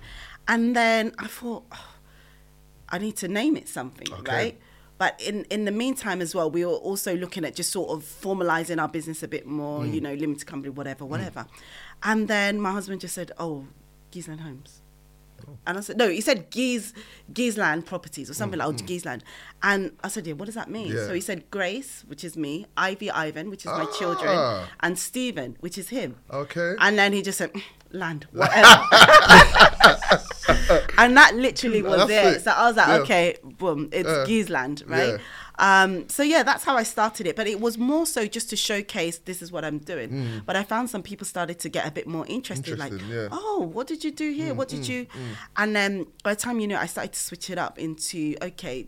and 0.48 0.76
then 0.76 1.14
I 1.18 1.28
thought 1.28 1.64
oh, 1.72 1.96
I 2.90 2.98
need 3.00 3.16
to 3.18 3.28
name 3.28 3.58
it 3.58 3.68
something, 3.68 4.08
Okay. 4.20 4.32
right? 4.32 4.60
But 5.00 5.20
in 5.26 5.46
in 5.46 5.66
the 5.66 5.72
meantime 5.72 6.22
as 6.22 6.36
well, 6.36 6.52
we 6.52 6.64
were 6.64 6.74
also 6.74 7.16
looking 7.18 7.44
at 7.44 7.56
just 7.56 7.72
sort 7.72 7.90
of 7.90 8.04
formalizing 8.04 8.80
our 8.80 8.88
business 8.88 9.24
a 9.24 9.28
bit 9.28 9.46
more. 9.48 9.86
You 9.86 10.00
know, 10.00 10.14
limited 10.14 10.46
company, 10.46 10.70
whatever, 10.70 11.04
whatever. 11.04 11.48
And 12.04 12.28
then 12.28 12.62
my 12.62 12.72
husband 12.72 13.02
just 13.02 13.16
said, 13.16 13.32
"Oh, 13.40 13.66
Giesland 14.12 14.42
Homes." 14.42 14.82
And 15.66 15.78
I 15.78 15.82
said, 15.82 15.98
no, 15.98 16.10
he 16.10 16.22
said 16.22 16.52
Gies, 16.52 16.94
Giesland 17.32 17.86
Properties 17.86 18.30
or 18.30 18.34
something 18.34 18.60
like, 18.60 18.68
oh, 18.68 18.74
Giesland. 18.74 19.22
And 19.62 19.92
I 20.04 20.08
said, 20.10 20.28
yeah, 20.28 20.34
what 20.34 20.46
does 20.46 20.56
that 20.56 20.70
mean? 20.70 20.88
Yeah. 20.88 21.08
So 21.08 21.14
he 21.14 21.22
said 21.22 21.50
Grace, 21.52 22.04
which 22.08 22.24
is 22.24 22.36
me, 22.36 22.66
Ivy 22.76 23.10
Ivan, 23.12 23.50
which 23.50 23.62
is 23.62 23.72
my 23.72 23.86
Ah. 23.90 23.98
children, 23.98 24.68
and 24.82 25.00
Stephen, 25.00 25.56
which 25.62 25.78
is 25.78 25.90
him. 25.90 26.16
Okay. 26.32 26.76
And 26.80 26.98
then 26.98 27.14
he 27.14 27.22
just 27.22 27.38
said, 27.38 27.54
"Mm, 27.54 27.62
land, 27.92 28.28
whatever. 28.32 28.84
and 30.98 31.16
that 31.18 31.36
literally 31.36 31.82
was 31.82 32.08
That's 32.08 32.12
it. 32.12 32.38
it. 32.38 32.44
So 32.44 32.52
I 32.52 32.68
was 32.68 32.76
like, 32.78 32.88
Yeah. 32.88 32.98
okay, 33.00 33.38
boom, 33.44 33.90
it's 33.92 34.08
Yeah. 34.10 34.26
Giesland, 34.28 34.90
right? 34.90 35.10
Yeah. 35.10 35.18
Um, 35.60 36.10
so 36.10 36.24
yeah, 36.24 36.44
that's 36.44 36.64
how 36.64 36.76
I 36.76 36.84
started 36.84 37.28
it. 37.28 37.36
But 37.36 37.48
it 37.48 37.60
was 37.60 37.78
more 37.78 38.06
so 38.06 38.26
just 38.26 38.50
to 38.50 38.56
showcase 38.56 39.20
this 39.20 39.42
is 39.42 39.52
what 39.52 39.64
I'm 39.64 39.78
doing. 39.80 40.42
But 40.46 40.56
I 40.56 40.64
found 40.64 40.90
some 40.90 41.04
people 41.04 41.26
started 41.26 41.60
to 41.60 41.70
get 41.70 41.88
a 41.88 41.92
bit 41.92 42.08
more 42.08 42.26
interested, 42.28 42.78
like, 42.80 42.92
Mm. 42.94 43.10
Yeah. 43.10 43.16
Mm, 43.16 43.30
oh, 43.32 43.70
what 43.74 43.88
did 43.88 44.04
you 44.04 44.12
do 44.12 44.32
here? 44.32 44.54
what 44.54 44.68
did 44.70 44.88
you? 44.88 45.08
And 45.58 45.76
then 45.76 46.08
by 46.24 46.34
the 46.34 46.40
time 46.42 46.60
you 46.60 46.68
know, 46.68 46.78
I 46.78 46.86
started 46.88 47.14
to 47.14 47.20
switch 47.20 47.50
it 47.50 47.58
up 47.58 47.78
into 47.78 48.36
okay, 48.42 48.88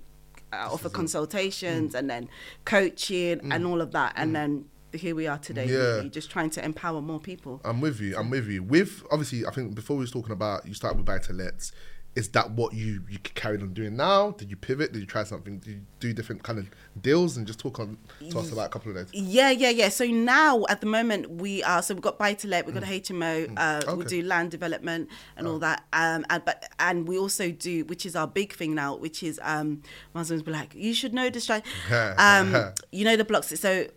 uh, 0.54 0.69
offer 0.71 0.89
consultations 0.89 1.93
Mm. 1.93 1.99
and 1.99 2.10
then 2.10 2.30
coaching 2.65 3.51
and 3.51 3.65
all 3.65 3.82
of 3.82 3.91
that, 3.91 4.13
and 4.15 4.36
then 4.36 4.65
here 4.93 5.13
we 5.15 5.28
are 5.28 5.38
today, 5.38 5.67
Yeah. 5.67 5.78
really, 5.97 6.10
just 6.10 6.30
trying 6.32 6.49
to 6.51 6.63
empower 6.63 7.01
more 7.01 7.19
people. 7.19 7.60
I'm 7.65 7.82
with 7.82 7.99
you. 7.99 8.15
I'm 8.17 8.30
with 8.30 8.47
you. 8.47 8.63
With 8.63 9.04
obviously, 9.12 9.45
I 9.45 9.51
think 9.51 9.75
before 9.75 9.97
we 9.97 10.01
was 10.01 10.12
talking 10.12 10.32
about 10.32 10.65
you 10.65 10.73
start 10.73 10.95
with 10.95 11.06
buy 11.06 11.19
to 11.19 11.34
lets. 11.34 11.71
Is 12.15 12.30
that 12.30 12.51
what 12.51 12.73
you 12.73 13.01
you 13.10 13.19
carried 13.19 13.62
on 13.62 13.73
doing 13.73 13.97
now? 13.97 14.32
Did 14.32 14.49
you 14.49 14.56
pivot? 14.56 14.93
Did 14.93 14.99
you 14.99 15.06
try 15.06 15.23
something? 15.23 15.60
Did 15.60 15.69
you 15.69 15.82
do 15.99 16.13
different 16.13 16.43
kind 16.43 16.60
of 16.60 16.69
deals 17.01 17.36
and 17.36 17.45
just 17.45 17.60
talk 17.60 17.80
on 17.80 17.97
to 18.30 18.39
us 18.39 18.51
about 18.51 18.67
a 18.67 18.69
couple 18.69 18.89
of 18.89 18.95
those? 18.95 19.13
Yeah, 19.13 19.51
yeah, 19.51 19.69
yeah. 19.69 19.89
So 19.89 20.06
now 20.06 20.63
at 20.69 20.80
the 20.80 20.88
moment 20.88 21.30
we 21.30 21.62
are 21.63 21.82
so 21.82 21.93
we've 21.93 22.01
got 22.01 22.17
buy 22.17 22.34
to 22.36 22.47
let, 22.47 22.65
we've 22.65 22.73
got 22.73 22.84
HMO, 22.84 23.49
uh, 23.58 23.82
we 23.86 23.86
Mm. 23.86 23.93
Okay. 23.95 24.01
Oh. 24.06 24.08
do 24.08 24.21
land 24.23 24.51
development 24.51 25.10
and 25.36 25.47
all 25.47 25.60
that. 25.60 25.84
Um, 25.91 26.25
and 26.30 26.43
but 26.45 26.69
and 26.80 27.08
we 27.08 27.17
also 27.17 27.51
do, 27.51 27.84
which 27.86 28.06
is 28.06 28.15
our 28.15 28.28
big 28.28 28.54
thing 28.54 28.73
now, 28.75 28.95
which 28.95 29.21
is 29.21 29.39
um, 29.43 29.82
my 30.13 30.21
husband's 30.21 30.43
be 30.43 30.51
like, 30.51 30.73
you 30.73 30.93
should 30.93 31.13
know 31.13 31.30
this. 31.30 31.49
um, 32.17 32.56
you 32.91 33.04
know 33.04 33.17
the 33.17 33.25
blocks. 33.25 33.60
So 33.60 33.88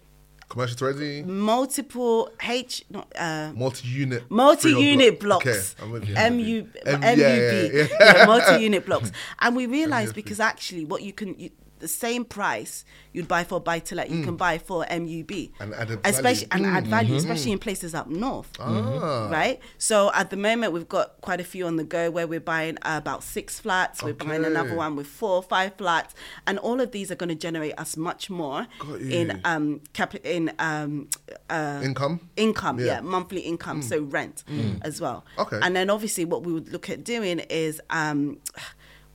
Commercial 0.49 0.77
to 0.79 0.85
ready, 0.87 1.23
multiple 1.23 2.31
H, 2.43 2.83
not 2.89 3.13
uh, 3.17 3.53
multi-unit, 3.55 4.31
multi-unit 4.31 5.21
block. 5.21 5.43
blocks. 5.43 5.75
Okay, 5.79 5.85
I'm 5.85 5.91
with 5.93 6.09
you. 6.09 6.15
MU, 6.15 6.69
M- 6.87 7.01
MUB, 7.01 7.19
yeah, 7.19 7.63
yeah. 7.63 7.87
yeah, 8.01 8.25
multi-unit 8.27 8.87
blocks. 8.87 9.13
And 9.41 9.55
we 9.55 9.67
realized 9.67 10.15
because 10.15 10.41
actually, 10.41 10.87
what 10.87 11.03
you 11.03 11.13
can, 11.13 11.39
you, 11.39 11.51
the 11.81 11.89
same 11.89 12.25
price 12.25 12.85
you'd 13.13 13.29
buy 13.29 13.45
for 13.45 13.61
buy 13.61 13.79
to 13.81 13.95
let, 13.95 14.11
you 14.11 14.23
can 14.25 14.37
buy 14.37 14.59
for 14.59 14.85
MUB, 14.91 15.31
Mm. 15.31 15.51
And 15.61 15.75
added 15.75 16.01
especially 16.05 16.47
value. 16.47 16.65
Mm. 16.65 16.67
and 16.69 16.77
add 16.77 16.87
value, 16.87 17.15
especially 17.17 17.53
in 17.53 17.59
places 17.59 17.95
up 17.95 18.09
north. 18.09 18.51
Ah. 18.61 19.29
Right, 19.31 19.61
so 19.79 20.11
at 20.15 20.31
the 20.31 20.37
moment 20.37 20.73
we've 20.73 20.89
got 20.89 21.21
quite 21.21 21.41
a 21.41 21.45
few 21.45 21.67
on 21.67 21.77
the 21.77 21.85
go 21.85 22.11
where 22.11 22.27
we're 22.27 22.41
buying 22.41 22.77
uh, 22.83 22.97
about 22.99 23.23
six 23.23 23.59
flats. 23.61 24.03
We're 24.03 24.15
buying 24.15 24.45
another 24.45 24.75
one 24.75 24.97
with 24.97 25.07
four 25.07 25.37
or 25.37 25.43
five 25.43 25.75
flats, 25.77 26.15
and 26.47 26.59
all 26.59 26.81
of 26.81 26.93
these 26.93 27.11
are 27.11 27.17
going 27.17 27.29
to 27.31 27.35
generate 27.35 27.79
us 27.79 27.97
much 27.97 28.31
more 28.31 28.67
in 29.01 29.41
um 29.45 29.81
cap 29.93 30.15
in 30.25 30.53
um 30.59 31.09
uh, 31.51 31.81
Income? 31.83 32.21
income, 32.37 32.79
Yeah. 32.79 32.87
yeah, 32.87 33.01
monthly 33.01 33.41
income, 33.41 33.83
so 33.83 34.03
rent 34.03 34.45
as 34.83 35.01
well. 35.01 35.25
Okay. 35.39 35.59
And 35.63 35.75
then 35.75 35.91
obviously 35.91 36.25
what 36.25 36.43
we 36.45 36.53
would 36.53 36.69
look 36.73 36.89
at 36.91 37.05
doing 37.05 37.39
is 37.51 37.81
um 37.91 38.39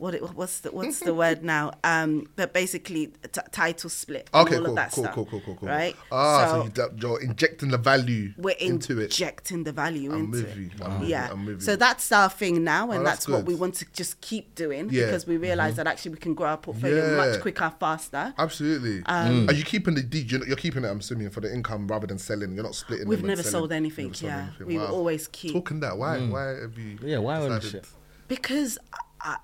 what 0.03 0.13
it, 0.15 0.21
what's 0.35 0.59
the 0.59 0.69
what's 0.71 0.99
the 0.99 1.13
word 1.23 1.43
now? 1.43 1.71
Um, 1.83 2.27
but 2.35 2.53
basically 2.53 3.07
t- 3.31 3.41
title 3.51 3.89
split. 3.89 4.29
Okay, 4.33 4.55
all 4.57 4.61
cool, 4.61 4.69
of 4.71 4.75
that 4.75 4.91
cool, 4.91 5.03
stuff, 5.05 5.15
cool, 5.15 5.25
cool, 5.25 5.41
cool, 5.45 5.55
cool. 5.55 5.69
Right. 5.69 5.95
Ah, 6.11 6.47
so, 6.51 6.63
you, 6.65 6.69
that- 6.71 7.01
you're 7.01 7.21
injecting 7.21 7.69
the 7.69 7.77
value 7.77 8.33
we're 8.37 8.55
into 8.59 8.99
it. 8.99 9.05
injecting 9.05 9.63
the 9.63 9.71
value 9.71 10.11
I'm 10.11 10.25
into 10.25 10.31
with 10.43 10.51
it. 10.51 10.57
you. 10.57 10.69
I'm 10.83 10.99
with 10.99 11.09
yeah. 11.09 11.27
you. 11.27 11.33
I'm 11.33 11.45
with 11.45 11.55
you. 11.55 11.61
So 11.61 11.75
that's 11.77 12.11
our 12.11 12.29
thing 12.29 12.63
now, 12.65 12.91
and 12.91 12.99
Oh, 13.01 13.03
that's 13.03 13.25
that's, 13.25 13.29
what 13.29 13.45
we 13.45 13.55
want 13.55 13.75
to 13.75 13.85
just 13.93 14.19
keep 14.19 14.53
doing 14.55 14.89
Yeah. 14.89 15.03
Mm-hmm. 15.03 15.11
because 15.11 15.25
we 15.27 15.37
realize 15.37 15.75
that 15.77 15.87
actually 15.87 16.11
we 16.11 16.17
can 16.17 16.33
grow 16.33 16.47
our 16.49 16.57
portfolio 16.57 17.11
Yeah. 17.11 17.15
much 17.15 17.39
quicker, 17.41 17.71
faster. 17.79 18.33
Absolutely. 18.37 19.03
Um, 19.05 19.47
Are 19.49 19.53
you 19.53 19.63
keeping 19.63 19.95
the 19.95 20.03
D? 20.03 20.19
You're, 20.27 20.45
you're 20.45 20.57
keeping 20.57 20.83
it. 20.83 20.89
I'm 20.89 20.99
assuming 20.99 21.29
for 21.29 21.39
the 21.39 21.53
income 21.53 21.87
rather 21.87 22.07
than 22.07 22.17
selling. 22.19 22.53
You're 22.55 22.63
not 22.63 22.75
splitting. 22.75 23.07
We've 23.07 23.23
never 23.23 23.41
sold 23.43 23.71
anything, 23.71 24.07
Never 24.07 24.15
sold 24.15 24.31
yeah. 24.31 24.41
anything. 24.47 24.67
We 24.67 24.77
will 24.77 24.87
always 24.87 25.27
keep- 25.29 25.53
Talking 25.53 25.79
that. 25.79 25.97
Why? 25.97 26.19
Why 26.19 26.47
have 26.61 26.77
you? 26.77 26.99
Yeah, 27.01 27.19
why 27.19 27.35
decided- 27.35 27.51
ownership? 27.53 27.87
because 28.27 28.77
I, 29.21 29.37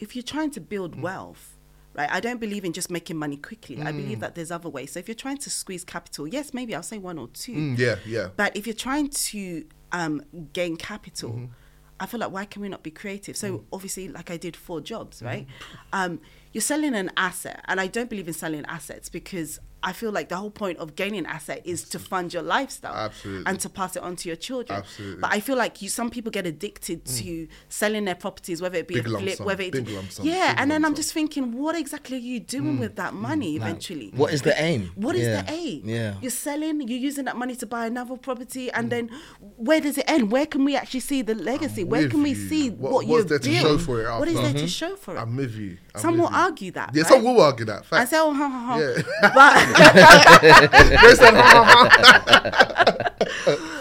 if 0.00 0.14
you're 0.14 0.22
trying 0.22 0.50
to 0.50 0.60
build 0.60 0.96
Mm. 0.96 1.00
wealth 1.02 1.56
right 1.94 2.10
i 2.12 2.20
don't 2.20 2.40
believe 2.40 2.64
in 2.64 2.72
just 2.72 2.90
making 2.90 3.16
money 3.16 3.36
quickly 3.36 3.76
i 3.80 3.90
Mm. 3.92 3.96
believe 3.96 4.20
that 4.20 4.34
there's 4.34 4.50
other 4.50 4.68
ways 4.68 4.92
so 4.92 5.00
if 5.00 5.08
you're 5.08 5.14
trying 5.26 5.38
to 5.38 5.50
squeeze 5.50 5.84
capital 5.84 6.26
yes 6.28 6.52
maybe 6.54 6.74
i'll 6.74 6.82
say 6.82 6.98
one 6.98 7.18
or 7.18 7.28
two 7.28 7.52
Mm, 7.54 7.78
yeah, 7.78 7.96
yeah. 8.06 8.28
but 8.36 8.56
if 8.56 8.66
you're 8.66 8.74
trying 8.88 9.08
to 9.08 9.64
um, 9.92 10.22
gain 10.52 10.76
capital 10.76 11.30
Mm-hmm. 11.30 11.46
i 12.00 12.06
feel 12.06 12.20
like 12.20 12.30
why 12.30 12.44
can 12.44 12.62
we 12.62 12.68
not 12.68 12.82
be 12.82 12.90
creative 12.90 13.36
so 13.36 13.46
Mm. 13.58 13.64
obviously 13.72 14.08
like 14.08 14.30
i 14.30 14.36
did 14.36 14.54
four 14.56 14.80
jobs 14.80 15.16
Mm-hmm. 15.18 15.26
right 15.26 15.46
um, 15.92 16.20
you're 16.52 16.62
selling 16.72 16.94
an 16.94 17.10
asset 17.16 17.58
and 17.68 17.80
i 17.80 17.86
don't 17.86 18.10
believe 18.10 18.28
in 18.28 18.34
selling 18.34 18.64
assets 18.66 19.08
because 19.08 19.58
I 19.82 19.92
feel 19.92 20.10
like 20.10 20.28
the 20.28 20.36
whole 20.36 20.50
point 20.50 20.78
of 20.78 20.96
gaining 20.96 21.26
asset 21.26 21.62
is 21.64 21.88
to 21.90 21.98
fund 21.98 22.32
your 22.32 22.42
lifestyle 22.42 22.94
Absolutely. 22.94 23.44
and 23.46 23.60
to 23.60 23.68
pass 23.68 23.96
it 23.96 24.02
on 24.02 24.16
to 24.16 24.28
your 24.28 24.36
children. 24.36 24.80
Absolutely. 24.80 25.20
But 25.20 25.32
I 25.32 25.40
feel 25.40 25.56
like 25.56 25.80
you 25.82 25.88
some 25.88 26.10
people 26.10 26.30
get 26.30 26.46
addicted 26.46 27.04
mm. 27.04 27.18
to 27.18 27.48
selling 27.68 28.04
their 28.04 28.14
properties, 28.14 28.60
whether 28.60 28.78
it 28.78 28.88
be 28.88 28.94
Big 28.94 29.06
a 29.06 29.18
flip, 29.18 29.36
sum, 29.36 29.46
whether 29.46 29.62
it 29.62 29.72
big 29.72 29.88
lump 29.88 30.10
sum, 30.10 30.26
yeah, 30.26 30.52
big 30.52 30.60
and 30.60 30.70
then 30.70 30.84
I'm 30.84 30.90
sum. 30.90 30.96
just 30.96 31.12
thinking, 31.12 31.52
what 31.52 31.76
exactly 31.76 32.16
are 32.16 32.20
you 32.20 32.40
doing 32.40 32.76
mm. 32.76 32.80
with 32.80 32.96
that 32.96 33.12
mm. 33.12 33.20
money 33.20 33.56
eventually? 33.56 34.12
What 34.14 34.32
is 34.32 34.42
the 34.42 34.60
aim? 34.60 34.90
What 34.96 35.14
is 35.14 35.26
Yeah. 35.26 35.42
the 35.42 35.52
aim? 35.52 35.82
Yeah. 35.84 36.14
You're 36.20 36.30
selling, 36.30 36.86
you're 36.88 36.98
using 36.98 37.24
that 37.26 37.36
money 37.36 37.54
to 37.56 37.66
buy 37.66 37.86
another 37.86 38.16
property, 38.16 38.70
and 38.72 38.90
then 38.90 39.10
where 39.56 39.80
does 39.80 39.98
it 39.98 40.04
end? 40.08 40.32
Where 40.32 40.46
can 40.46 40.64
we 40.64 40.76
actually 40.76 41.00
see 41.00 41.22
the 41.22 41.34
legacy? 41.34 41.82
I'm 41.82 41.88
where 41.88 42.08
can 42.08 42.22
we 42.22 42.30
you. 42.30 42.48
see 42.48 42.70
What- 42.70 42.92
what, 42.92 43.06
you've 43.06 43.28
there 43.28 43.38
to 43.38 43.54
show 43.54 43.78
for 43.78 44.00
it 44.00 44.18
What 44.18 44.28
is 44.28 44.34
there 44.34 44.52
to 44.52 44.68
show 44.68 44.96
for 44.96 45.16
it? 45.16 45.20
I'm 45.20 45.36
with 45.36 45.54
you. 45.54 45.78
I'm 45.94 46.00
some 46.00 46.12
with 46.12 46.22
will 46.22 46.30
you. 46.30 46.36
argue 46.36 46.70
that. 46.72 46.90
Yeah, 46.94 47.02
right? 47.02 47.08
some 47.12 47.24
will 47.24 47.40
argue 47.40 47.66
that. 47.66 47.84
I 47.92 48.04
say, 48.04 48.18
oh, 48.18 48.32
ha, 48.32 48.48
ha, 48.48 48.58
ha. 48.58 48.78
Yeah. 48.78 49.02
But 49.34 49.67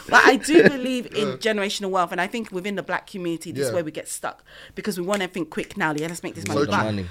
But 0.10 0.24
I 0.26 0.38
do 0.38 0.64
believe 0.70 1.08
in 1.08 1.38
generational 1.38 1.90
wealth, 1.90 2.12
and 2.14 2.22
I 2.22 2.28
think 2.28 2.50
within 2.52 2.76
the 2.76 2.84
black 2.84 3.08
community, 3.08 3.52
this 3.52 3.62
Yeah. 3.64 3.68
is 3.68 3.74
where 3.74 3.84
we 3.84 3.92
get 3.92 4.08
stuck 4.08 4.44
because 4.74 4.98
we 5.00 5.06
want 5.06 5.22
everything 5.22 5.46
quick 5.46 5.76
now. 5.78 5.94
Yeah, 5.94 6.08
let's 6.08 6.24
make 6.24 6.36
this 6.36 6.48
money. 6.48 6.66
But 6.66 6.72
money. 6.72 7.06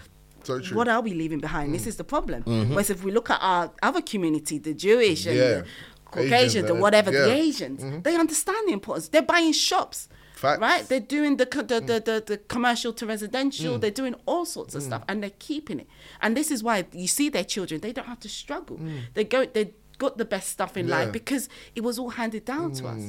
So 0.44 0.60
true. 0.60 0.76
what 0.76 0.88
are 0.88 1.00
we 1.02 1.12
leaving 1.12 1.40
behind? 1.40 1.70
Mm. 1.70 1.72
This 1.72 1.86
is 1.86 1.96
the 1.96 2.04
problem. 2.04 2.42
Mm-hmm. 2.44 2.70
Whereas 2.70 2.88
if 2.88 3.04
we 3.04 3.10
look 3.10 3.28
at 3.30 3.38
our 3.42 3.72
other 3.82 4.00
community, 4.00 4.58
the 4.58 4.72
Jewish 4.74 5.26
and 5.26 5.36
Yeah. 5.36 5.48
the 5.48 5.64
Caucasians, 6.06 6.42
Asians, 6.42 6.68
the 6.68 6.74
uh, 6.74 6.80
whatever, 6.80 7.12
yeah. 7.12 7.18
Mm-hmm. 7.18 7.28
the 7.28 7.34
Asians, 7.36 8.02
they 8.04 8.16
understand 8.16 8.68
the 8.68 8.72
importance. 8.72 9.08
They're 9.08 9.22
buying 9.22 9.52
shops. 9.52 10.08
Facts. 10.36 10.60
Right, 10.60 10.86
they're 10.88 11.00
doing 11.00 11.38
the, 11.38 11.46
the, 11.46 11.50
Mm. 11.80 11.86
the, 11.86 12.00
the, 12.00 12.24
the 12.26 12.38
commercial 12.38 12.92
to 12.92 13.06
residential. 13.06 13.76
Mm. 13.76 13.80
They're 13.80 13.90
doing 13.90 14.14
all 14.26 14.44
sorts 14.44 14.74
of 14.74 14.82
mm. 14.82 14.86
stuff, 14.86 15.02
and 15.08 15.22
they're 15.22 15.38
keeping 15.38 15.80
it. 15.80 15.88
And 16.20 16.36
this 16.36 16.50
is 16.50 16.62
why 16.62 16.84
you 16.92 17.08
see 17.08 17.28
their 17.30 17.44
children; 17.44 17.80
they 17.80 17.92
don't 17.92 18.06
have 18.06 18.20
to 18.20 18.28
struggle. 18.28 18.76
Mm. 18.78 19.00
They 19.14 19.24
go, 19.24 19.46
they 19.46 19.72
got 19.98 20.18
the 20.18 20.26
best 20.26 20.50
stuff 20.50 20.76
in 20.76 20.88
Yeah. 20.88 20.96
life 20.98 21.12
because 21.12 21.48
it 21.74 21.82
was 21.82 21.98
all 21.98 22.10
handed 22.10 22.44
down 22.44 22.72
to 22.72 22.86
us. 22.86 23.00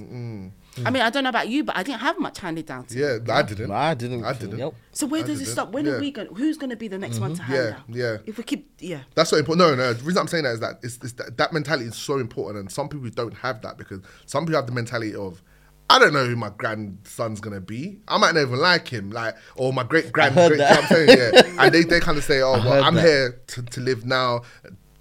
I 0.86 0.90
mean, 0.92 1.02
I 1.02 1.10
don't 1.10 1.24
know 1.24 1.30
about 1.30 1.50
you, 1.50 1.64
but 1.66 1.76
I 1.76 1.84
didn't 1.84 2.00
have 2.00 2.18
much 2.20 2.40
handed 2.40 2.66
down 2.68 2.86
to 2.86 2.96
me. 2.96 3.02
Yeah, 3.02 3.18
I 3.30 3.42
didn't. 3.42 3.72
I 3.72 3.94
didn't. 3.94 4.24
I 4.24 4.34
didn't. 4.34 4.60
Yep. 4.60 4.74
So 4.94 5.06
where 5.08 5.22
I 5.24 5.28
does 5.28 5.42
it 5.42 5.46
didn't. 5.46 5.52
stop? 5.54 5.72
When 5.74 5.86
Yeah. 5.86 5.94
are 5.94 6.00
we 6.00 6.12
going? 6.12 6.30
Who's 6.36 6.58
going 6.58 6.70
to 6.70 6.76
be 6.78 6.88
the 6.88 6.98
next 6.98 7.20
one 7.20 7.34
to 7.34 7.42
mm-hmm. 7.42 7.52
hand 7.52 7.64
Yeah, 7.88 8.04
down? 8.06 8.16
yeah. 8.16 8.18
If 8.26 8.38
we 8.38 8.44
keep, 8.46 8.72
yeah. 8.80 9.02
That's 9.16 9.30
so 9.32 9.38
important. 9.38 9.68
No, 9.68 9.76
no. 9.76 9.94
The 9.94 10.04
reason 10.04 10.22
I'm 10.22 10.28
saying 10.28 10.46
that 10.46 10.54
is 10.54 10.60
that 10.62 10.80
it's, 10.82 10.98
it's 11.04 11.14
that, 11.14 11.36
that 11.38 11.52
mentality 11.52 11.88
is 11.88 11.96
so 11.96 12.20
important, 12.20 12.62
and 12.62 12.72
some 12.72 12.88
people 12.88 13.10
don't 13.10 13.34
have 13.34 13.62
that 13.64 13.78
because 13.78 14.00
some 14.26 14.46
people 14.46 14.60
have 14.62 14.68
the 14.68 14.72
mentality 14.74 15.14
of, 15.16 15.44
I 15.90 16.00
don't 16.00 16.14
know 16.14 16.26
who 16.26 16.36
my 16.36 16.50
grandson's 16.50 17.40
gonna 17.40 17.62
be. 17.62 18.00
I 18.08 18.18
might 18.18 18.36
not 18.36 18.42
even 18.42 18.60
like 18.60 18.88
him, 18.88 19.12
like 19.12 19.36
or 19.56 19.72
my 19.72 19.84
great 19.84 20.12
grand. 20.12 20.36
great, 20.36 20.58
that. 20.58 20.70
you 20.70 20.76
know 20.76 20.82
what 20.82 20.92
I'm 20.92 21.08
saying, 21.08 21.18
yeah. 21.18 21.62
and 21.64 21.74
they, 21.74 21.84
they 21.84 22.00
kind 22.00 22.18
of 22.18 22.24
say, 22.24 22.42
oh, 22.42 22.54
well, 22.54 22.84
I'm 22.84 22.96
that. 22.96 23.06
here 23.06 23.42
to, 23.48 23.62
to 23.62 23.82
live 23.82 24.06
now. 24.06 24.42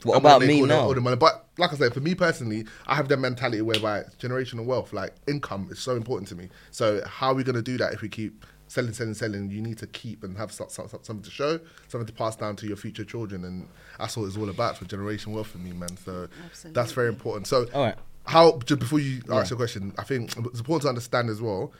What 0.05 0.15
I'm 0.15 0.21
about 0.21 0.43
me 0.43 0.63
now? 0.63 0.83
all 0.83 0.95
the 0.95 1.01
money. 1.01 1.17
But 1.17 1.47
like 1.59 1.73
I 1.73 1.77
said, 1.77 1.93
for 1.93 2.01
me 2.01 2.15
personally, 2.15 2.67
I 2.87 2.95
have 2.95 3.09
the 3.09 3.17
mentality 3.17 3.63
whereby 3.63 4.05
generational 4.21 4.65
wealth, 4.65 4.93
like 4.93 5.15
income, 5.27 5.69
is 5.71 5.81
so 5.81 5.97
important 5.97 6.29
to 6.29 6.37
me. 6.37 6.51
So 6.71 7.03
how 7.05 7.29
are 7.29 7.35
we 7.35 7.43
gonna 7.43 7.63
do 7.63 7.77
that 7.79 7.93
if 7.93 8.03
we 8.03 8.09
keep 8.09 8.45
selling, 8.69 8.93
selling, 8.93 9.15
selling? 9.15 9.51
You 9.51 9.63
need 9.63 9.79
to 9.79 9.89
keep 9.89 10.23
and 10.23 10.37
have 10.37 10.53
some, 10.53 10.69
some, 10.69 10.89
something 10.89 11.23
to 11.23 11.31
show, 11.31 11.59
something 11.89 12.07
to 12.07 12.13
pass 12.13 12.37
down 12.37 12.55
to 12.57 12.67
your 12.67 12.77
future 12.77 13.05
children, 13.05 13.45
and 13.45 13.67
that's 13.99 14.17
what 14.17 14.27
it's 14.27 14.37
all 14.37 14.51
about 14.51 14.77
for 14.77 14.85
generational 14.85 15.35
wealth 15.35 15.49
for 15.49 15.59
me, 15.59 15.73
man. 15.73 15.97
So 15.97 16.29
that's 16.67 16.93
very 16.93 17.09
important. 17.09 17.49
So 17.49 17.67
All 17.75 17.83
right. 17.83 17.97
How 18.27 18.59
just 18.65 18.81
before 18.81 18.99
you 18.99 19.23
ask 19.33 19.51
your 19.51 19.57
question, 19.57 19.93
I 19.99 20.05
think 20.05 20.37
it's 20.37 20.59
important 20.61 20.83
to 20.83 20.89
understand 20.89 21.31
as 21.31 21.41
well. 21.41 21.73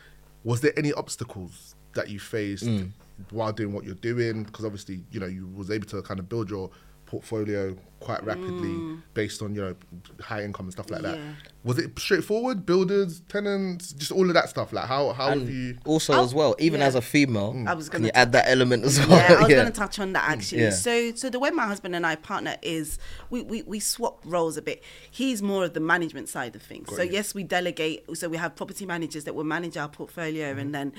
Was 0.45 0.61
there 0.61 0.73
any 0.77 0.93
obstacles 0.93 1.75
that 1.95 2.09
you 2.09 2.19
faced 2.21 2.65
Mm. 2.65 2.91
while 3.31 3.53
doing 3.53 3.73
what 3.73 3.85
you're 3.85 3.95
doing? 3.97 4.45
Because 4.45 4.65
obviously, 4.65 5.03
you 5.11 5.19
know, 5.21 5.27
you 5.27 5.47
was 5.49 5.71
able 5.71 5.87
to 5.87 6.03
kind 6.03 6.21
of 6.21 6.29
build 6.29 6.49
your 6.51 6.71
portfolio 7.07 7.77
quite 7.99 8.23
rapidly 8.25 8.99
based 9.15 9.41
on 9.43 9.55
you 9.55 9.61
know 9.63 9.75
high 10.21 10.43
income 10.45 10.67
and 10.67 10.73
stuff 10.73 10.91
like 10.91 11.03
that. 11.03 11.17
Mm. 11.17 11.35
Was 11.65 11.79
it 11.79 11.99
straightforward? 11.99 12.67
Builders, 12.67 13.21
tenants, 13.29 13.93
just 13.93 14.13
all 14.13 14.29
of 14.29 14.35
that 14.35 14.49
stuff. 14.49 14.73
Like 14.73 14.87
how 14.87 15.13
how 15.13 15.31
have 15.31 15.49
you? 15.49 15.79
also 15.87 16.13
Oh, 16.13 16.23
as 16.25 16.35
well, 16.35 16.55
even 16.59 16.81
yeah. 16.81 16.87
as 16.87 16.95
a 16.95 17.01
female, 17.03 17.53
Mm. 17.55 17.67
I 17.69 17.75
was 17.75 17.89
can 17.89 17.99
gonna 18.03 18.07
you 18.09 18.13
t- 18.13 18.17
add 18.17 18.33
that 18.33 18.49
element 18.49 18.85
as 18.85 18.99
well? 18.99 19.19
Yeah, 19.19 19.37
I 19.39 19.39
was 19.41 19.49
going 19.61 19.67
to 19.67 19.73
touch 19.73 19.99
on 19.99 20.13
that 20.13 20.29
actually. 20.29 20.63
Yeah. 20.63 20.71
So, 20.71 21.15
so 21.15 21.31
the 21.31 21.39
way 21.39 21.51
my 21.51 21.67
husband 21.67 21.97
and 21.97 22.07
I 22.07 22.17
partner 22.17 22.57
is 22.63 22.99
we, 23.31 23.43
we, 23.43 23.63
we 23.63 23.81
swap 23.81 24.21
roles 24.25 24.57
a 24.57 24.63
bit. 24.63 24.83
He's 25.11 25.43
more 25.43 25.65
of 25.65 25.73
the 25.73 25.81
management 25.81 26.29
side 26.29 26.55
of 26.55 26.63
things. 26.63 26.95
so 26.95 27.03
you. 27.03 27.13
yes, 27.13 27.35
we 27.35 27.45
delegate. 27.45 28.05
So 28.17 28.29
we 28.29 28.37
have 28.37 28.55
property 28.57 28.85
managers 28.85 29.25
that 29.25 29.35
will 29.35 29.45
manage 29.45 29.77
our 29.77 29.89
portfolio, 29.89 30.51
Mm-hmm. 30.51 30.59
and 30.61 30.75
then 30.75 30.93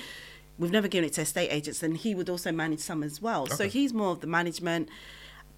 we've 0.57 0.71
never 0.71 0.87
given 0.87 1.07
it 1.07 1.13
to 1.13 1.21
estate 1.21 1.49
agents, 1.51 1.83
and 1.83 1.95
he 1.97 2.15
would 2.15 2.29
also 2.29 2.51
manage 2.51 2.79
some 2.79 3.03
as 3.03 3.21
well. 3.21 3.45
So 3.47 3.67
he's 3.69 3.93
more 3.93 4.11
of 4.11 4.21
the 4.21 4.27
management. 4.27 4.89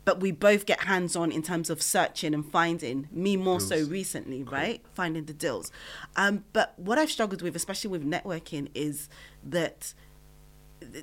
But 0.09 0.21
we 0.21 0.31
both 0.31 0.65
get 0.65 0.85
hands 0.85 1.15
on 1.15 1.31
in 1.31 1.43
terms 1.43 1.69
of 1.69 1.83
searching 1.83 2.33
and 2.33 2.43
finding. 2.43 3.07
Me 3.11 3.37
more 3.37 3.59
so 3.59 3.85
recently, 3.85 4.41
right? 4.41 4.81
Finding 4.95 5.25
the 5.25 5.33
deals. 5.33 5.71
Um, 6.15 6.45
but 6.51 6.73
what 6.79 6.97
I've 6.97 7.11
struggled 7.11 7.43
with, 7.43 7.55
especially 7.55 7.91
with 7.91 8.03
networking, 8.03 8.69
is 8.73 9.07
that 9.43 9.93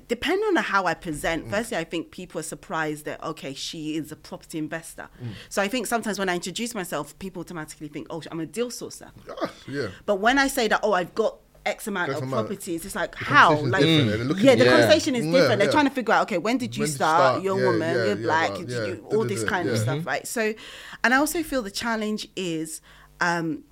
depending 0.09 0.45
on 0.45 0.55
how 0.57 0.87
I 0.87 0.93
present, 0.93 1.49
firstly, 1.49 1.77
I 1.77 1.85
think 1.85 2.11
people 2.11 2.39
are 2.39 2.43
surprised 2.43 3.05
that, 3.05 3.23
okay, 3.23 3.53
she 3.53 3.95
is 3.95 4.11
a 4.11 4.17
property 4.17 4.57
investor. 4.57 5.07
So 5.47 5.61
I 5.61 5.69
think 5.69 5.87
sometimes 5.87 6.19
when 6.19 6.27
I 6.27 6.35
introduce 6.35 6.75
myself, 6.75 7.17
people 7.17 7.39
automatically 7.39 7.87
think, 7.87 8.07
oh, 8.09 8.21
I'm 8.29 8.41
a 8.41 8.45
deal 8.45 8.69
sourcer. 8.69 9.11
Ah, 9.41 9.53
yeah. 9.69 9.87
But 10.05 10.15
when 10.15 10.37
I 10.37 10.49
say 10.49 10.67
that, 10.67 10.81
oh, 10.83 10.91
I've 10.91 11.15
got 11.15 11.37
X 11.67 11.87
amount 11.87 12.09
X 12.09 12.17
of 12.17 12.23
amount. 12.23 12.47
properties, 12.47 12.85
it's 12.85 12.95
like, 12.95 13.11
The 13.11 13.25
how? 13.25 13.55
Like. 13.61 13.81
Yeah, 13.83 14.55
the 14.55 14.63
you. 14.65 14.69
conversation 14.71 15.15
is 15.15 15.25
Yeah, 15.25 15.31
different. 15.33 15.59
They're 15.59 15.71
trying 15.71 15.85
to 15.91 15.95
figure 15.99 16.13
out, 16.15 16.23
okay, 16.23 16.37
when 16.37 16.57
did 16.57 16.75
you 16.77 16.81
When 16.83 16.87
did 16.87 16.91
you 16.93 16.95
start? 16.95 17.19
start? 17.33 17.43
You're 17.43 17.55
a 17.55 17.59
Yeah, 17.59 17.65
woman, 17.71 18.07
you're 18.07 18.15
black, 18.29 18.49
well, 18.51 18.63
did 18.63 18.87
you, 18.87 19.05
all 19.11 19.25
this 19.25 19.43
kind 19.43 19.69
of 19.69 19.77
stuff, 19.77 20.05
right? 20.05 20.25
So, 20.27 20.53
and 21.03 21.13
I 21.13 21.17
also 21.17 21.43
feel 21.43 21.61
the 21.61 21.71
challenge 21.71 22.27
is, 22.35 22.81
um, 23.21 23.63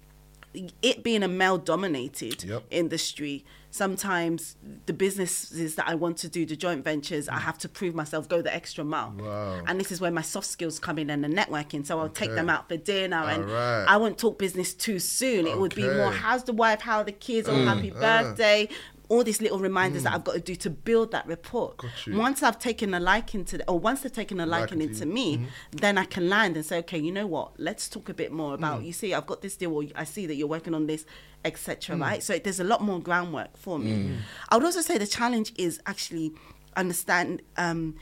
it 0.81 1.03
being 1.03 1.23
a 1.23 1.27
male 1.27 1.57
dominated 1.57 2.43
Yep. 2.43 2.63
industry, 2.71 3.43
sometimes 3.75 4.55
the 4.85 4.93
businesses 4.93 5.75
that 5.75 5.87
I 5.87 5.95
want 5.95 6.17
to 6.19 6.29
do, 6.29 6.45
the 6.45 6.55
joint 6.55 6.83
ventures, 6.83 7.27
I 7.27 7.39
have 7.39 7.57
to 7.59 7.69
prove 7.69 7.93
myself, 7.93 8.29
go 8.29 8.41
the 8.41 8.53
extra 8.53 8.85
mile. 8.85 9.13
Wow. 9.17 9.63
And 9.67 9.79
this 9.79 9.91
is 9.91 9.99
where 9.99 10.11
my 10.11 10.21
soft 10.21 10.47
skills 10.47 10.79
come 10.79 10.97
in 10.97 11.09
and 11.09 11.21
the 11.23 11.27
networking. 11.27 11.85
So 11.85 11.99
I'll 11.99 12.09
take 12.09 12.31
them 12.31 12.49
out 12.49 12.69
for 12.69 12.77
dinner 12.77 13.17
and 13.17 13.43
Alright. 13.43 13.89
I 13.89 13.97
won't 13.97 14.17
talk 14.17 14.39
business 14.39 14.73
too 14.73 14.99
soon. 14.99 15.45
It 15.45 15.59
would 15.59 15.75
be 15.75 15.83
more, 15.83 16.11
how's 16.11 16.45
the 16.45 16.53
wife, 16.53 16.81
how 16.81 16.99
are 16.99 17.03
the 17.03 17.11
kids, 17.11 17.49
oh, 17.49 17.65
happy 17.65 17.91
ah. 17.95 17.99
birthday. 17.99 18.69
All 19.07 19.23
these 19.23 19.41
little 19.41 19.59
reminders 19.59 20.03
that 20.03 20.13
I've 20.13 20.23
got 20.23 20.33
to 20.33 20.39
do 20.41 20.55
to 20.55 20.69
build 20.69 21.11
that 21.11 21.27
rapport. 21.27 21.75
Once 22.07 22.41
I've 22.41 22.57
taken 22.59 22.93
a 22.93 22.99
liking 22.99 23.45
to, 23.45 23.57
the, 23.59 23.69
or 23.69 23.77
once 23.79 24.01
they've 24.01 24.11
taken 24.11 24.39
a 24.39 24.45
liking 24.45 24.79
Liking 24.79 24.95
to 24.95 25.03
into 25.03 25.05
me, 25.05 25.47
then 25.71 25.97
I 25.97 26.05
can 26.05 26.27
land 26.29 26.55
and 26.57 26.65
say, 26.65 26.79
okay, 26.79 26.97
you 26.97 27.11
know 27.11 27.27
what? 27.27 27.59
Let's 27.59 27.87
talk 27.87 28.09
a 28.09 28.13
bit 28.13 28.31
more 28.31 28.53
about. 28.55 28.81
Mm. 28.81 28.85
You 28.87 28.93
see, 28.93 29.13
I've 29.13 29.27
got 29.27 29.41
this 29.41 29.55
deal, 29.55 29.73
or 29.73 29.83
I 29.95 30.05
see 30.05 30.25
that 30.25 30.35
you're 30.35 30.47
working 30.47 30.73
on 30.73 30.87
this, 30.87 31.03
Mm. 31.03 31.07
etc. 31.49 31.95
Right? 31.97 32.23
So 32.23 32.39
there's 32.39 32.59
a 32.59 32.63
lot 32.63 32.81
more 32.81 32.99
groundwork 32.99 33.55
for 33.57 33.77
me. 33.77 34.17
I 34.49 34.55
would 34.55 34.65
also 34.65 34.81
say 34.81 34.97
the 34.97 35.05
challenge 35.05 35.53
is 35.57 35.79
actually 35.85 36.33
understand, 36.75 37.41
um, 37.57 37.95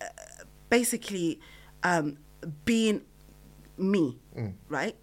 uh, 0.00 0.04
basically, 0.68 1.40
um, 1.82 2.18
being 2.64 3.02
me, 3.78 4.18
Mm. 4.36 4.54
right? 4.68 4.96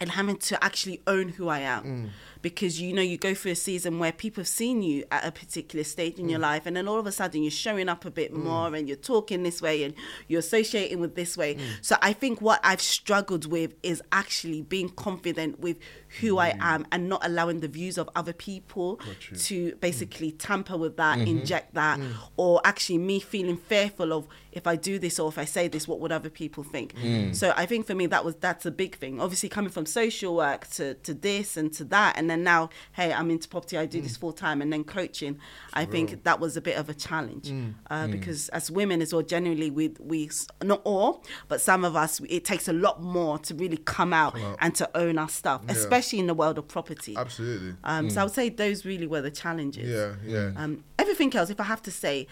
And 0.00 0.10
having 0.12 0.36
to 0.38 0.62
actually 0.62 1.00
own 1.06 1.30
who 1.30 1.48
I 1.48 1.60
am. 1.60 2.10
Because 2.44 2.78
you 2.78 2.92
know 2.92 3.00
you 3.00 3.16
go 3.16 3.32
through 3.32 3.52
a 3.52 3.56
season 3.56 3.98
where 3.98 4.12
people 4.12 4.42
have 4.42 4.48
seen 4.48 4.82
you 4.82 5.02
at 5.10 5.24
a 5.24 5.32
particular 5.32 5.82
stage 5.82 6.18
in 6.18 6.28
your 6.28 6.38
mm. 6.38 6.42
life 6.42 6.66
and 6.66 6.76
then 6.76 6.86
all 6.86 6.98
of 6.98 7.06
a 7.06 7.10
sudden 7.10 7.42
you're 7.42 7.50
showing 7.50 7.88
up 7.88 8.04
a 8.04 8.10
bit 8.10 8.34
mm. 8.34 8.44
more 8.44 8.74
and 8.74 8.86
you're 8.86 8.98
talking 8.98 9.42
this 9.42 9.62
way 9.62 9.82
and 9.82 9.94
you're 10.28 10.40
associating 10.40 11.00
with 11.00 11.14
this 11.14 11.38
way. 11.38 11.54
Mm. 11.54 11.60
So 11.80 11.96
i 12.02 12.12
think 12.12 12.42
what 12.42 12.60
i've 12.62 12.82
struggled 12.82 13.50
with 13.50 13.74
is 13.82 14.02
actually 14.12 14.60
being 14.60 14.90
confident 14.90 15.58
with 15.58 15.78
who 16.20 16.38
i 16.38 16.54
am 16.60 16.86
and 16.92 17.08
not 17.08 17.24
allowing 17.24 17.60
the 17.60 17.68
views 17.68 17.98
of 17.98 18.08
other 18.14 18.32
people 18.32 19.00
to 19.38 19.74
basically 19.76 20.30
tamper 20.32 20.76
with 20.76 20.96
that 20.96 21.18
inject 21.18 21.74
that 21.74 21.98
or 22.36 22.60
actually 22.64 22.98
me 22.98 23.18
feeling 23.20 23.56
fearful 23.56 24.12
of 24.12 24.26
if 24.52 24.66
i 24.66 24.76
do 24.76 24.98
this 24.98 25.18
or 25.18 25.28
if 25.28 25.38
i 25.38 25.44
say 25.44 25.68
this 25.68 25.88
what 25.88 25.98
would 26.00 26.12
other 26.12 26.30
people 26.30 26.62
think? 26.64 26.94
So 27.34 27.52
i 27.56 27.66
think 27.66 27.86
for 27.86 27.94
me 27.94 28.06
that 28.06 28.24
was 28.24 28.34
that's 28.36 28.66
a 28.66 28.70
big 28.70 28.96
thing. 28.96 29.20
Obviously 29.20 29.48
coming 29.48 29.70
from 29.70 29.86
social 29.86 30.34
work 30.36 30.68
to, 30.70 30.94
to 30.94 31.12
this 31.14 31.56
and 31.56 31.72
to 31.74 31.84
that 31.84 32.16
and 32.16 32.28
then 32.30 32.42
now 32.44 32.68
hey 32.92 33.12
i'm 33.12 33.30
into 33.30 33.48
property 33.48 33.76
i 33.78 33.86
do 33.86 34.00
this 34.00 34.16
full 34.16 34.32
time 34.32 34.62
and 34.62 34.72
then 34.72 34.84
coaching 34.84 35.38
i 35.74 35.84
think 35.84 36.22
that 36.24 36.38
was 36.40 36.56
a 36.56 36.60
bit 36.60 36.76
of 36.76 36.88
a 36.88 36.94
challenge 36.94 37.52
uh, 37.90 38.06
because 38.06 38.48
as 38.50 38.70
women 38.70 39.02
as 39.02 39.12
well 39.12 39.22
generally 39.22 39.70
we 39.70 39.88
we 40.00 40.30
not 40.62 40.80
all 40.84 41.22
but 41.48 41.60
some 41.60 41.84
of 41.84 41.96
us 41.96 42.20
it 42.28 42.44
takes 42.44 42.68
a 42.68 42.72
lot 42.72 43.02
more 43.02 43.38
to 43.38 43.54
really 43.54 43.76
come 43.78 44.12
out, 44.12 44.34
out. 44.38 44.56
and 44.60 44.74
to 44.74 44.88
own 44.96 45.18
our 45.18 45.28
stuff 45.28 45.62
especially 45.68 46.03
in 46.12 46.26
the 46.26 46.34
world 46.34 46.58
of 46.58 46.66
property 46.68 47.14
Absolutely. 47.16 47.74
um, 47.84 48.10
so 48.10 48.20
i 48.20 48.24
would 48.24 48.32
say 48.32 48.48
those 48.48 48.84
really 48.84 49.06
were 49.06 49.20
the 49.22 49.30
challenges 49.30 49.88
Yeah, 49.88 50.14
yeah. 50.34 50.52
um, 50.62 50.84
everything 50.98 51.34
else 51.34 51.48
if 51.50 51.58
i 51.60 51.64
have 51.64 51.82
to 51.82 51.90
say 51.90 52.26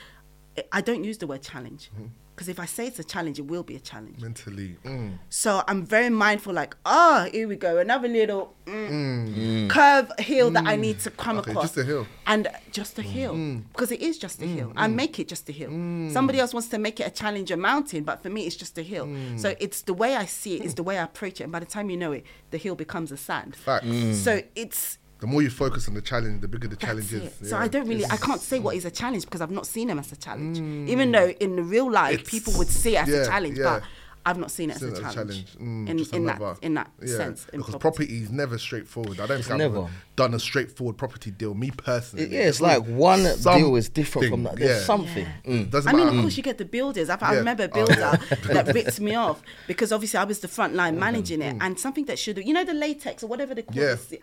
I- 0.59 0.65
i 0.73 0.81
don't 0.81 1.05
use 1.05 1.19
the 1.19 1.27
word 1.27 1.43
challenge 1.43 1.91
Mm-hmm. 1.95 2.07
Because 2.35 2.49
if 2.49 2.59
i 2.59 2.65
say 2.67 2.87
it's 2.87 2.99
a 2.99 3.05
challenge 3.05 3.39
it 3.39 3.47
will 3.47 3.63
be 3.63 3.77
a 3.77 3.81
challenge 3.81 4.21
Mentally. 4.21 4.77
Mm. 4.85 5.19
so 5.29 5.63
I'm 5.69 5.85
very 5.87 6.11
mindful, 6.11 6.53
like, 6.53 6.77
oh, 6.87 7.29
here 7.33 7.47
we 7.49 7.57
go, 7.57 7.79
another 7.79 8.09
little 8.09 8.55
mm, 8.67 9.69
curve 9.69 10.11
hill 10.19 10.51
that 10.51 10.67
I 10.67 10.77
need 10.77 10.99
to 11.01 11.11
come 11.11 11.37
Mm. 11.37 11.41
Okay, 11.41 11.51
across. 11.53 11.65
just 11.65 11.79
a 11.79 11.85
hill. 11.85 12.05
Mm. 12.05 12.09
And 12.27 12.49
just 12.73 12.99
a 12.99 13.03
hill. 13.03 13.35
Because 13.73 13.91
it 13.93 14.01
is 14.03 14.19
just 14.19 14.43
a 14.43 14.47
hill. 14.47 14.73
I 14.77 14.87
make 14.89 15.19
it 15.19 15.29
just 15.29 15.49
a 15.49 15.53
hill. 15.53 15.71
Somebody 16.11 16.39
else 16.41 16.53
wants 16.53 16.69
to 16.69 16.79
make 16.79 17.01
it 17.01 17.07
a 17.07 17.11
challenge, 17.11 17.51
a 17.51 17.57
mountain, 17.57 18.05
but 18.05 18.23
for 18.23 18.29
me, 18.31 18.47
it's 18.47 18.57
just 18.57 18.77
a 18.79 18.83
hill. 18.83 19.07
Mm. 19.07 19.39
So 19.39 19.55
it's 19.61 19.83
the 19.83 19.95
way 19.95 20.15
I 20.17 20.27
see 20.27 20.57
it, 20.57 20.65
it's 20.65 20.75
the 20.75 20.83
way 20.83 20.99
I 20.99 21.05
approach 21.05 21.41
it. 21.41 21.45
And 21.45 21.53
by 21.53 21.61
the 21.61 21.67
time 21.67 21.91
you 21.91 21.97
know 21.97 22.13
it, 22.13 22.25
the 22.51 22.59
hill 22.59 22.75
becomes 22.75 23.11
a 23.13 23.17
sand. 23.17 23.57
Facts. 23.57 23.87
So 24.27 24.43
it's 24.55 24.99
The 25.23 25.29
more 25.29 25.41
you 25.41 25.51
focus 25.51 25.87
on 25.87 25.95
the 25.95 26.03
challenge, 26.03 26.41
the 26.41 26.49
bigger 26.49 26.67
the 26.67 26.75
that's 26.75 26.85
challenge 26.85 27.13
it. 27.15 27.23
is. 27.41 27.49
So 27.51 27.57
Yeah. 27.57 27.63
I 27.63 27.69
don't 27.69 27.87
really, 27.87 28.05
I 28.07 28.17
can't 28.17 28.41
say 28.41 28.59
what 28.59 28.75
is 28.75 28.85
a 28.85 28.91
challenge 28.91 29.25
because 29.25 29.41
I've 29.41 29.53
not 29.53 29.67
seen 29.69 29.87
them 29.87 29.99
as 30.01 30.11
a 30.11 30.17
challenge. 30.17 30.59
Even 30.91 31.13
though 31.13 31.29
in 31.29 31.55
the 31.57 31.63
real 31.63 31.89
life, 31.91 32.15
It's- 32.15 32.29
people 32.31 32.53
would 32.59 32.69
see 32.69 32.97
it 32.97 33.03
as 33.05 33.09
yeah, 33.09 33.17
a 33.23 33.27
challenge, 33.27 33.57
yeah. 33.57 33.65
but 33.65 33.83
I've 34.25 34.39
not 34.39 34.51
seen 34.53 34.71
it 34.71 34.75
as 34.77 34.81
Seen 34.81 34.89
a 34.91 34.93
as 34.93 34.99
a 34.99 35.15
challenge. 35.15 35.47
Mm, 35.61 35.89
in 35.89 35.99
just 35.99 36.13
in 36.15 36.25
that 36.27 36.41
in 36.63 36.75
that 36.75 36.91
yeah, 37.01 37.17
sense. 37.17 37.47
In 37.53 37.59
because 37.61 37.75
property. 37.77 38.07
property 38.07 38.23
is 38.25 38.31
never 38.33 38.57
straightforward. 38.59 39.19
I 39.21 39.27
don't 39.27 39.43
think 39.45 39.51
I've 39.53 39.61
ever 39.61 39.89
done 40.17 40.35
a 40.35 40.39
straightforward 40.41 40.97
property 40.97 41.31
deal. 41.33 41.55
Me 41.55 41.71
personally, 41.73 42.27
Yeah, 42.27 42.49
it's 42.51 42.61
like 42.61 42.85
one 42.85 43.23
deal 43.43 43.75
is 43.77 43.89
different 43.89 44.29
from 44.29 44.43
something, 44.45 44.45
that. 44.45 44.57
There's 44.67 44.81
yeah. 44.81 44.87
something. 44.87 45.27
Mm. 45.47 45.71
Doesn't 45.71 45.93
I 45.93 45.97
mean, 45.97 46.09
of 46.09 46.15
course, 46.21 46.37
you 46.37 46.43
get 46.43 46.59
the 46.59 46.65
builders. 46.65 47.09
I, 47.11 47.17
I 47.21 47.35
remember 47.35 47.65
a 47.65 47.69
Oh, 47.69 47.75
builder 47.87 47.95
yeah. 47.99 48.17
that 48.55 48.75
ripped 48.75 49.01
me 49.01 49.15
off 49.15 49.41
because 49.69 49.93
obviously 49.93 50.19
I 50.19 50.25
was 50.25 50.39
the 50.41 50.49
front 50.49 50.75
line 50.75 50.99
managing 50.99 51.43
it, 51.43 51.57
and 51.61 51.79
something 51.79 52.07
that 52.07 52.19
should 52.19 52.39
have, 52.39 52.47
you 52.47 52.55
know, 52.55 52.65
the 52.65 52.75
latex 52.75 53.23
or 53.23 53.29
whatever 53.29 53.55
they 53.55 53.63
call 53.63 53.75
Mm. 53.77 53.81
Yeah. 53.81 53.95
this 53.95 54.15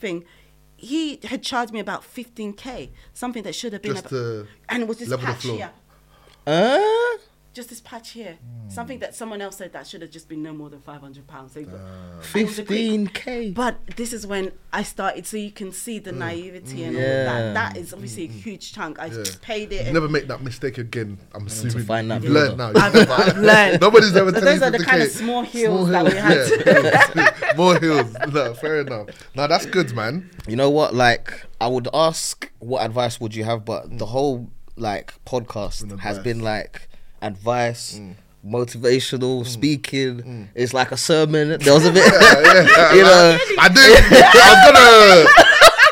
thing. 0.00 0.24
He 0.76 1.18
had 1.24 1.42
charged 1.42 1.72
me 1.72 1.80
about 1.80 2.02
15k, 2.02 2.90
something 3.14 3.42
that 3.44 3.54
should 3.54 3.72
have 3.72 3.82
been 3.82 3.92
Just 3.94 4.06
about, 4.06 4.10
to 4.10 4.46
and 4.68 4.82
it 4.82 4.88
was 4.88 4.98
this 4.98 5.08
level 5.08 5.26
the 5.26 5.32
patch 5.32 5.42
floor. 5.42 5.56
here, 5.56 5.70
Uh, 6.46 7.18
just 7.56 7.70
this 7.70 7.80
patch 7.80 8.10
here, 8.10 8.36
Hmm. 8.42 8.68
something 8.70 8.98
that 9.00 9.14
someone 9.14 9.40
else 9.40 9.56
said 9.56 9.72
that 9.72 9.86
should 9.86 10.02
have 10.02 10.10
just 10.10 10.28
been 10.28 10.42
no 10.42 10.52
more 10.52 10.68
than 10.68 10.80
500 10.82 11.26
pounds. 11.26 11.54
So, 11.54 11.60
and 11.60 11.68
it 11.68 12.44
was 12.46 12.58
a 12.58 12.64
quick- 12.64 12.78
15k. 12.78 13.54
But 13.54 13.74
this 13.96 14.12
is 14.12 14.26
when 14.26 14.52
I 14.72 14.82
started, 14.82 15.26
so 15.26 15.36
you 15.38 15.50
can 15.50 15.72
see 15.72 15.98
Mm. 15.98 16.04
the 16.04 16.12
naivety 16.12 16.84
and 16.84 16.96
all 16.96 17.02
of 17.02 17.08
that. 17.30 17.54
That 17.54 17.76
is 17.78 17.92
obviously 17.94 18.24
a 18.24 18.28
huge 18.28 18.72
chunk. 18.74 18.98
I 18.98 19.06
Yeah. 19.06 19.24
paid 19.40 19.72
it. 19.72 19.86
You 19.86 19.92
never 19.94 20.08
make 20.08 20.28
that 20.28 20.42
mistake 20.42 20.76
again. 20.78 21.18
I'm 21.34 21.46
assuming 21.46 21.84
find 21.86 22.10
that 22.10 22.22
you've 22.22 22.32
learned 22.32 22.58
now. 22.58 22.72
builder. 22.72 22.98
You've 22.98 23.10
I've 23.10 23.38
learned. 23.38 23.80
Nobody's 23.86 24.14
ever 24.16 24.30
So 24.32 24.38
telling 24.40 24.58
those 24.58 24.62
are 24.62 24.72
you 24.72 24.78
the 24.78 24.84
kind 24.84 25.02
of 25.02 25.08
50K. 25.08 25.18
small 25.24 25.42
hills 25.42 25.88
that 25.88 26.04
we 26.04 26.12
had 26.12 26.36
yeah. 27.16 27.52
More 27.56 27.78
hills. 27.80 28.14
No, 28.32 28.52
fair 28.54 28.80
enough. 28.82 29.08
No, 29.34 29.46
that's 29.46 29.64
good, 29.66 29.94
man. 29.94 30.28
You 30.46 30.56
know 30.56 30.68
what? 30.70 30.94
Like, 30.94 31.46
I 31.60 31.68
would 31.68 31.88
ask, 31.94 32.50
what 32.58 32.84
advice 32.84 33.18
would 33.20 33.34
you 33.34 33.44
have? 33.44 33.64
But 33.64 33.96
the 33.98 34.06
whole 34.06 34.50
like 34.76 35.14
podcast 35.24 35.88
Been 35.88 35.98
has 35.98 36.18
advice. 36.18 36.24
been 36.34 36.40
like 36.42 36.88
advice, 37.22 38.00
motivational 38.44 39.46
speaking. 39.46 40.48
It's 40.54 40.72
like 40.74 40.92
a 40.92 40.96
sermon. 40.96 41.58
There 41.60 41.74
was 41.74 41.84
a 41.86 41.92
bit, 41.92 42.04
you 42.04 43.02
know. 43.02 43.38
I 43.58 43.68
did. 43.72 44.02
I'm 44.34 44.58
gonna. 44.66 45.30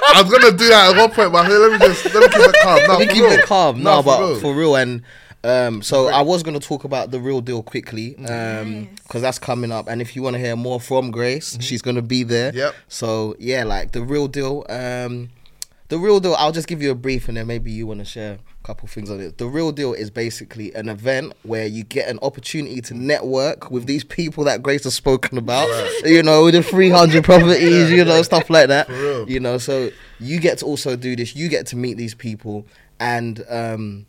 I 0.06 0.22
was 0.22 0.30
gonna 0.30 0.56
do 0.56 0.68
that 0.68 0.92
at 0.94 0.98
one 0.98 1.10
point, 1.10 1.32
but 1.32 1.50
let 1.50 1.72
me 1.72 1.78
just 1.78 2.04
let 2.14 2.14
me 2.22 2.28
keep 2.28 2.48
it 2.54 2.56
calm. 2.62 2.80
No, 2.86 2.98
we 2.98 3.06
for 3.06 3.12
keep 3.12 3.22
real. 3.22 3.32
it 3.32 3.44
calm. 3.46 3.82
No, 3.82 4.02
for 4.02 4.04
but 4.04 4.20
real. 4.20 4.40
for 4.40 4.54
real. 4.54 4.76
And 4.76 5.02
um, 5.42 5.82
so 5.82 6.08
I 6.08 6.22
was 6.22 6.42
going 6.42 6.58
to 6.58 6.66
talk 6.66 6.84
about 6.84 7.10
the 7.10 7.20
real 7.20 7.40
deal 7.42 7.62
quickly 7.62 8.10
because 8.16 8.86
Nice. 9.12 9.20
that's 9.22 9.38
coming 9.38 9.72
up. 9.72 9.88
And 9.88 10.00
if 10.00 10.14
you 10.16 10.22
want 10.22 10.34
to 10.34 10.40
hear 10.40 10.56
more 10.56 10.80
from 10.80 11.10
Grace, 11.10 11.58
she's 11.60 11.82
going 11.82 11.96
to 11.96 12.02
be 12.02 12.22
there. 12.22 12.50
Mm-hmm. 12.50 12.58
Yep. 12.58 12.74
So 12.88 13.34
yeah, 13.38 13.64
like 13.64 13.92
the 13.92 14.02
real 14.02 14.26
deal. 14.28 14.64
Um, 14.68 15.30
the 15.94 16.00
real 16.00 16.18
deal. 16.18 16.34
I'll 16.34 16.50
just 16.50 16.66
give 16.66 16.82
you 16.82 16.90
a 16.90 16.94
brief, 16.96 17.28
and 17.28 17.36
then 17.36 17.46
maybe 17.46 17.70
you 17.70 17.86
want 17.86 18.00
to 18.00 18.04
share 18.04 18.32
a 18.32 18.66
couple 18.66 18.88
things 18.88 19.08
on 19.12 19.20
it. 19.20 19.38
The 19.38 19.46
real 19.46 19.70
deal 19.70 19.92
is 19.92 20.10
basically 20.10 20.74
an 20.74 20.88
event 20.88 21.34
where 21.44 21.66
you 21.66 21.84
get 21.84 22.08
an 22.08 22.18
opportunity 22.20 22.80
to 22.80 22.94
network 22.94 23.70
with 23.70 23.86
these 23.86 24.02
people 24.02 24.42
that 24.42 24.60
Grace 24.60 24.82
has 24.82 24.94
spoken 24.94 25.38
about. 25.38 25.68
You 26.04 26.24
know, 26.24 26.50
the 26.50 26.64
three 26.64 26.90
hundred 26.90 27.22
properties. 27.30 27.92
you 27.92 28.04
know, 28.04 28.20
stuff 28.22 28.50
like 28.50 28.66
that. 28.68 28.88
You 29.28 29.38
know, 29.38 29.56
so 29.56 29.90
you 30.18 30.40
get 30.40 30.58
to 30.58 30.66
also 30.66 30.96
do 30.96 31.14
this. 31.14 31.36
You 31.36 31.48
get 31.48 31.68
to 31.68 31.76
meet 31.76 31.96
these 31.96 32.16
people, 32.16 32.66
and 32.98 33.44
um, 33.48 34.06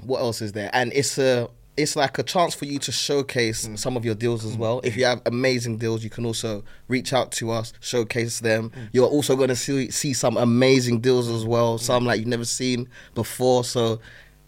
what 0.00 0.20
else 0.20 0.40
is 0.40 0.52
there? 0.52 0.70
And 0.72 0.92
it's 0.92 1.18
a 1.18 1.50
it's 1.78 1.96
like 1.96 2.18
a 2.18 2.22
chance 2.22 2.54
for 2.54 2.64
you 2.66 2.78
to 2.80 2.92
showcase 2.92 3.66
Mm. 3.66 3.78
some 3.78 3.96
of 3.96 4.04
your 4.04 4.14
deals 4.14 4.44
as 4.44 4.56
well. 4.56 4.80
If 4.84 4.96
you 4.96 5.04
have 5.06 5.22
amazing 5.26 5.78
deals, 5.78 6.04
you 6.04 6.10
can 6.10 6.24
also 6.26 6.64
reach 6.88 7.12
out 7.12 7.32
to 7.32 7.50
us, 7.50 7.72
showcase 7.80 8.40
them. 8.40 8.70
Mm. 8.70 8.88
You're 8.92 9.06
also 9.08 9.36
going 9.36 9.48
to 9.48 9.56
see 9.56 9.90
see 9.90 10.12
some 10.12 10.36
amazing 10.36 11.00
deals 11.00 11.28
as 11.28 11.44
well, 11.44 11.78
some 11.78 12.04
like 12.04 12.18
you've 12.18 12.28
never 12.28 12.44
seen 12.44 12.88
before. 13.14 13.64
So. 13.64 14.00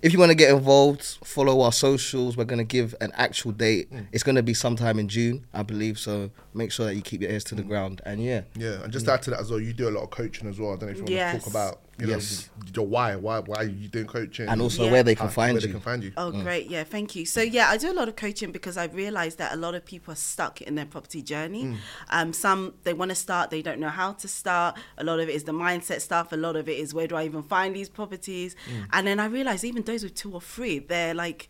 If 0.03 0.14
you 0.14 0.18
want 0.18 0.31
to 0.31 0.35
get 0.35 0.51
involved, 0.51 1.18
follow 1.24 1.61
our 1.61 1.72
socials. 1.72 2.35
We're 2.35 2.47
going 2.47 2.57
to 2.57 2.64
give 2.64 2.95
an 3.03 3.12
actual 3.16 3.53
date. 3.53 3.93
Mm. 3.93 4.07
It's 4.12 4.22
going 4.22 4.37
to 4.37 4.43
be 4.43 4.55
sometime 4.55 4.99
in 4.99 5.09
June, 5.09 5.45
I 5.53 5.62
believe. 5.62 5.99
So 5.99 6.31
make 6.55 6.72
sure 6.72 6.87
that 6.87 6.95
you 6.95 7.03
keep 7.03 7.20
your 7.20 7.31
ears 7.31 7.45
to 7.45 7.55
Mm. 7.55 7.59
the 7.59 7.64
ground. 7.64 8.01
And 8.07 8.24
yeah, 8.24 8.41
Yeah, 8.57 8.83
and 8.83 8.91
just 8.91 9.05
to 9.05 9.12
add 9.12 9.20
to 9.24 9.31
that 9.33 9.41
as 9.41 9.51
well, 9.51 9.61
you 9.61 9.74
do 9.74 9.91
a 9.91 9.95
lot 9.97 10.05
of 10.05 10.09
coaching 10.09 10.49
as 10.49 10.59
well. 10.59 10.72
I 10.72 10.76
don't 10.76 10.87
know 10.89 10.93
if 10.93 10.97
you 11.11 11.16
want 11.16 11.35
to 11.35 11.39
talk 11.41 11.51
about 11.51 11.81
you 12.01 12.07
know 12.07 12.14
Yes. 12.14 12.48
your 12.74 12.86
why, 12.86 13.16
why, 13.16 13.40
why 13.40 13.57
are 13.57 13.64
you 13.64 13.88
doing 13.88 14.07
coaching, 14.07 14.48
and 14.48 14.61
also 14.61 14.84
Yeah. 14.84 14.92
where 14.92 15.03
they 15.03 15.14
can 15.14 15.28
find 15.28 15.55
where 15.55 15.61
you. 15.61 15.66
They 15.68 15.72
can 15.72 15.80
find 15.80 16.03
you. 16.03 16.12
Oh, 16.16 16.32
mm. 16.32 16.42
great. 16.42 16.70
Yeah, 16.70 16.84
thank 16.84 17.14
you. 17.16 17.26
So, 17.26 17.40
yeah, 17.40 17.68
I 17.68 17.76
do 17.76 17.90
a 17.90 17.94
lot 17.94 18.09
of 18.09 18.16
coaching 18.16 18.53
because 18.53 18.76
I 18.76 18.84
realized 18.84 19.38
that 19.38 19.53
a 19.53 19.57
lot 19.57 19.74
of 19.74 19.84
people 19.84 20.12
are 20.12 20.16
stuck 20.16 20.61
in 20.62 20.74
their 20.74 20.86
property 20.86 21.22
journey. 21.22 21.64
Mm. 21.64 21.76
Um, 22.11 22.32
some, 22.32 22.74
they 22.84 22.92
want 22.92 23.11
to 23.11 23.14
start, 23.14 23.51
they 23.51 23.62
don't 23.62 23.80
know 23.80 23.88
how 23.88 24.12
to 24.12 24.28
start. 24.28 24.76
A 24.98 25.05
lot 25.05 25.20
of 25.20 25.28
it 25.28 25.34
is 25.34 25.44
the 25.44 25.53
mindset 25.53 26.01
stuff. 26.01 26.32
A 26.32 26.36
lot 26.36 26.57
of 26.57 26.68
it 26.68 26.78
is 26.78 26.94
where 26.94 27.07
do 27.07 27.16
I 27.16 27.24
even 27.24 27.42
find 27.42 27.74
these 27.74 27.88
properties? 27.88 28.55
Mm. 28.68 28.86
And 28.92 29.07
then 29.07 29.20
I 29.20 29.26
realized 29.26 29.64
even 29.64 29.82
those 29.82 30.03
with 30.03 30.14
two 30.14 30.32
or 30.32 30.40
three, 30.40 30.78
they're 30.78 31.14
like, 31.14 31.48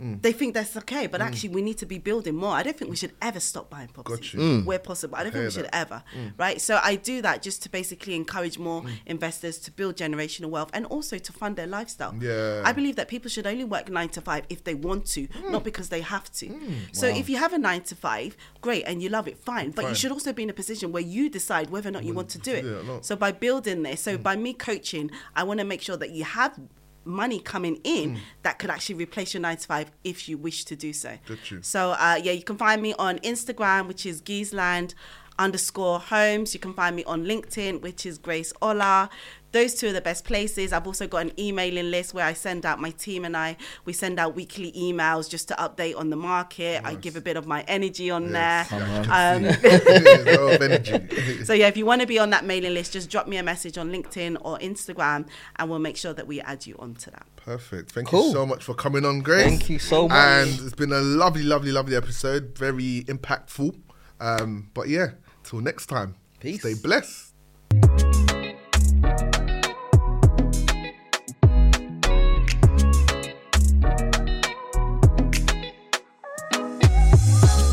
Mm. 0.00 0.22
they 0.22 0.32
think 0.32 0.54
that's 0.54 0.76
okay, 0.76 1.06
but 1.06 1.20
mm. 1.20 1.24
actually 1.26 1.50
we 1.50 1.62
need 1.62 1.78
to 1.78 1.86
be 1.86 1.98
building 1.98 2.34
more. 2.34 2.52
I 2.54 2.62
don't 2.62 2.76
think 2.76 2.90
we 2.90 2.96
should 2.96 3.12
ever 3.20 3.40
stop 3.40 3.68
buying 3.70 3.88
properties 3.88 4.34
you. 4.34 4.40
Mm. 4.40 4.64
where 4.64 4.78
possible. 4.78 5.16
I 5.16 5.22
don't 5.24 5.32
think 5.32 5.42
hear 5.42 5.48
we 5.48 5.50
should 5.52 5.64
that. 5.66 5.74
ever, 5.74 6.02
right? 6.38 6.60
So 6.60 6.80
I 6.82 6.96
do 6.96 7.20
that 7.22 7.42
just 7.42 7.62
to 7.64 7.68
basically 7.70 8.14
encourage 8.14 8.58
more 8.58 8.84
investors 9.06 9.58
to 9.58 9.70
build 9.70 9.96
generational 9.96 10.48
wealth 10.50 10.70
and 10.72 10.86
also 10.86 11.18
to 11.18 11.32
fund 11.32 11.56
their 11.56 11.66
lifestyle. 11.66 12.14
Yeah. 12.20 12.62
I 12.64 12.72
believe 12.72 12.96
that 12.96 13.08
people 13.08 13.28
should 13.30 13.46
only 13.46 13.64
work 13.64 13.88
nine 13.88 14.08
to 14.10 14.20
five 14.20 14.44
if 14.48 14.64
they 14.64 14.74
want 14.74 15.06
to, 15.14 15.26
Hmm. 15.26 15.52
not 15.52 15.64
because 15.64 15.88
they 15.90 16.00
have 16.00 16.30
to. 16.40 16.46
So 16.92 17.06
if 17.06 17.28
you 17.28 17.36
have 17.36 17.52
a 17.52 17.58
nine 17.58 17.82
to 17.82 17.94
five, 17.94 18.36
great, 18.60 18.84
and 18.86 19.02
you 19.02 19.08
love 19.08 19.28
it, 19.28 19.36
fine. 19.38 19.70
But 19.70 19.82
Fine. 19.82 19.90
you 19.90 19.94
should 19.96 20.12
also 20.12 20.32
be 20.32 20.42
in 20.42 20.50
a 20.50 20.52
position 20.52 20.92
where 20.92 21.02
you 21.02 21.28
decide 21.28 21.70
whether 21.70 21.88
or 21.88 21.92
not 21.92 22.04
you 22.04 22.14
want 22.14 22.28
to 22.30 22.38
do 22.38 22.52
it. 22.52 22.62
do 22.62 22.76
it 22.76 22.80
or 22.80 22.84
not. 22.84 23.04
So 23.04 23.16
by 23.16 23.32
building 23.32 23.82
this, 23.82 24.00
so 24.02 24.16
by 24.18 24.36
me 24.36 24.52
coaching, 24.54 25.10
I 25.36 25.42
want 25.44 25.58
to 25.60 25.64
make 25.66 25.82
sure 25.82 25.96
that 25.96 26.10
you 26.10 26.24
have 26.24 26.58
money 27.04 27.40
coming 27.40 27.80
in 27.84 28.10
Hmm. 28.16 28.20
that 28.42 28.58
could 28.58 28.70
actually 28.70 28.96
replace 28.96 29.32
your 29.34 29.40
nine 29.40 29.56
to 29.56 29.66
five 29.66 29.90
if 30.04 30.28
you 30.28 30.36
wish 30.38 30.64
to 30.66 30.76
do 30.76 30.92
so. 30.92 31.18
So 31.62 31.92
uh, 31.92 32.20
yeah, 32.22 32.32
you 32.32 32.42
can 32.42 32.56
find 32.56 32.80
me 32.82 32.94
on 32.98 33.18
Instagram, 33.20 33.88
which 33.88 34.04
is 34.06 34.20
Giesland 34.20 34.94
underscore 35.38 35.98
homes. 36.00 36.52
You 36.52 36.60
can 36.60 36.74
find 36.74 36.94
me 36.94 37.02
on 37.04 37.24
LinkedIn, 37.24 37.80
which 37.80 38.04
is 38.04 38.18
Grace 38.18 38.52
Ola. 38.60 39.08
Those 39.52 39.74
two 39.74 39.88
are 39.88 39.92
the 39.92 40.00
best 40.00 40.24
places. 40.24 40.72
I've 40.72 40.86
also 40.86 41.06
got 41.08 41.22
an 41.22 41.32
emailing 41.38 41.90
list 41.90 42.14
where 42.14 42.24
I 42.24 42.32
send 42.34 42.64
out 42.64 42.80
my 42.80 42.90
team 42.90 43.24
and 43.24 43.36
I 43.36 43.56
we 43.84 43.92
send 43.92 44.18
out 44.20 44.34
weekly 44.36 44.70
emails 44.72 45.28
just 45.28 45.48
to 45.48 45.54
update 45.54 45.96
on 45.98 46.10
the 46.10 46.16
market. 46.16 46.82
I 46.84 46.94
give 46.94 47.16
a 47.16 47.20
bit 47.20 47.36
of 47.36 47.46
my 47.46 47.62
energy 47.66 48.10
on 48.10 48.30
Yes, 48.30 48.70
there. 48.70 48.78
yeah, 48.80 49.34
Um, 49.36 49.44
I 49.44 49.52
can 49.52 49.80
see. 49.80 49.98
There's 49.98 50.36
a 50.38 50.40
lot 50.44 50.54
of 50.54 50.62
energy. 50.62 51.44
so 51.44 51.52
yeah, 51.52 51.66
if 51.66 51.76
you 51.76 51.84
want 51.84 52.00
to 52.00 52.06
be 52.06 52.18
on 52.18 52.30
that 52.30 52.44
mailing 52.44 52.74
list, 52.74 52.92
just 52.92 53.10
drop 53.10 53.26
me 53.26 53.38
a 53.38 53.42
message 53.42 53.76
on 53.76 53.90
LinkedIn 53.90 54.36
or 54.42 54.58
Instagram, 54.58 55.26
and 55.56 55.68
we'll 55.68 55.78
make 55.80 55.96
sure 55.96 56.12
that 56.12 56.26
we 56.26 56.40
add 56.40 56.66
you 56.66 56.76
onto 56.78 57.10
that. 57.10 57.26
Perfect. 57.36 57.90
Thank 57.92 58.08
Cool. 58.08 58.26
you 58.28 58.32
so 58.32 58.46
much 58.46 58.62
for 58.62 58.74
coming 58.74 59.04
on, 59.04 59.20
Grace. 59.20 59.44
Thank 59.46 59.68
you 59.70 59.78
so 59.78 60.06
much. 60.08 60.16
And 60.16 60.48
it's 60.60 60.74
been 60.74 60.92
a 60.92 61.00
lovely, 61.00 61.42
lovely, 61.42 61.72
lovely 61.72 61.96
episode. 61.96 62.56
Very 62.56 63.04
impactful. 63.08 63.76
Um, 64.20 64.70
but 64.74 64.88
yeah, 64.88 65.08
till 65.42 65.60
next 65.60 65.86
time. 65.86 66.14
Peace. 66.38 66.60
Stay 66.60 66.74
blessed. 66.74 68.29